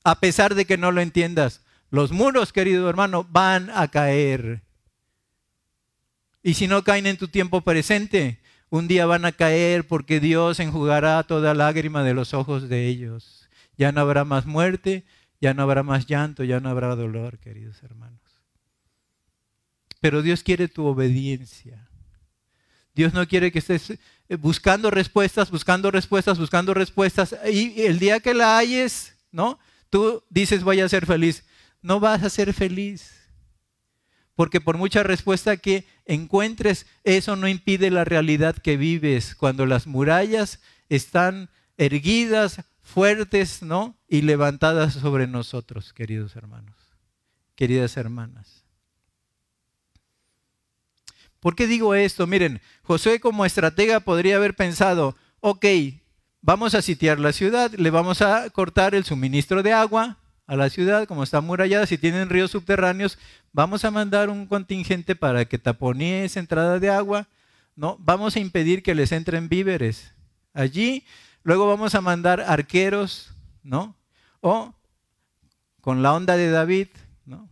A 0.04 0.20
pesar 0.20 0.54
de 0.54 0.66
que 0.66 0.78
no 0.78 0.92
lo 0.92 1.00
entiendas, 1.00 1.62
los 1.90 2.12
muros, 2.12 2.52
querido 2.52 2.88
hermano, 2.88 3.26
van 3.28 3.70
a 3.74 3.88
caer. 3.88 4.65
Y 6.46 6.54
si 6.54 6.68
no 6.68 6.84
caen 6.84 7.08
en 7.08 7.16
tu 7.16 7.26
tiempo 7.26 7.62
presente, 7.62 8.38
un 8.70 8.86
día 8.86 9.04
van 9.04 9.24
a 9.24 9.32
caer 9.32 9.84
porque 9.84 10.20
Dios 10.20 10.60
enjugará 10.60 11.20
toda 11.24 11.54
lágrima 11.54 12.04
de 12.04 12.14
los 12.14 12.34
ojos 12.34 12.68
de 12.68 12.86
ellos. 12.86 13.48
Ya 13.76 13.90
no 13.90 14.00
habrá 14.00 14.24
más 14.24 14.46
muerte, 14.46 15.04
ya 15.40 15.54
no 15.54 15.64
habrá 15.64 15.82
más 15.82 16.06
llanto, 16.06 16.44
ya 16.44 16.60
no 16.60 16.68
habrá 16.68 16.94
dolor, 16.94 17.40
queridos 17.40 17.82
hermanos. 17.82 18.20
Pero 19.98 20.22
Dios 20.22 20.44
quiere 20.44 20.68
tu 20.68 20.86
obediencia. 20.86 21.88
Dios 22.94 23.12
no 23.12 23.26
quiere 23.26 23.50
que 23.50 23.58
estés 23.58 23.98
eh, 24.28 24.36
buscando 24.36 24.92
respuestas, 24.92 25.50
buscando 25.50 25.90
respuestas, 25.90 26.38
buscando 26.38 26.74
respuestas. 26.74 27.34
Y 27.52 27.82
el 27.82 27.98
día 27.98 28.20
que 28.20 28.34
la 28.34 28.56
hayes, 28.56 29.16
¿no? 29.32 29.58
Tú 29.90 30.22
dices 30.30 30.62
voy 30.62 30.78
a 30.78 30.88
ser 30.88 31.06
feliz. 31.06 31.44
No 31.82 31.98
vas 31.98 32.22
a 32.22 32.30
ser 32.30 32.54
feliz. 32.54 33.25
Porque 34.36 34.60
por 34.60 34.78
mucha 34.78 35.02
respuesta 35.02 35.56
que 35.56 35.86
encuentres, 36.04 36.86
eso 37.02 37.34
no 37.34 37.48
impide 37.48 37.90
la 37.90 38.04
realidad 38.04 38.54
que 38.54 38.76
vives. 38.76 39.34
Cuando 39.34 39.66
las 39.66 39.88
murallas 39.88 40.60
están 40.88 41.48
erguidas, 41.76 42.60
fuertes, 42.82 43.62
¿no? 43.62 43.96
Y 44.08 44.22
levantadas 44.22 44.92
sobre 44.92 45.26
nosotros, 45.26 45.92
queridos 45.92 46.36
hermanos, 46.36 46.76
queridas 47.56 47.96
hermanas. 47.96 48.64
¿Por 51.40 51.56
qué 51.56 51.66
digo 51.66 51.94
esto? 51.94 52.26
Miren, 52.26 52.60
Josué 52.82 53.20
como 53.20 53.44
estratega 53.44 54.00
podría 54.00 54.36
haber 54.36 54.54
pensado, 54.54 55.16
ok, 55.40 55.64
vamos 56.42 56.74
a 56.74 56.82
sitiar 56.82 57.18
la 57.18 57.32
ciudad, 57.32 57.72
le 57.72 57.90
vamos 57.90 58.22
a 58.22 58.48
cortar 58.50 58.94
el 58.94 59.04
suministro 59.04 59.62
de 59.62 59.72
agua 59.72 60.18
a 60.46 60.56
la 60.56 60.70
ciudad, 60.70 61.06
como 61.06 61.24
está 61.24 61.38
amurallada, 61.38 61.86
si 61.86 61.98
tienen 61.98 62.30
ríos 62.30 62.52
subterráneos, 62.52 63.18
vamos 63.56 63.86
a 63.86 63.90
mandar 63.90 64.28
un 64.28 64.44
contingente 64.44 65.16
para 65.16 65.46
que 65.46 65.56
taponee 65.56 66.26
esa 66.26 66.40
entrada 66.40 66.78
de 66.78 66.90
agua, 66.90 67.26
¿no? 67.74 67.96
Vamos 68.00 68.36
a 68.36 68.40
impedir 68.40 68.82
que 68.82 68.94
les 68.94 69.12
entren 69.12 69.48
víveres 69.48 70.12
allí, 70.52 71.06
luego 71.42 71.66
vamos 71.66 71.94
a 71.94 72.02
mandar 72.02 72.42
arqueros, 72.42 73.32
¿no? 73.62 73.96
O 74.42 74.74
con 75.80 76.02
la 76.02 76.12
onda 76.12 76.36
de 76.36 76.50
David, 76.50 76.88
¿no? 77.24 77.48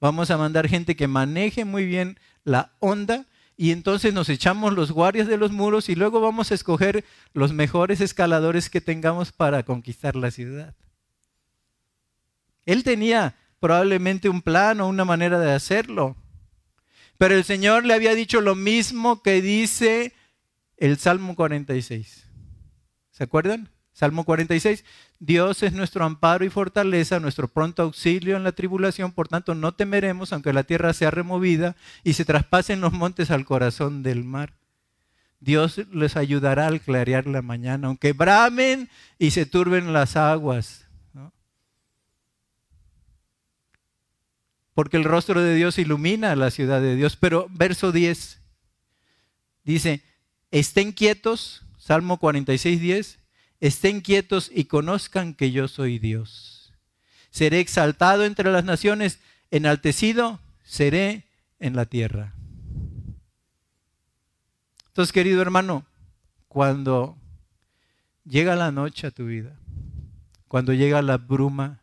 Vamos 0.00 0.32
a 0.32 0.38
mandar 0.38 0.66
gente 0.66 0.96
que 0.96 1.06
maneje 1.06 1.64
muy 1.64 1.86
bien 1.86 2.18
la 2.42 2.72
onda 2.80 3.24
y 3.56 3.70
entonces 3.70 4.12
nos 4.12 4.28
echamos 4.30 4.72
los 4.72 4.90
guardias 4.90 5.28
de 5.28 5.36
los 5.36 5.52
muros 5.52 5.88
y 5.88 5.94
luego 5.94 6.20
vamos 6.20 6.50
a 6.50 6.56
escoger 6.56 7.04
los 7.32 7.52
mejores 7.52 8.00
escaladores 8.00 8.68
que 8.68 8.80
tengamos 8.80 9.30
para 9.30 9.62
conquistar 9.62 10.16
la 10.16 10.32
ciudad. 10.32 10.74
Él 12.66 12.82
tenía 12.82 13.36
probablemente 13.64 14.28
un 14.28 14.42
plan 14.42 14.78
o 14.82 14.88
una 14.88 15.06
manera 15.06 15.40
de 15.40 15.50
hacerlo, 15.50 16.18
pero 17.16 17.34
el 17.34 17.44
Señor 17.44 17.86
le 17.86 17.94
había 17.94 18.14
dicho 18.14 18.42
lo 18.42 18.54
mismo 18.54 19.22
que 19.22 19.40
dice 19.40 20.12
el 20.76 20.98
Salmo 20.98 21.34
46. 21.34 22.28
¿Se 23.10 23.24
acuerdan? 23.24 23.70
Salmo 23.94 24.24
46, 24.24 24.84
Dios 25.18 25.62
es 25.62 25.72
nuestro 25.72 26.04
amparo 26.04 26.44
y 26.44 26.50
fortaleza, 26.50 27.20
nuestro 27.20 27.48
pronto 27.48 27.84
auxilio 27.84 28.36
en 28.36 28.44
la 28.44 28.52
tribulación, 28.52 29.12
por 29.12 29.28
tanto 29.28 29.54
no 29.54 29.72
temeremos 29.72 30.34
aunque 30.34 30.52
la 30.52 30.64
tierra 30.64 30.92
sea 30.92 31.10
removida 31.10 31.74
y 32.02 32.12
se 32.12 32.26
traspasen 32.26 32.82
los 32.82 32.92
montes 32.92 33.30
al 33.30 33.46
corazón 33.46 34.02
del 34.02 34.24
mar. 34.24 34.52
Dios 35.40 35.80
les 35.90 36.18
ayudará 36.18 36.66
al 36.66 36.82
clarear 36.82 37.26
la 37.26 37.40
mañana, 37.40 37.88
aunque 37.88 38.12
bramen 38.12 38.90
y 39.18 39.30
se 39.30 39.46
turben 39.46 39.94
las 39.94 40.16
aguas. 40.16 40.83
Porque 44.74 44.96
el 44.96 45.04
rostro 45.04 45.40
de 45.40 45.54
Dios 45.54 45.78
ilumina 45.78 46.36
la 46.36 46.50
ciudad 46.50 46.80
de 46.80 46.96
Dios. 46.96 47.16
Pero 47.16 47.46
verso 47.50 47.92
10 47.92 48.40
dice, 49.62 50.02
estén 50.50 50.92
quietos, 50.92 51.62
Salmo 51.78 52.18
46, 52.18 52.80
10 52.80 53.18
Estén 53.64 54.02
quietos 54.02 54.50
y 54.54 54.64
conozcan 54.64 55.32
que 55.32 55.50
yo 55.50 55.68
soy 55.68 55.98
Dios. 55.98 56.74
Seré 57.30 57.60
exaltado 57.60 58.24
entre 58.24 58.52
las 58.52 58.64
naciones, 58.64 59.20
enaltecido 59.50 60.40
seré 60.62 61.24
en 61.60 61.74
la 61.74 61.86
tierra. 61.86 62.34
Entonces, 64.88 65.12
querido 65.12 65.40
hermano, 65.42 65.86
cuando 66.46 67.16
llega 68.24 68.54
la 68.54 68.70
noche 68.70 69.06
a 69.06 69.10
tu 69.10 69.26
vida, 69.26 69.58
cuando 70.46 70.72
llega 70.72 71.02
la 71.02 71.16
bruma, 71.16 71.80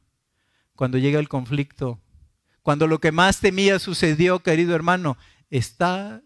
cuando 0.75 0.97
llega 0.97 1.19
el 1.19 1.29
conflicto, 1.29 1.99
cuando 2.61 2.87
lo 2.87 2.99
que 2.99 3.11
más 3.11 3.39
temía 3.39 3.79
sucedió, 3.79 4.41
querido 4.41 4.75
hermano, 4.75 5.17
estáos 5.49 6.21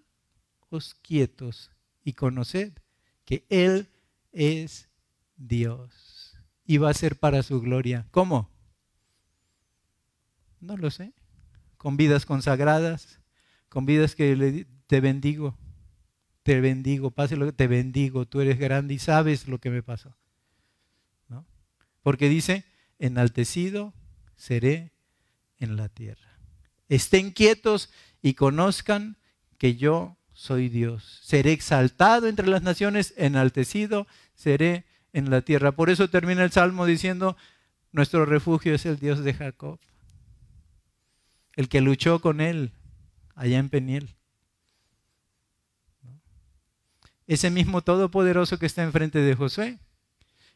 quietos 1.02 1.72
y 2.04 2.14
conoced 2.14 2.74
que 3.24 3.46
Él 3.50 3.90
es 4.32 4.90
Dios. 5.38 6.38
Y 6.66 6.78
va 6.78 6.90
a 6.90 6.94
ser 6.94 7.18
para 7.18 7.44
su 7.44 7.62
gloria. 7.62 8.08
¿Cómo? 8.12 8.50
No 10.60 10.78
lo 10.78 10.90
sé. 10.90 11.14
Con 11.78 11.98
vidas 11.98 12.26
consagradas, 12.26 13.20
con 13.70 13.86
vidas 13.86 14.16
que 14.16 14.68
te 14.88 15.02
bendigo. 15.02 15.58
Te 16.44 16.60
bendigo, 16.60 17.12
pase 17.12 17.38
lo 17.38 17.46
que 17.46 17.54
te 17.54 17.68
bendigo. 17.68 18.26
Tú 18.26 18.42
eres 18.42 18.60
grande 18.60 18.94
y 18.94 19.00
sabes 19.00 19.48
lo 19.48 19.60
que 19.60 19.70
me 19.70 19.84
pasó. 19.84 20.16
¿No? 21.28 21.46
Porque 22.02 22.30
dice, 22.30 22.66
enaltecido 23.00 23.94
seré 24.36 24.92
en 25.58 25.76
la 25.76 25.90
tierra. 25.90 26.25
Estén 26.90 27.32
quietos 27.32 27.90
y 28.22 28.34
conozcan 28.34 29.18
que 29.58 29.76
yo 29.76 30.18
soy 30.34 30.70
Dios. 30.70 31.20
Seré 31.24 31.52
exaltado 31.54 32.28
entre 32.28 32.48
las 32.48 32.62
naciones, 32.62 33.14
enaltecido 33.18 34.08
seré 34.36 34.86
en 35.14 35.30
la 35.30 35.42
tierra. 35.42 35.72
Por 35.72 35.90
eso 35.90 36.10
termina 36.10 36.44
el 36.44 36.52
Salmo 36.52 36.86
diciendo, 36.86 37.38
nuestro 37.92 38.26
refugio 38.26 38.76
es 38.76 38.86
el 38.86 39.00
Dios 39.00 39.24
de 39.24 39.34
Jacob, 39.34 39.80
el 41.56 41.70
que 41.70 41.82
luchó 41.82 42.20
con 42.20 42.42
él 42.42 42.74
allá 43.34 43.58
en 43.58 43.70
Peniel. 43.70 44.16
Ese 47.28 47.50
mismo 47.50 47.82
Todopoderoso 47.82 48.60
que 48.60 48.66
está 48.66 48.84
enfrente 48.84 49.20
de 49.20 49.36
Josué, 49.36 49.80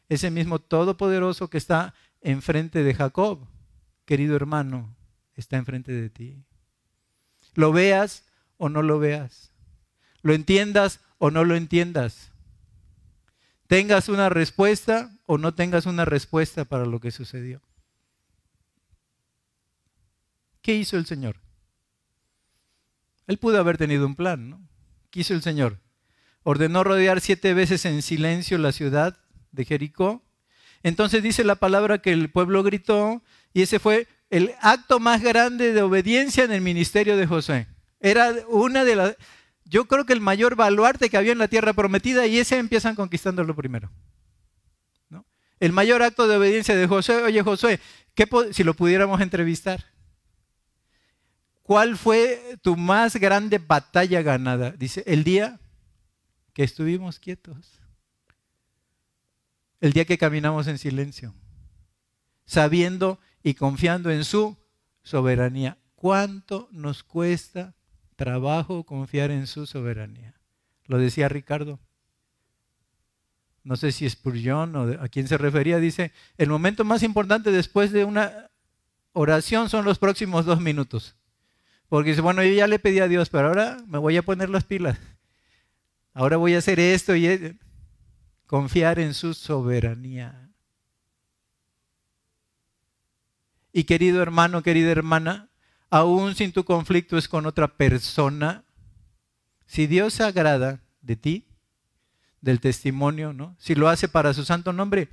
ese 0.08 0.30
mismo 0.30 0.58
Todopoderoso 0.58 1.48
que 1.48 1.58
está 1.58 1.94
enfrente 2.20 2.84
de 2.84 2.94
Jacob, 2.94 3.46
querido 4.04 4.36
hermano, 4.36 4.94
está 5.36 5.56
enfrente 5.56 5.92
de 5.92 6.10
ti. 6.10 6.44
Lo 7.54 7.72
veas 7.72 8.24
o 8.56 8.68
no 8.68 8.82
lo 8.82 8.98
veas, 8.98 9.52
lo 10.22 10.34
entiendas 10.34 11.00
o 11.18 11.30
no 11.30 11.44
lo 11.44 11.56
entiendas, 11.56 12.30
tengas 13.66 14.08
una 14.08 14.28
respuesta 14.28 15.16
o 15.26 15.38
no 15.38 15.54
tengas 15.54 15.86
una 15.86 16.04
respuesta 16.04 16.64
para 16.64 16.86
lo 16.86 17.00
que 17.00 17.10
sucedió. 17.10 17.62
¿Qué 20.60 20.74
hizo 20.74 20.96
el 20.96 21.06
Señor? 21.06 21.36
Él 23.26 23.38
pudo 23.38 23.60
haber 23.60 23.78
tenido 23.78 24.06
un 24.06 24.16
plan, 24.16 24.50
¿no? 24.50 24.60
¿Qué 25.10 25.20
hizo 25.20 25.34
el 25.34 25.42
Señor? 25.42 25.78
Ordenó 26.42 26.84
rodear 26.84 27.20
siete 27.20 27.54
veces 27.54 27.84
en 27.84 28.02
silencio 28.02 28.58
la 28.58 28.72
ciudad 28.72 29.18
de 29.52 29.64
Jericó. 29.64 30.22
Entonces 30.82 31.22
dice 31.22 31.44
la 31.44 31.56
palabra 31.56 31.98
que 31.98 32.12
el 32.12 32.30
pueblo 32.30 32.62
gritó 32.62 33.22
y 33.52 33.62
ese 33.62 33.78
fue 33.78 34.08
el 34.30 34.54
acto 34.60 35.00
más 35.00 35.20
grande 35.22 35.72
de 35.72 35.82
obediencia 35.82 36.44
en 36.44 36.52
el 36.52 36.60
ministerio 36.60 37.16
de 37.16 37.26
José. 37.26 37.66
Era 38.00 38.32
una 38.48 38.84
de 38.84 38.96
las 38.96 39.16
yo 39.70 39.86
creo 39.86 40.04
que 40.04 40.12
el 40.12 40.20
mayor 40.20 40.56
baluarte 40.56 41.08
que 41.08 41.16
había 41.16 41.30
en 41.30 41.38
la 41.38 41.46
tierra 41.46 41.72
prometida 41.72 42.26
y 42.26 42.38
ese 42.38 42.58
empiezan 42.58 42.96
conquistándolo 42.96 43.54
primero. 43.54 43.88
¿no? 45.08 45.24
El 45.60 45.72
mayor 45.72 46.02
acto 46.02 46.26
de 46.26 46.36
obediencia 46.36 46.74
de 46.74 46.88
Josué, 46.88 47.22
oye 47.22 47.40
Josué, 47.40 47.78
¿qué 48.16 48.28
si 48.52 48.64
lo 48.64 48.74
pudiéramos 48.74 49.20
entrevistar, 49.20 49.84
¿cuál 51.62 51.96
fue 51.96 52.58
tu 52.62 52.76
más 52.76 53.14
grande 53.14 53.58
batalla 53.58 54.22
ganada? 54.22 54.72
Dice, 54.72 55.04
el 55.06 55.22
día 55.22 55.60
que 56.52 56.64
estuvimos 56.64 57.20
quietos, 57.20 57.78
el 59.80 59.92
día 59.92 60.04
que 60.04 60.18
caminamos 60.18 60.66
en 60.66 60.78
silencio, 60.78 61.32
sabiendo 62.44 63.20
y 63.42 63.54
confiando 63.54 64.10
en 64.10 64.24
su 64.24 64.56
soberanía. 65.02 65.78
¿Cuánto 65.94 66.68
nos 66.72 67.02
cuesta 67.02 67.74
trabajo 68.20 68.84
confiar 68.84 69.30
en 69.30 69.46
su 69.46 69.64
soberanía. 69.64 70.34
Lo 70.84 70.98
decía 70.98 71.30
Ricardo. 71.30 71.80
No 73.64 73.76
sé 73.76 73.92
si 73.92 74.04
es 74.04 74.12
Spurgeon 74.12 74.76
o 74.76 75.02
a 75.02 75.08
quién 75.08 75.26
se 75.26 75.38
refería. 75.38 75.78
Dice, 75.78 76.12
el 76.36 76.50
momento 76.50 76.84
más 76.84 77.02
importante 77.02 77.50
después 77.50 77.92
de 77.92 78.04
una 78.04 78.50
oración 79.12 79.70
son 79.70 79.86
los 79.86 79.98
próximos 79.98 80.44
dos 80.44 80.60
minutos. 80.60 81.16
Porque 81.88 82.10
dice, 82.10 82.20
bueno, 82.20 82.42
yo 82.42 82.52
ya 82.52 82.66
le 82.66 82.78
pedí 82.78 82.98
a 82.98 83.08
Dios, 83.08 83.30
pero 83.30 83.48
ahora 83.48 83.78
me 83.86 83.96
voy 83.96 84.18
a 84.18 84.22
poner 84.22 84.50
las 84.50 84.64
pilas. 84.64 84.98
Ahora 86.12 86.36
voy 86.36 86.52
a 86.52 86.58
hacer 86.58 86.78
esto 86.78 87.16
y 87.16 87.26
e-". 87.26 87.58
confiar 88.44 88.98
en 88.98 89.14
su 89.14 89.32
soberanía. 89.32 90.49
Y 93.72 93.84
querido 93.84 94.22
hermano, 94.22 94.62
querida 94.62 94.90
hermana, 94.90 95.50
aún 95.90 96.34
sin 96.34 96.52
tu 96.52 96.64
conflicto 96.64 97.16
es 97.16 97.28
con 97.28 97.46
otra 97.46 97.76
persona, 97.76 98.64
si 99.66 99.86
Dios 99.86 100.14
se 100.14 100.24
agrada 100.24 100.80
de 101.02 101.16
ti, 101.16 101.46
del 102.40 102.60
testimonio, 102.60 103.32
¿no? 103.32 103.56
Si 103.58 103.74
lo 103.74 103.88
hace 103.88 104.08
para 104.08 104.34
su 104.34 104.44
santo 104.44 104.72
nombre, 104.72 105.08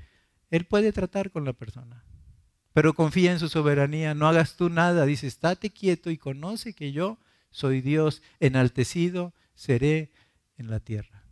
Él 0.50 0.66
puede 0.66 0.92
tratar 0.92 1.32
con 1.32 1.46
la 1.46 1.54
persona. 1.54 2.04
Pero 2.74 2.94
confía 2.94 3.32
en 3.32 3.40
su 3.40 3.50
soberanía, 3.50 4.14
no 4.14 4.28
hagas 4.28 4.56
tú 4.56 4.70
nada, 4.70 5.06
dice, 5.06 5.28
estate 5.28 5.72
quieto 5.72 6.10
y 6.10 6.18
conoce 6.18 6.74
que 6.74 6.92
yo 6.92 7.20
soy 7.50 7.82
Dios, 7.82 8.22
enaltecido 8.40 9.34
seré 9.56 10.12
en 10.58 10.70
la 10.70 10.80
tierra. 10.80 11.24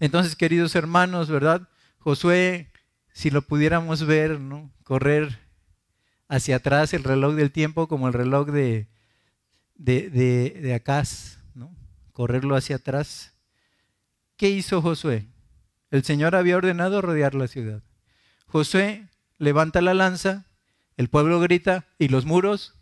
Entonces, 0.00 0.36
queridos 0.36 0.74
hermanos, 0.74 1.28
¿verdad? 1.28 1.68
Josué, 1.98 2.70
si 3.12 3.30
lo 3.30 3.42
pudiéramos 3.42 4.06
ver, 4.06 4.40
¿no? 4.40 4.72
Correr 4.84 5.43
hacia 6.28 6.56
atrás 6.56 6.94
el 6.94 7.04
reloj 7.04 7.34
del 7.34 7.50
tiempo 7.50 7.88
como 7.88 8.08
el 8.08 8.14
reloj 8.14 8.48
de, 8.48 8.88
de, 9.74 10.10
de, 10.10 10.82
¿no? 11.54 11.74
Correrlo 12.12 12.56
hacia 12.56 12.76
atrás. 12.76 13.32
¿Qué 14.36 14.50
hizo 14.50 14.82
Josué? 14.82 15.26
El 15.90 16.04
Señor 16.04 16.34
había 16.34 16.56
ordenado 16.56 17.00
rodear 17.02 17.34
la 17.34 17.46
ciudad. 17.46 17.82
Josué 18.46 19.08
levanta 19.38 19.80
la 19.80 19.94
lanza, 19.94 20.46
el 20.96 21.08
pueblo 21.08 21.40
grita 21.40 21.86
y 21.98 22.08
los 22.08 22.24
muros 22.24 22.74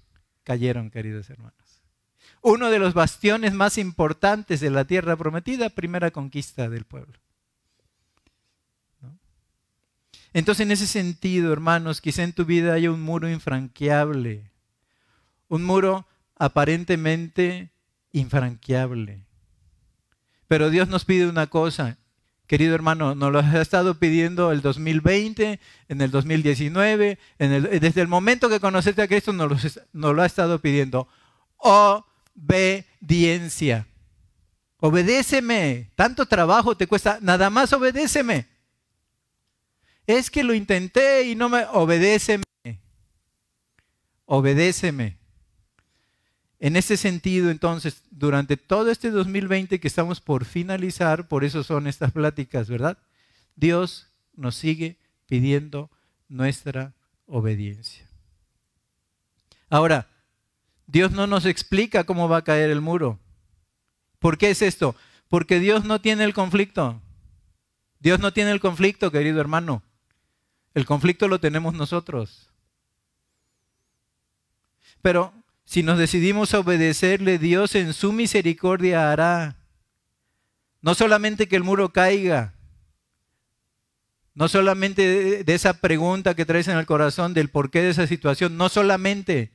cayeron, 0.44 0.90
queridos 0.90 1.30
hermanos. 1.30 1.82
Uno 2.42 2.70
de 2.70 2.78
los 2.78 2.94
bastiones 2.94 3.52
más 3.52 3.78
importantes 3.78 4.60
de 4.60 4.70
la 4.70 4.84
tierra 4.84 5.16
prometida, 5.16 5.70
primera 5.70 6.10
conquista 6.10 6.68
del 6.68 6.84
pueblo. 6.84 7.18
Entonces, 10.34 10.64
en 10.64 10.72
ese 10.72 10.86
sentido, 10.86 11.52
hermanos, 11.52 12.00
quizá 12.00 12.22
en 12.22 12.32
tu 12.32 12.44
vida 12.44 12.74
haya 12.74 12.90
un 12.90 13.02
muro 13.02 13.28
infranqueable, 13.28 14.50
un 15.48 15.64
muro 15.64 16.06
aparentemente 16.36 17.70
infranqueable. 18.12 19.24
Pero 20.48 20.70
Dios 20.70 20.88
nos 20.88 21.04
pide 21.04 21.28
una 21.28 21.48
cosa, 21.48 21.98
querido 22.46 22.74
hermano, 22.74 23.14
nos 23.14 23.32
lo 23.32 23.40
ha 23.40 23.62
estado 23.62 23.98
pidiendo 23.98 24.52
el 24.52 24.60
2020, 24.60 25.60
en 25.88 26.00
el 26.00 26.10
2019, 26.10 27.18
desde 27.38 28.00
el 28.00 28.08
momento 28.08 28.48
que 28.48 28.60
conociste 28.60 29.02
a 29.02 29.08
Cristo 29.08 29.32
nos 29.32 29.78
lo, 29.92 30.12
lo 30.12 30.22
ha 30.22 30.26
estado 30.26 30.60
pidiendo. 30.60 31.08
Obediencia. 31.56 33.86
Obedéceme. 34.78 35.90
Tanto 35.94 36.26
trabajo 36.26 36.76
te 36.76 36.86
cuesta, 36.86 37.18
nada 37.22 37.50
más 37.50 37.72
obedéceme. 37.72 38.51
Es 40.06 40.30
que 40.30 40.42
lo 40.42 40.54
intenté 40.54 41.24
y 41.24 41.34
no 41.34 41.48
me... 41.48 41.64
Obedéceme. 41.72 42.44
Obedéceme. 44.26 45.18
En 46.58 46.76
ese 46.76 46.96
sentido, 46.96 47.50
entonces, 47.50 48.02
durante 48.10 48.56
todo 48.56 48.90
este 48.90 49.10
2020 49.10 49.80
que 49.80 49.88
estamos 49.88 50.20
por 50.20 50.44
finalizar, 50.44 51.26
por 51.26 51.44
eso 51.44 51.64
son 51.64 51.86
estas 51.86 52.12
pláticas, 52.12 52.68
¿verdad? 52.68 52.98
Dios 53.56 54.08
nos 54.34 54.54
sigue 54.54 54.96
pidiendo 55.26 55.90
nuestra 56.28 56.94
obediencia. 57.26 58.06
Ahora, 59.68 60.08
Dios 60.86 61.12
no 61.12 61.26
nos 61.26 61.46
explica 61.46 62.04
cómo 62.04 62.28
va 62.28 62.38
a 62.38 62.44
caer 62.44 62.70
el 62.70 62.80
muro. 62.80 63.18
¿Por 64.18 64.38
qué 64.38 64.50
es 64.50 64.62
esto? 64.62 64.94
Porque 65.28 65.58
Dios 65.58 65.84
no 65.84 66.00
tiene 66.00 66.24
el 66.24 66.34
conflicto. 66.34 67.00
Dios 67.98 68.20
no 68.20 68.32
tiene 68.32 68.50
el 68.50 68.60
conflicto, 68.60 69.10
querido 69.10 69.40
hermano. 69.40 69.82
El 70.74 70.86
conflicto 70.86 71.28
lo 71.28 71.40
tenemos 71.40 71.74
nosotros. 71.74 72.48
Pero 75.02 75.32
si 75.64 75.82
nos 75.82 75.98
decidimos 75.98 76.54
a 76.54 76.60
obedecerle, 76.60 77.38
Dios 77.38 77.74
en 77.74 77.92
su 77.92 78.12
misericordia 78.12 79.12
hará 79.12 79.56
no 80.80 80.94
solamente 80.94 81.46
que 81.46 81.56
el 81.56 81.62
muro 81.62 81.92
caiga, 81.92 82.54
no 84.34 84.48
solamente 84.48 85.44
de 85.44 85.54
esa 85.54 85.74
pregunta 85.74 86.34
que 86.34 86.46
traes 86.46 86.68
en 86.68 86.78
el 86.78 86.86
corazón 86.86 87.34
del 87.34 87.50
porqué 87.50 87.82
de 87.82 87.90
esa 87.90 88.06
situación, 88.06 88.56
no 88.56 88.68
solamente 88.68 89.52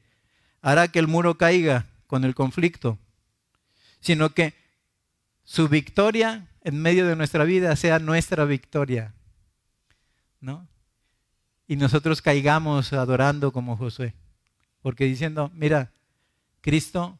hará 0.62 0.88
que 0.90 1.00
el 1.00 1.08
muro 1.08 1.38
caiga 1.38 1.88
con 2.06 2.24
el 2.24 2.36
conflicto, 2.36 2.98
sino 4.00 4.34
que 4.34 4.54
su 5.44 5.68
victoria 5.68 6.48
en 6.64 6.82
medio 6.82 7.08
de 7.08 7.16
nuestra 7.16 7.44
vida 7.44 7.76
sea 7.76 8.00
nuestra 8.00 8.46
victoria. 8.46 9.14
¿No? 10.40 10.68
Y 11.68 11.76
nosotros 11.76 12.22
caigamos 12.22 12.94
adorando 12.94 13.52
como 13.52 13.78
Josué. 13.78 14.14
Porque 14.82 15.06
diciendo, 15.06 15.52
mira, 15.54 15.92
Cristo 16.62 17.20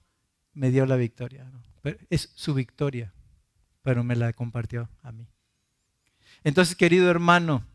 me 0.54 0.72
dio 0.72 0.86
la 0.86 0.96
victoria. 0.96 1.52
Es 2.10 2.32
su 2.36 2.54
victoria, 2.54 3.14
pero 3.84 4.04
me 4.04 4.16
la 4.16 4.34
compartió 4.34 4.90
a 5.04 5.12
mí. 5.12 5.28
Entonces, 6.44 6.76
querido 6.76 7.10
hermano, 7.10 7.66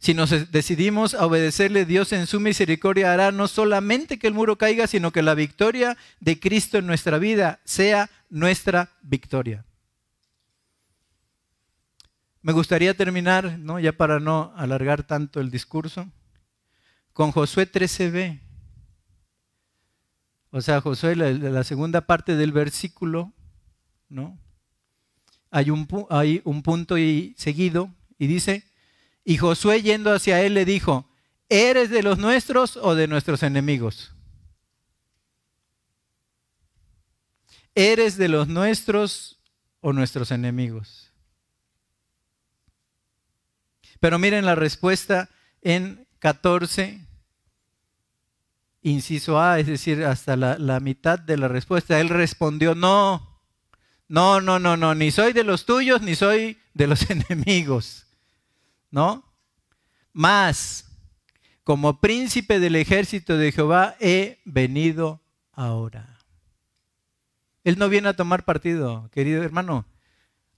si 0.00 0.14
nos 0.14 0.50
decidimos 0.52 1.14
a 1.14 1.26
obedecerle, 1.26 1.84
Dios 1.84 2.12
en 2.12 2.26
su 2.26 2.38
misericordia 2.38 3.12
hará 3.12 3.32
no 3.32 3.48
solamente 3.48 4.18
que 4.18 4.28
el 4.28 4.34
muro 4.34 4.56
caiga, 4.56 4.86
sino 4.86 5.10
que 5.10 5.22
la 5.22 5.34
victoria 5.34 5.96
de 6.20 6.38
Cristo 6.38 6.78
en 6.78 6.86
nuestra 6.86 7.18
vida 7.18 7.60
sea 7.64 8.08
nuestra 8.30 8.90
victoria. 9.02 9.64
Me 12.48 12.54
gustaría 12.54 12.96
terminar, 12.96 13.58
¿no? 13.58 13.78
ya 13.78 13.92
para 13.92 14.20
no 14.20 14.54
alargar 14.56 15.02
tanto 15.02 15.38
el 15.38 15.50
discurso, 15.50 16.10
con 17.12 17.30
Josué 17.30 17.70
13b. 17.70 18.40
O 20.48 20.62
sea, 20.62 20.80
Josué, 20.80 21.14
la, 21.14 21.30
la 21.30 21.62
segunda 21.62 22.06
parte 22.06 22.36
del 22.36 22.52
versículo, 22.52 23.34
¿no? 24.08 24.40
Hay 25.50 25.68
un, 25.68 25.86
hay 26.08 26.40
un 26.44 26.62
punto 26.62 26.96
y 26.96 27.34
seguido 27.36 27.94
y 28.18 28.28
dice, 28.28 28.64
y 29.26 29.36
Josué 29.36 29.82
yendo 29.82 30.10
hacia 30.10 30.40
él 30.40 30.54
le 30.54 30.64
dijo, 30.64 31.06
¿eres 31.50 31.90
de 31.90 32.02
los 32.02 32.16
nuestros 32.16 32.78
o 32.78 32.94
de 32.94 33.08
nuestros 33.08 33.42
enemigos? 33.42 34.14
¿Eres 37.74 38.16
de 38.16 38.28
los 38.28 38.48
nuestros 38.48 39.38
o 39.82 39.92
nuestros 39.92 40.30
enemigos? 40.30 41.07
Pero 44.00 44.18
miren 44.18 44.44
la 44.44 44.54
respuesta 44.54 45.28
en 45.62 46.06
14, 46.20 47.06
inciso 48.82 49.40
A, 49.40 49.58
es 49.58 49.66
decir, 49.66 50.04
hasta 50.04 50.36
la, 50.36 50.80
mitad 50.80 51.18
de 51.18 51.36
la 51.36 51.48
respuesta. 51.48 52.00
Él 52.00 52.08
respondió, 52.08 52.74
no, 52.74 53.40
no, 54.08 54.40
no, 54.40 54.58
no, 54.58 54.76
no, 54.76 54.94
ni 54.94 55.10
soy 55.10 55.32
de 55.32 55.44
los 55.44 55.66
tuyos, 55.66 56.02
ni 56.02 56.14
soy 56.14 56.58
de 56.74 56.86
los 56.86 57.08
enemigos. 57.10 58.06
¿No? 58.90 59.24
Más, 60.12 60.86
como 61.62 62.00
príncipe 62.00 62.58
del 62.58 62.76
ejército 62.76 63.36
de 63.36 63.52
Jehová 63.52 63.96
he 64.00 64.40
venido 64.44 65.20
ahora. 65.52 66.18
Él 67.64 67.78
no 67.78 67.88
viene 67.88 68.08
a 68.08 68.16
tomar 68.16 68.44
partido, 68.44 69.10
querido 69.12 69.42
hermano. 69.42 69.84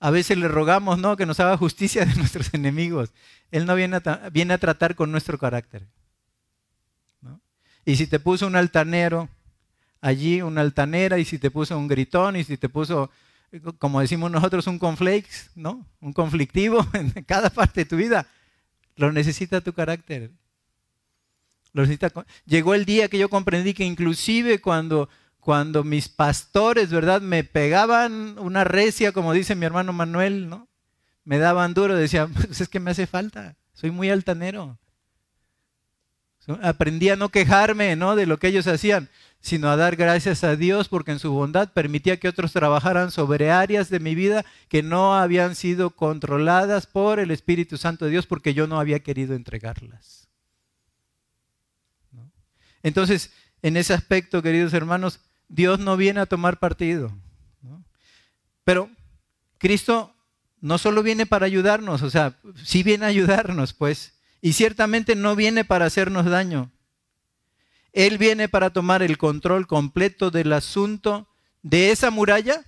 A 0.00 0.10
veces 0.10 0.38
le 0.38 0.48
rogamos, 0.48 0.98
¿no? 0.98 1.16
Que 1.16 1.26
nos 1.26 1.38
haga 1.40 1.56
justicia 1.56 2.04
de 2.04 2.14
nuestros 2.16 2.52
enemigos. 2.54 3.12
Él 3.50 3.66
no 3.66 3.74
viene 3.74 3.96
a, 3.96 4.58
tratar 4.58 4.94
con 4.94 5.12
nuestro 5.12 5.38
carácter. 5.38 5.86
Y 7.84 7.96
si 7.96 8.06
te 8.06 8.18
puso 8.18 8.46
un 8.46 8.56
altanero 8.56 9.28
allí, 10.00 10.42
una 10.42 10.60
altanera, 10.60 11.18
y 11.18 11.24
si 11.24 11.38
te 11.38 11.50
puso 11.50 11.78
un 11.78 11.88
gritón, 11.88 12.36
y 12.36 12.44
si 12.44 12.56
te 12.56 12.68
puso, 12.68 13.10
como 13.78 14.00
decimos 14.00 14.30
nosotros, 14.30 14.66
un 14.66 14.78
¿no? 15.54 15.86
Un 16.00 16.12
conflictivo 16.12 16.86
en 16.94 17.10
cada 17.24 17.50
parte 17.50 17.82
de 17.82 17.84
tu 17.84 17.96
vida, 17.96 18.26
lo 18.96 19.12
necesita 19.12 19.60
tu 19.60 19.72
carácter. 19.72 20.30
Llegó 22.46 22.74
el 22.74 22.84
día 22.84 23.08
que 23.08 23.18
yo 23.18 23.28
comprendí 23.28 23.74
que 23.74 23.84
inclusive 23.84 24.60
cuando 24.60 25.08
cuando 25.40 25.84
mis 25.84 26.08
pastores, 26.08 26.90
¿verdad? 26.90 27.20
Me 27.20 27.44
pegaban 27.44 28.38
una 28.38 28.64
recia, 28.64 29.12
como 29.12 29.32
dice 29.32 29.54
mi 29.54 29.66
hermano 29.66 29.92
Manuel, 29.92 30.48
¿no? 30.48 30.68
Me 31.24 31.38
daban 31.38 31.74
duro, 31.74 31.96
decía, 31.96 32.26
pues 32.32 32.60
es 32.60 32.68
que 32.68 32.80
me 32.80 32.90
hace 32.90 33.06
falta, 33.06 33.56
soy 33.72 33.90
muy 33.90 34.10
altanero. 34.10 34.78
Aprendí 36.62 37.10
a 37.10 37.16
no 37.16 37.28
quejarme, 37.28 37.94
¿no? 37.96 38.16
De 38.16 38.26
lo 38.26 38.38
que 38.38 38.48
ellos 38.48 38.66
hacían, 38.66 39.08
sino 39.40 39.68
a 39.68 39.76
dar 39.76 39.94
gracias 39.96 40.42
a 40.42 40.56
Dios 40.56 40.88
porque 40.88 41.12
en 41.12 41.18
su 41.18 41.30
bondad 41.32 41.72
permitía 41.72 42.18
que 42.18 42.28
otros 42.28 42.52
trabajaran 42.52 43.10
sobre 43.10 43.50
áreas 43.50 43.88
de 43.88 44.00
mi 44.00 44.14
vida 44.14 44.44
que 44.68 44.82
no 44.82 45.16
habían 45.16 45.54
sido 45.54 45.90
controladas 45.90 46.86
por 46.86 47.20
el 47.20 47.30
Espíritu 47.30 47.76
Santo 47.76 48.04
de 48.04 48.10
Dios 48.10 48.26
porque 48.26 48.52
yo 48.52 48.66
no 48.66 48.80
había 48.80 49.00
querido 49.00 49.34
entregarlas. 49.34 50.28
Entonces, 52.82 53.30
en 53.62 53.76
ese 53.76 53.92
aspecto, 53.92 54.42
queridos 54.42 54.72
hermanos, 54.72 55.20
Dios 55.50 55.80
no 55.80 55.96
viene 55.96 56.20
a 56.20 56.26
tomar 56.26 56.58
partido. 56.58 57.12
Pero 58.64 58.88
Cristo 59.58 60.14
no 60.60 60.78
solo 60.78 61.02
viene 61.02 61.26
para 61.26 61.46
ayudarnos, 61.46 62.02
o 62.02 62.10
sea, 62.10 62.38
sí 62.62 62.82
viene 62.82 63.04
a 63.04 63.08
ayudarnos, 63.08 63.72
pues, 63.72 64.14
y 64.40 64.52
ciertamente 64.52 65.16
no 65.16 65.34
viene 65.34 65.64
para 65.64 65.86
hacernos 65.86 66.26
daño. 66.26 66.70
Él 67.92 68.16
viene 68.16 68.48
para 68.48 68.70
tomar 68.70 69.02
el 69.02 69.18
control 69.18 69.66
completo 69.66 70.30
del 70.30 70.52
asunto 70.52 71.28
de 71.62 71.90
esa 71.90 72.10
muralla 72.10 72.64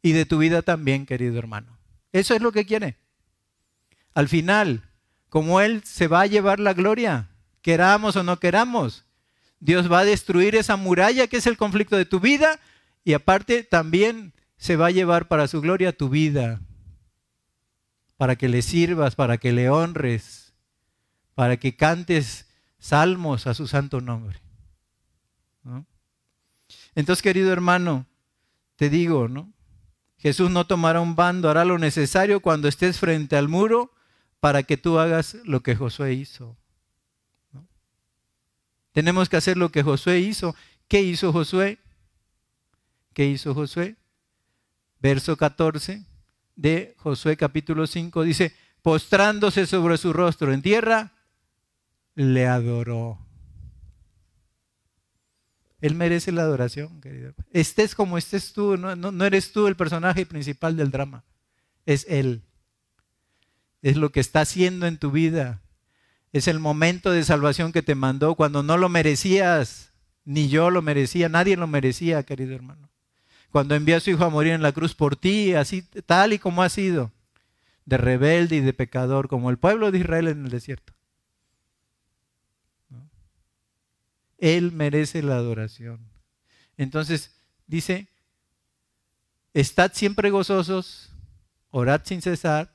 y 0.00 0.12
de 0.12 0.24
tu 0.24 0.38
vida 0.38 0.62
también, 0.62 1.06
querido 1.06 1.36
hermano. 1.36 1.78
Eso 2.12 2.34
es 2.34 2.42
lo 2.42 2.52
que 2.52 2.64
quiere. 2.64 2.96
Al 4.14 4.28
final, 4.28 4.88
como 5.28 5.60
Él 5.60 5.82
se 5.84 6.06
va 6.06 6.20
a 6.20 6.26
llevar 6.26 6.60
la 6.60 6.74
gloria, 6.74 7.30
queramos 7.60 8.14
o 8.14 8.22
no 8.22 8.38
queramos, 8.38 9.04
Dios 9.60 9.92
va 9.92 10.00
a 10.00 10.04
destruir 10.04 10.56
esa 10.56 10.76
muralla 10.76 11.26
que 11.26 11.36
es 11.36 11.46
el 11.46 11.56
conflicto 11.56 11.96
de 11.96 12.06
tu 12.06 12.18
vida 12.18 12.58
Y 13.04 13.12
aparte 13.12 13.62
también 13.62 14.32
se 14.56 14.76
va 14.76 14.86
a 14.86 14.90
llevar 14.90 15.28
para 15.28 15.48
su 15.48 15.60
gloria 15.60 15.96
tu 15.96 16.10
vida, 16.10 16.60
para 18.18 18.36
que 18.36 18.48
le 18.48 18.60
sirvas, 18.60 19.14
para 19.14 19.38
que 19.38 19.52
le 19.52 19.70
honres, 19.70 20.52
para 21.34 21.56
que 21.56 21.76
cantes 21.76 22.46
salmos 22.78 23.46
a 23.46 23.54
su 23.54 23.66
santo 23.66 24.02
nombre. 24.02 24.38
Entonces, 26.94 27.22
querido 27.22 27.52
hermano, 27.52 28.06
te 28.76 28.90
digo, 28.90 29.28
¿no? 29.28 29.50
Jesús 30.18 30.50
no 30.50 30.66
tomará 30.66 31.00
un 31.00 31.16
bando, 31.16 31.48
hará 31.48 31.64
lo 31.64 31.78
necesario 31.78 32.40
cuando 32.40 32.68
estés 32.68 32.98
frente 32.98 33.36
al 33.36 33.48
muro 33.48 33.90
para 34.40 34.62
que 34.62 34.76
tú 34.76 34.98
hagas 34.98 35.38
lo 35.44 35.62
que 35.62 35.74
Josué 35.74 36.12
hizo. 36.12 36.59
Tenemos 38.92 39.28
que 39.28 39.36
hacer 39.36 39.56
lo 39.56 39.70
que 39.70 39.82
Josué 39.82 40.20
hizo. 40.20 40.54
¿Qué 40.88 41.02
hizo 41.02 41.32
Josué? 41.32 41.78
¿Qué 43.12 43.26
hizo 43.26 43.54
Josué? 43.54 43.96
Verso 45.00 45.36
14 45.36 46.04
de 46.56 46.94
Josué 46.98 47.36
capítulo 47.36 47.86
5 47.86 48.22
dice, 48.22 48.54
postrándose 48.82 49.66
sobre 49.66 49.96
su 49.96 50.12
rostro 50.12 50.52
en 50.52 50.62
tierra, 50.62 51.12
le 52.14 52.46
adoró. 52.46 53.18
Él 55.80 55.94
merece 55.94 56.32
la 56.32 56.42
adoración, 56.42 57.00
querido. 57.00 57.32
Estés 57.50 57.94
como 57.94 58.18
estés 58.18 58.52
tú, 58.52 58.76
no, 58.76 58.94
no, 58.94 59.24
eres 59.24 59.52
tú 59.52 59.66
el 59.66 59.76
personaje 59.76 60.26
principal 60.26 60.76
del 60.76 60.90
drama, 60.90 61.24
es 61.86 62.04
Él. 62.08 62.42
Es 63.80 63.96
lo 63.96 64.12
que 64.12 64.20
está 64.20 64.42
haciendo 64.42 64.86
en 64.86 64.98
tu 64.98 65.10
vida. 65.10 65.62
Es 66.32 66.46
el 66.46 66.60
momento 66.60 67.10
de 67.10 67.24
salvación 67.24 67.72
que 67.72 67.82
te 67.82 67.94
mandó 67.94 68.34
cuando 68.34 68.62
no 68.62 68.76
lo 68.76 68.88
merecías, 68.88 69.92
ni 70.24 70.48
yo 70.48 70.70
lo 70.70 70.82
merecía, 70.82 71.28
nadie 71.28 71.56
lo 71.56 71.66
merecía, 71.66 72.22
querido 72.22 72.54
hermano. 72.54 72.88
Cuando 73.50 73.74
envió 73.74 73.96
a 73.96 74.00
su 74.00 74.10
hijo 74.10 74.24
a 74.24 74.30
morir 74.30 74.52
en 74.52 74.62
la 74.62 74.72
cruz 74.72 74.94
por 74.94 75.16
ti, 75.16 75.54
así 75.54 75.82
tal 75.82 76.32
y 76.32 76.38
como 76.38 76.62
ha 76.62 76.68
sido, 76.68 77.10
de 77.84 77.96
rebelde 77.96 78.56
y 78.56 78.60
de 78.60 78.72
pecador, 78.72 79.28
como 79.28 79.50
el 79.50 79.58
pueblo 79.58 79.90
de 79.90 79.98
Israel 79.98 80.28
en 80.28 80.44
el 80.44 80.50
desierto. 80.50 80.92
Él 84.38 84.72
merece 84.72 85.22
la 85.22 85.34
adoración. 85.34 86.08
Entonces, 86.76 87.36
dice, 87.66 88.08
estad 89.52 89.92
siempre 89.92 90.30
gozosos, 90.30 91.10
orad 91.70 92.02
sin 92.04 92.22
cesar, 92.22 92.72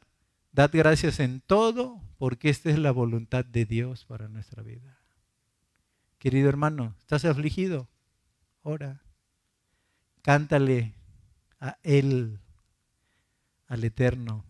dad 0.52 0.70
gracias 0.72 1.20
en 1.20 1.42
todo, 1.42 2.05
porque 2.26 2.50
esta 2.50 2.72
es 2.72 2.80
la 2.80 2.90
voluntad 2.90 3.46
de 3.46 3.66
Dios 3.66 4.04
para 4.04 4.28
nuestra 4.28 4.64
vida. 4.64 4.98
Querido 6.18 6.50
hermano, 6.50 6.96
¿estás 6.98 7.24
afligido? 7.24 7.88
Ora. 8.64 9.04
Cántale 10.24 10.96
a 11.60 11.78
Él, 11.84 12.40
al 13.68 13.84
Eterno. 13.84 14.44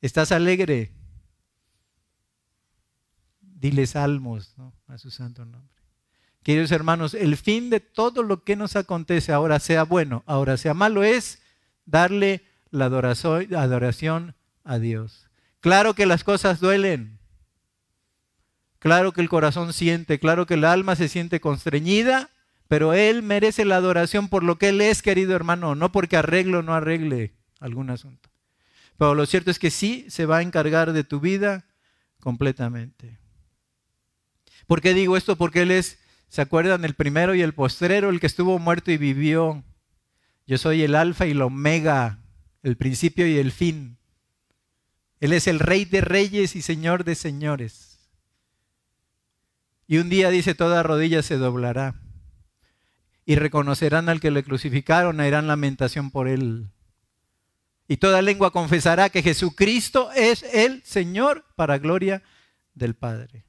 ¿Estás 0.00 0.30
alegre? 0.30 0.92
dile 3.40 3.84
salmos 3.88 4.54
a 4.86 4.98
su 4.98 5.10
santo 5.10 5.44
nombre. 5.44 5.74
Queridos 6.44 6.70
hermanos, 6.70 7.14
el 7.14 7.36
fin 7.36 7.68
de 7.68 7.80
todo 7.80 8.22
lo 8.22 8.44
que 8.44 8.54
nos 8.54 8.76
acontece, 8.76 9.32
ahora 9.32 9.58
sea 9.58 9.82
bueno, 9.82 10.22
ahora 10.26 10.56
sea 10.56 10.72
malo, 10.72 11.02
es 11.02 11.42
darle 11.84 12.46
la 12.70 12.84
adoración 12.84 14.36
a 14.62 14.78
Dios. 14.78 15.25
Claro 15.66 15.94
que 15.94 16.06
las 16.06 16.22
cosas 16.22 16.60
duelen, 16.60 17.18
claro 18.78 19.10
que 19.10 19.20
el 19.20 19.28
corazón 19.28 19.72
siente, 19.72 20.20
claro 20.20 20.46
que 20.46 20.54
el 20.54 20.64
alma 20.64 20.94
se 20.94 21.08
siente 21.08 21.40
constreñida, 21.40 22.30
pero 22.68 22.92
Él 22.92 23.24
merece 23.24 23.64
la 23.64 23.74
adoración 23.74 24.28
por 24.28 24.44
lo 24.44 24.58
que 24.58 24.68
Él 24.68 24.80
es, 24.80 25.02
querido 25.02 25.34
hermano, 25.34 25.74
no 25.74 25.90
porque 25.90 26.16
arregle 26.16 26.58
o 26.58 26.62
no 26.62 26.72
arregle 26.72 27.34
algún 27.58 27.90
asunto. 27.90 28.30
Pero 28.96 29.16
lo 29.16 29.26
cierto 29.26 29.50
es 29.50 29.58
que 29.58 29.72
sí 29.72 30.06
se 30.08 30.24
va 30.24 30.36
a 30.36 30.42
encargar 30.42 30.92
de 30.92 31.02
tu 31.02 31.18
vida 31.18 31.64
completamente. 32.20 33.18
¿Por 34.68 34.80
qué 34.80 34.94
digo 34.94 35.16
esto? 35.16 35.34
Porque 35.34 35.62
Él 35.62 35.72
es, 35.72 35.98
¿se 36.28 36.42
acuerdan? 36.42 36.84
El 36.84 36.94
primero 36.94 37.34
y 37.34 37.42
el 37.42 37.54
postrero, 37.54 38.10
el 38.10 38.20
que 38.20 38.28
estuvo 38.28 38.60
muerto 38.60 38.92
y 38.92 38.98
vivió. 38.98 39.64
Yo 40.46 40.58
soy 40.58 40.84
el 40.84 40.94
alfa 40.94 41.26
y 41.26 41.32
el 41.32 41.42
omega, 41.42 42.20
el 42.62 42.76
principio 42.76 43.26
y 43.26 43.38
el 43.38 43.50
fin. 43.50 43.96
Él 45.20 45.32
es 45.32 45.46
el 45.46 45.58
rey 45.58 45.84
de 45.84 46.00
reyes 46.00 46.56
y 46.56 46.62
señor 46.62 47.04
de 47.04 47.14
señores. 47.14 47.98
Y 49.86 49.98
un 49.98 50.08
día 50.08 50.30
dice, 50.30 50.54
toda 50.54 50.82
rodilla 50.82 51.22
se 51.22 51.36
doblará. 51.36 51.94
Y 53.24 53.36
reconocerán 53.36 54.08
al 54.08 54.20
que 54.20 54.30
le 54.30 54.44
crucificaron, 54.44 55.20
harán 55.20 55.46
lamentación 55.46 56.10
por 56.10 56.28
él. 56.28 56.68
Y 57.88 57.98
toda 57.98 58.22
lengua 58.22 58.50
confesará 58.50 59.10
que 59.10 59.22
Jesucristo 59.22 60.10
es 60.12 60.42
el 60.42 60.82
Señor 60.82 61.44
para 61.54 61.78
gloria 61.78 62.22
del 62.74 62.94
Padre. 62.94 63.44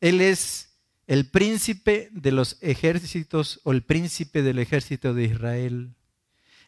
Él 0.00 0.20
es 0.20 0.68
el 1.08 1.28
príncipe 1.28 2.10
de 2.12 2.32
los 2.32 2.58
ejércitos 2.60 3.60
o 3.64 3.72
el 3.72 3.82
príncipe 3.82 4.42
del 4.42 4.58
ejército 4.58 5.14
de 5.14 5.24
Israel. 5.24 5.94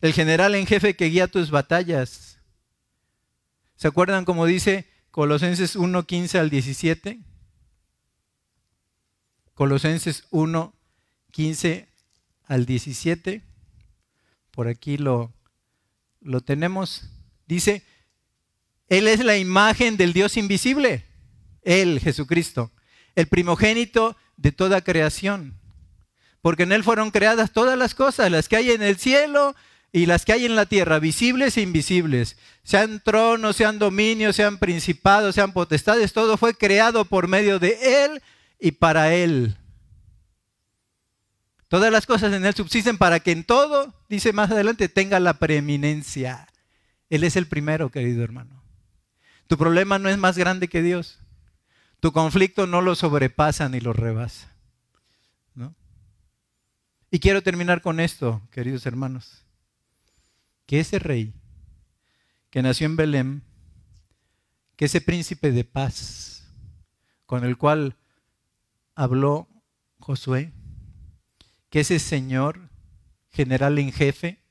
El 0.00 0.12
general 0.12 0.54
en 0.54 0.66
jefe 0.66 0.96
que 0.96 1.06
guía 1.06 1.28
tus 1.28 1.50
batallas. 1.50 2.38
¿Se 3.76 3.88
acuerdan 3.88 4.24
cómo 4.24 4.46
dice 4.46 4.88
Colosenses 5.10 5.76
1, 5.76 6.06
15 6.06 6.38
al 6.38 6.50
17? 6.50 7.20
Colosenses 9.54 10.26
1, 10.30 10.74
15 11.30 11.88
al 12.46 12.66
17. 12.66 13.42
Por 14.50 14.68
aquí 14.68 14.96
lo, 14.96 15.32
lo 16.20 16.40
tenemos. 16.40 17.10
Dice, 17.46 17.84
Él 18.88 19.06
es 19.06 19.24
la 19.24 19.36
imagen 19.36 19.96
del 19.96 20.12
Dios 20.12 20.36
invisible. 20.36 21.04
Él, 21.62 22.00
Jesucristo 22.00 22.72
el 23.14 23.26
primogénito 23.26 24.16
de 24.36 24.52
toda 24.52 24.82
creación. 24.82 25.58
Porque 26.42 26.62
en 26.62 26.72
Él 26.72 26.82
fueron 26.84 27.10
creadas 27.10 27.52
todas 27.52 27.78
las 27.78 27.94
cosas, 27.94 28.30
las 28.30 28.48
que 28.48 28.56
hay 28.56 28.70
en 28.70 28.82
el 28.82 28.96
cielo 28.96 29.54
y 29.92 30.06
las 30.06 30.24
que 30.24 30.32
hay 30.32 30.46
en 30.46 30.54
la 30.54 30.66
tierra, 30.66 30.98
visibles 30.98 31.56
e 31.56 31.62
invisibles. 31.62 32.36
Sean 32.62 33.00
tronos, 33.00 33.56
sean 33.56 33.78
dominios, 33.78 34.36
sean 34.36 34.58
principados, 34.58 35.34
sean 35.34 35.52
potestades, 35.52 36.12
todo 36.12 36.36
fue 36.36 36.54
creado 36.54 37.04
por 37.04 37.26
medio 37.26 37.58
de 37.58 38.04
Él 38.04 38.22
y 38.60 38.72
para 38.72 39.14
Él. 39.14 39.56
Todas 41.68 41.92
las 41.92 42.06
cosas 42.06 42.32
en 42.32 42.44
Él 42.44 42.54
subsisten 42.54 42.98
para 42.98 43.20
que 43.20 43.32
en 43.32 43.44
todo, 43.44 43.94
dice 44.08 44.32
más 44.32 44.50
adelante, 44.50 44.88
tenga 44.88 45.18
la 45.20 45.34
preeminencia. 45.34 46.46
Él 47.08 47.24
es 47.24 47.36
el 47.36 47.46
primero, 47.46 47.90
querido 47.90 48.22
hermano. 48.22 48.62
Tu 49.48 49.58
problema 49.58 49.98
no 49.98 50.08
es 50.08 50.18
más 50.18 50.38
grande 50.38 50.68
que 50.68 50.82
Dios. 50.82 51.18
Tu 51.98 52.12
conflicto 52.12 52.66
no 52.66 52.80
lo 52.80 52.94
sobrepasa 52.94 53.68
ni 53.68 53.80
lo 53.80 53.92
rebasa. 53.92 54.52
¿no? 55.54 55.74
Y 57.10 57.18
quiero 57.18 57.42
terminar 57.42 57.82
con 57.82 57.98
esto, 57.98 58.40
queridos 58.52 58.86
hermanos. 58.86 59.44
Que 60.70 60.78
ese 60.78 61.00
rey 61.00 61.34
que 62.48 62.62
nació 62.62 62.86
en 62.86 62.94
Belén, 62.94 63.42
que 64.76 64.84
ese 64.84 65.00
príncipe 65.00 65.50
de 65.50 65.64
paz 65.64 66.48
con 67.26 67.44
el 67.44 67.56
cual 67.56 67.96
habló 68.94 69.48
Josué, 69.98 70.52
que 71.70 71.80
ese 71.80 71.98
Señor, 71.98 72.70
general 73.30 73.80
en 73.80 73.90
jefe 73.90 74.44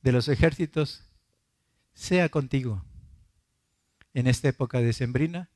de 0.00 0.12
los 0.12 0.28
ejércitos, 0.28 1.02
sea 1.92 2.28
contigo 2.28 2.84
en 4.14 4.28
esta 4.28 4.50
época 4.50 4.78
decembrina 4.78 5.50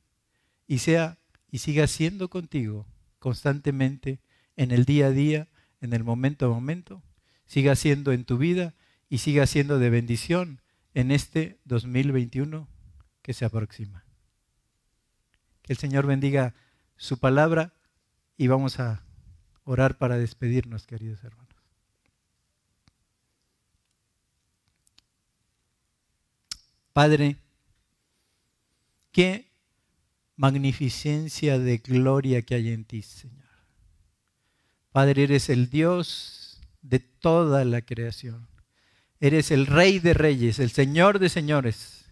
y 0.66 0.78
sea 0.78 1.20
y 1.48 1.58
siga 1.58 1.86
siendo 1.86 2.28
contigo 2.28 2.88
constantemente 3.20 4.18
en 4.56 4.72
el 4.72 4.84
día 4.84 5.06
a 5.06 5.10
día, 5.10 5.48
en 5.80 5.92
el 5.92 6.02
momento 6.02 6.46
a 6.46 6.48
momento, 6.48 7.04
siga 7.46 7.76
siendo 7.76 8.10
en 8.10 8.24
tu 8.24 8.36
vida 8.36 8.74
y 9.12 9.18
siga 9.18 9.46
siendo 9.46 9.78
de 9.78 9.90
bendición 9.90 10.62
en 10.94 11.10
este 11.10 11.60
2021 11.66 12.66
que 13.20 13.34
se 13.34 13.44
aproxima. 13.44 14.06
Que 15.60 15.74
el 15.74 15.78
Señor 15.78 16.06
bendiga 16.06 16.54
su 16.96 17.18
palabra 17.18 17.74
y 18.38 18.46
vamos 18.46 18.80
a 18.80 19.04
orar 19.64 19.98
para 19.98 20.16
despedirnos, 20.16 20.86
queridos 20.86 21.22
hermanos. 21.24 21.54
Padre, 26.94 27.36
que 29.10 29.52
magnificencia 30.36 31.58
de 31.58 31.76
gloria 31.76 32.40
que 32.40 32.54
hay 32.54 32.70
en 32.70 32.86
ti, 32.86 33.02
Señor. 33.02 33.44
Padre, 34.90 35.24
eres 35.24 35.50
el 35.50 35.68
Dios 35.68 36.62
de 36.80 36.98
toda 36.98 37.66
la 37.66 37.82
creación. 37.82 38.50
Eres 39.22 39.52
el 39.52 39.68
Rey 39.68 40.00
de 40.00 40.14
reyes, 40.14 40.58
el 40.58 40.72
Señor 40.72 41.20
de 41.20 41.28
señores, 41.28 42.10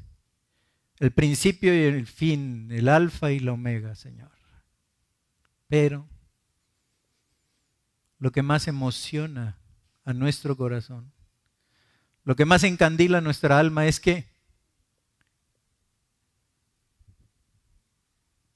el 1.01 1.11
principio 1.11 1.75
y 1.75 1.83
el 1.83 2.07
fin, 2.07 2.69
el 2.71 2.89
alfa 2.89 3.33
y 3.33 3.41
la 3.41 3.51
omega, 3.51 3.97
Señor. 3.97 4.31
Pero 5.67 6.09
lo 8.21 8.31
que 8.31 8.43
más 8.43 8.69
emociona 8.69 9.59
a 10.05 10.13
nuestro 10.13 10.57
corazón, 10.57 11.13
lo 12.23 12.37
que 12.37 12.45
más 12.45 12.63
encandila 12.63 13.21
nuestra 13.21 13.59
alma 13.59 13.87
es 13.87 13.99
que 13.99 14.29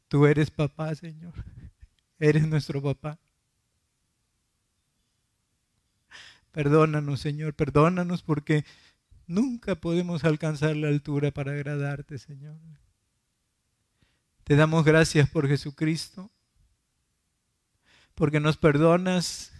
tú 0.06 0.26
eres 0.26 0.52
papá, 0.52 0.94
Señor. 0.94 1.34
Eres 2.20 2.46
nuestro 2.46 2.80
papá. 2.80 3.18
Perdónanos, 6.54 7.18
Señor, 7.18 7.54
perdónanos 7.54 8.22
porque 8.22 8.64
nunca 9.26 9.74
podemos 9.74 10.22
alcanzar 10.22 10.76
la 10.76 10.86
altura 10.86 11.32
para 11.32 11.50
agradarte, 11.50 12.16
Señor. 12.16 12.56
Te 14.44 14.54
damos 14.54 14.84
gracias 14.84 15.28
por 15.28 15.48
Jesucristo, 15.48 16.30
porque 18.14 18.38
nos 18.38 18.56
perdonas, 18.56 19.52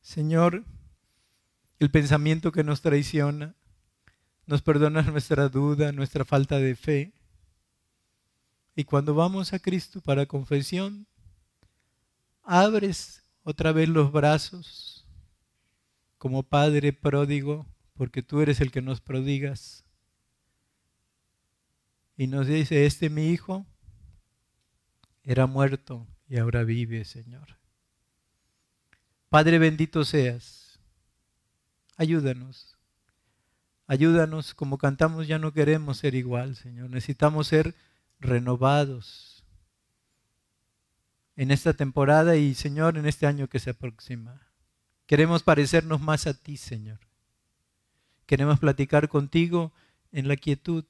Señor, 0.00 0.64
el 1.78 1.90
pensamiento 1.90 2.50
que 2.50 2.64
nos 2.64 2.80
traiciona, 2.80 3.54
nos 4.46 4.62
perdonas 4.62 5.04
nuestra 5.08 5.50
duda, 5.50 5.92
nuestra 5.92 6.24
falta 6.24 6.56
de 6.56 6.74
fe. 6.76 7.12
Y 8.74 8.84
cuando 8.84 9.14
vamos 9.14 9.52
a 9.52 9.58
Cristo 9.58 10.00
para 10.00 10.24
confesión, 10.24 11.06
abres 12.42 13.22
otra 13.42 13.72
vez 13.72 13.90
los 13.90 14.10
brazos 14.10 14.91
como 16.22 16.44
Padre 16.44 16.92
pródigo, 16.92 17.66
porque 17.94 18.22
tú 18.22 18.42
eres 18.42 18.60
el 18.60 18.70
que 18.70 18.80
nos 18.80 19.00
prodigas. 19.00 19.84
Y 22.16 22.28
nos 22.28 22.46
dice, 22.46 22.86
este 22.86 23.10
mi 23.10 23.30
hijo 23.30 23.66
era 25.24 25.48
muerto 25.48 26.06
y 26.28 26.38
ahora 26.38 26.62
vive, 26.62 27.04
Señor. 27.04 27.58
Padre 29.30 29.58
bendito 29.58 30.04
seas, 30.04 30.78
ayúdanos. 31.96 32.78
Ayúdanos, 33.88 34.54
como 34.54 34.78
cantamos, 34.78 35.26
ya 35.26 35.40
no 35.40 35.52
queremos 35.52 35.98
ser 35.98 36.14
igual, 36.14 36.54
Señor. 36.54 36.88
Necesitamos 36.88 37.48
ser 37.48 37.74
renovados 38.20 39.44
en 41.34 41.50
esta 41.50 41.72
temporada 41.72 42.36
y, 42.36 42.54
Señor, 42.54 42.96
en 42.96 43.06
este 43.06 43.26
año 43.26 43.48
que 43.48 43.58
se 43.58 43.70
aproxima. 43.70 44.51
Queremos 45.12 45.42
parecernos 45.42 46.00
más 46.00 46.26
a 46.26 46.32
ti, 46.32 46.56
Señor. 46.56 46.98
Queremos 48.24 48.58
platicar 48.60 49.10
contigo 49.10 49.70
en 50.10 50.26
la 50.26 50.36
quietud 50.36 50.86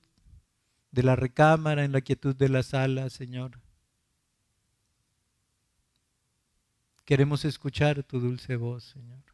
de 0.93 1.03
la 1.03 1.17
recámara, 1.17 1.83
en 1.83 1.91
la 1.91 2.03
quietud 2.03 2.37
de 2.37 2.49
la 2.49 2.63
sala, 2.63 3.11
Señor. 3.11 3.59
Queremos 7.05 7.45
escuchar 7.45 8.05
tu 8.05 8.21
dulce 8.21 8.55
voz, 8.55 8.85
Señor. 8.85 9.25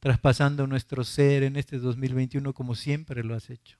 Traspasando 0.00 0.66
nuestro 0.66 1.04
ser 1.04 1.42
en 1.42 1.56
este 1.56 1.78
2021 1.78 2.54
como 2.54 2.74
siempre 2.74 3.22
lo 3.22 3.34
has 3.34 3.50
hecho. 3.50 3.76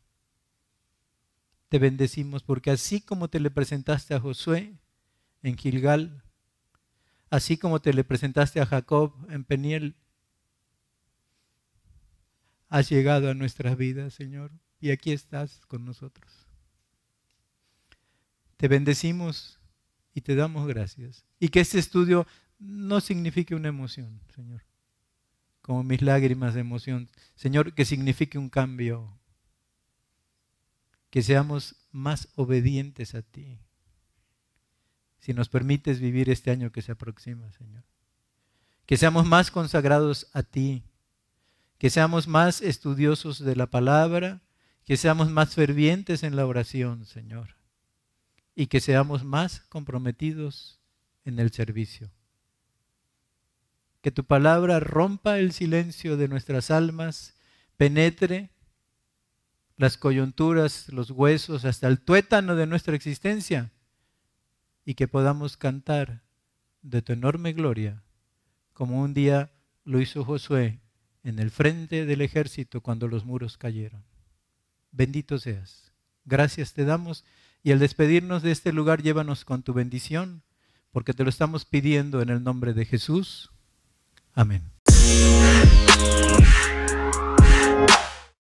Te 1.71 1.79
bendecimos 1.79 2.43
porque 2.43 2.71
así 2.71 3.01
como 3.01 3.29
te 3.29 3.41
le 3.41 3.51
presentaste 3.51 4.13
a 4.13 4.21
Josué 4.21 4.75
en 5.43 5.57
Gilgal, 5.57 6.24
así 7.35 7.57
como 7.57 7.81
te 7.81 7.93
le 7.93 8.05
presentaste 8.05 8.61
a 8.61 8.67
Jacob 8.67 9.13
en 9.29 9.43
Peniel, 9.43 9.97
has 12.69 12.89
llegado 12.89 13.29
a 13.29 13.35
nuestras 13.35 13.77
vidas, 13.77 14.15
Señor, 14.15 14.53
y 14.81 14.93
aquí 14.93 15.11
estás 15.11 15.67
con 15.67 15.85
nosotros. 15.85 16.31
Te 18.57 18.69
bendecimos 18.69 19.59
y 20.15 20.21
te 20.21 20.37
damos 20.37 20.69
gracias. 20.69 21.25
Y 21.41 21.49
que 21.49 21.59
este 21.59 21.81
estudio 21.81 22.25
no 22.61 23.01
signifique 23.01 23.57
una 23.57 23.69
emoción, 23.69 24.21
Señor, 24.33 24.63
como 25.61 25.83
mis 25.83 26.03
lágrimas 26.03 26.55
de 26.55 26.61
emoción. 26.61 27.11
Señor, 27.35 27.75
que 27.75 27.85
signifique 27.85 28.39
un 28.39 28.49
cambio, 28.49 29.19
que 31.11 31.21
seamos 31.21 31.75
más 31.91 32.29
obedientes 32.37 33.17
a 33.17 33.23
ti. 33.23 33.59
Si 35.25 35.33
nos 35.33 35.49
permites 35.49 36.01
vivir 36.01 36.29
este 36.29 36.51
año 36.51 36.71
que 36.71 36.83
se 36.83 36.93
aproxima, 36.93 37.51
Señor. 37.53 37.85
Que 38.87 38.97
seamos 38.97 39.25
más 39.25 39.51
consagrados 39.51 40.29
a 40.33 40.43
ti, 40.43 40.85
que 41.79 41.89
seamos 41.89 42.29
más 42.29 42.61
estudiosos 42.61 43.39
de 43.39 43.57
la 43.57 43.67
palabra, 43.67 44.43
que 44.85 44.97
seamos 44.97 45.31
más 45.31 45.55
fervientes 45.55 46.23
en 46.23 46.37
la 46.37 46.47
oración, 46.47 47.07
Señor 47.07 47.55
y 48.55 48.67
que 48.67 48.81
seamos 48.81 49.25
más 49.25 49.61
comprometidos 49.69 50.81
en 51.25 51.39
el 51.39 51.51
servicio. 51.51 52.11
Que 54.01 54.11
tu 54.11 54.25
palabra 54.25 54.81
rompa 54.81 55.39
el 55.39 55.53
silencio 55.53 56.17
de 56.17 56.29
nuestras 56.29 56.71
almas, 56.71 57.35
penetre 57.77 58.51
las 59.77 59.97
coyunturas, 59.97 60.89
los 60.93 61.11
huesos, 61.11 61.65
hasta 61.65 61.89
el 61.89 62.01
tuétano 62.01 62.55
de 62.55 62.67
nuestra 62.67 62.95
existencia 62.95 63.73
y 64.85 64.95
que 64.95 65.09
podamos 65.09 65.57
cantar 65.57 66.23
de 66.83 67.03
tu 67.03 67.13
enorme 67.13 67.53
gloria, 67.53 68.03
como 68.73 69.01
un 69.01 69.15
día 69.15 69.53
lo 69.85 70.01
hizo 70.01 70.25
Josué 70.25 70.81
en 71.23 71.39
el 71.39 71.51
frente 71.51 72.05
del 72.05 72.21
ejército 72.21 72.81
cuando 72.81 73.09
los 73.09 73.25
muros 73.25 73.57
cayeron. 73.57 74.05
Bendito 74.93 75.39
seas. 75.39 75.93
Gracias 76.25 76.75
te 76.75 76.85
damos 76.85 77.25
y 77.63 77.73
al 77.73 77.79
despedirnos 77.79 78.43
de 78.43 78.53
este 78.53 78.73
lugar, 78.73 79.03
llévanos 79.03 79.47
con 79.47 79.63
tu 79.63 79.73
bendición, 79.73 80.43
porque 80.93 81.15
te 81.15 81.25
lo 81.25 81.31
estamos 81.31 81.65
pidiendo 81.65 82.21
en 82.21 82.29
el 82.29 82.45
nombre 82.45 82.75
de 82.75 82.85
Jesús. 82.85 83.51
Amén. 84.35 84.63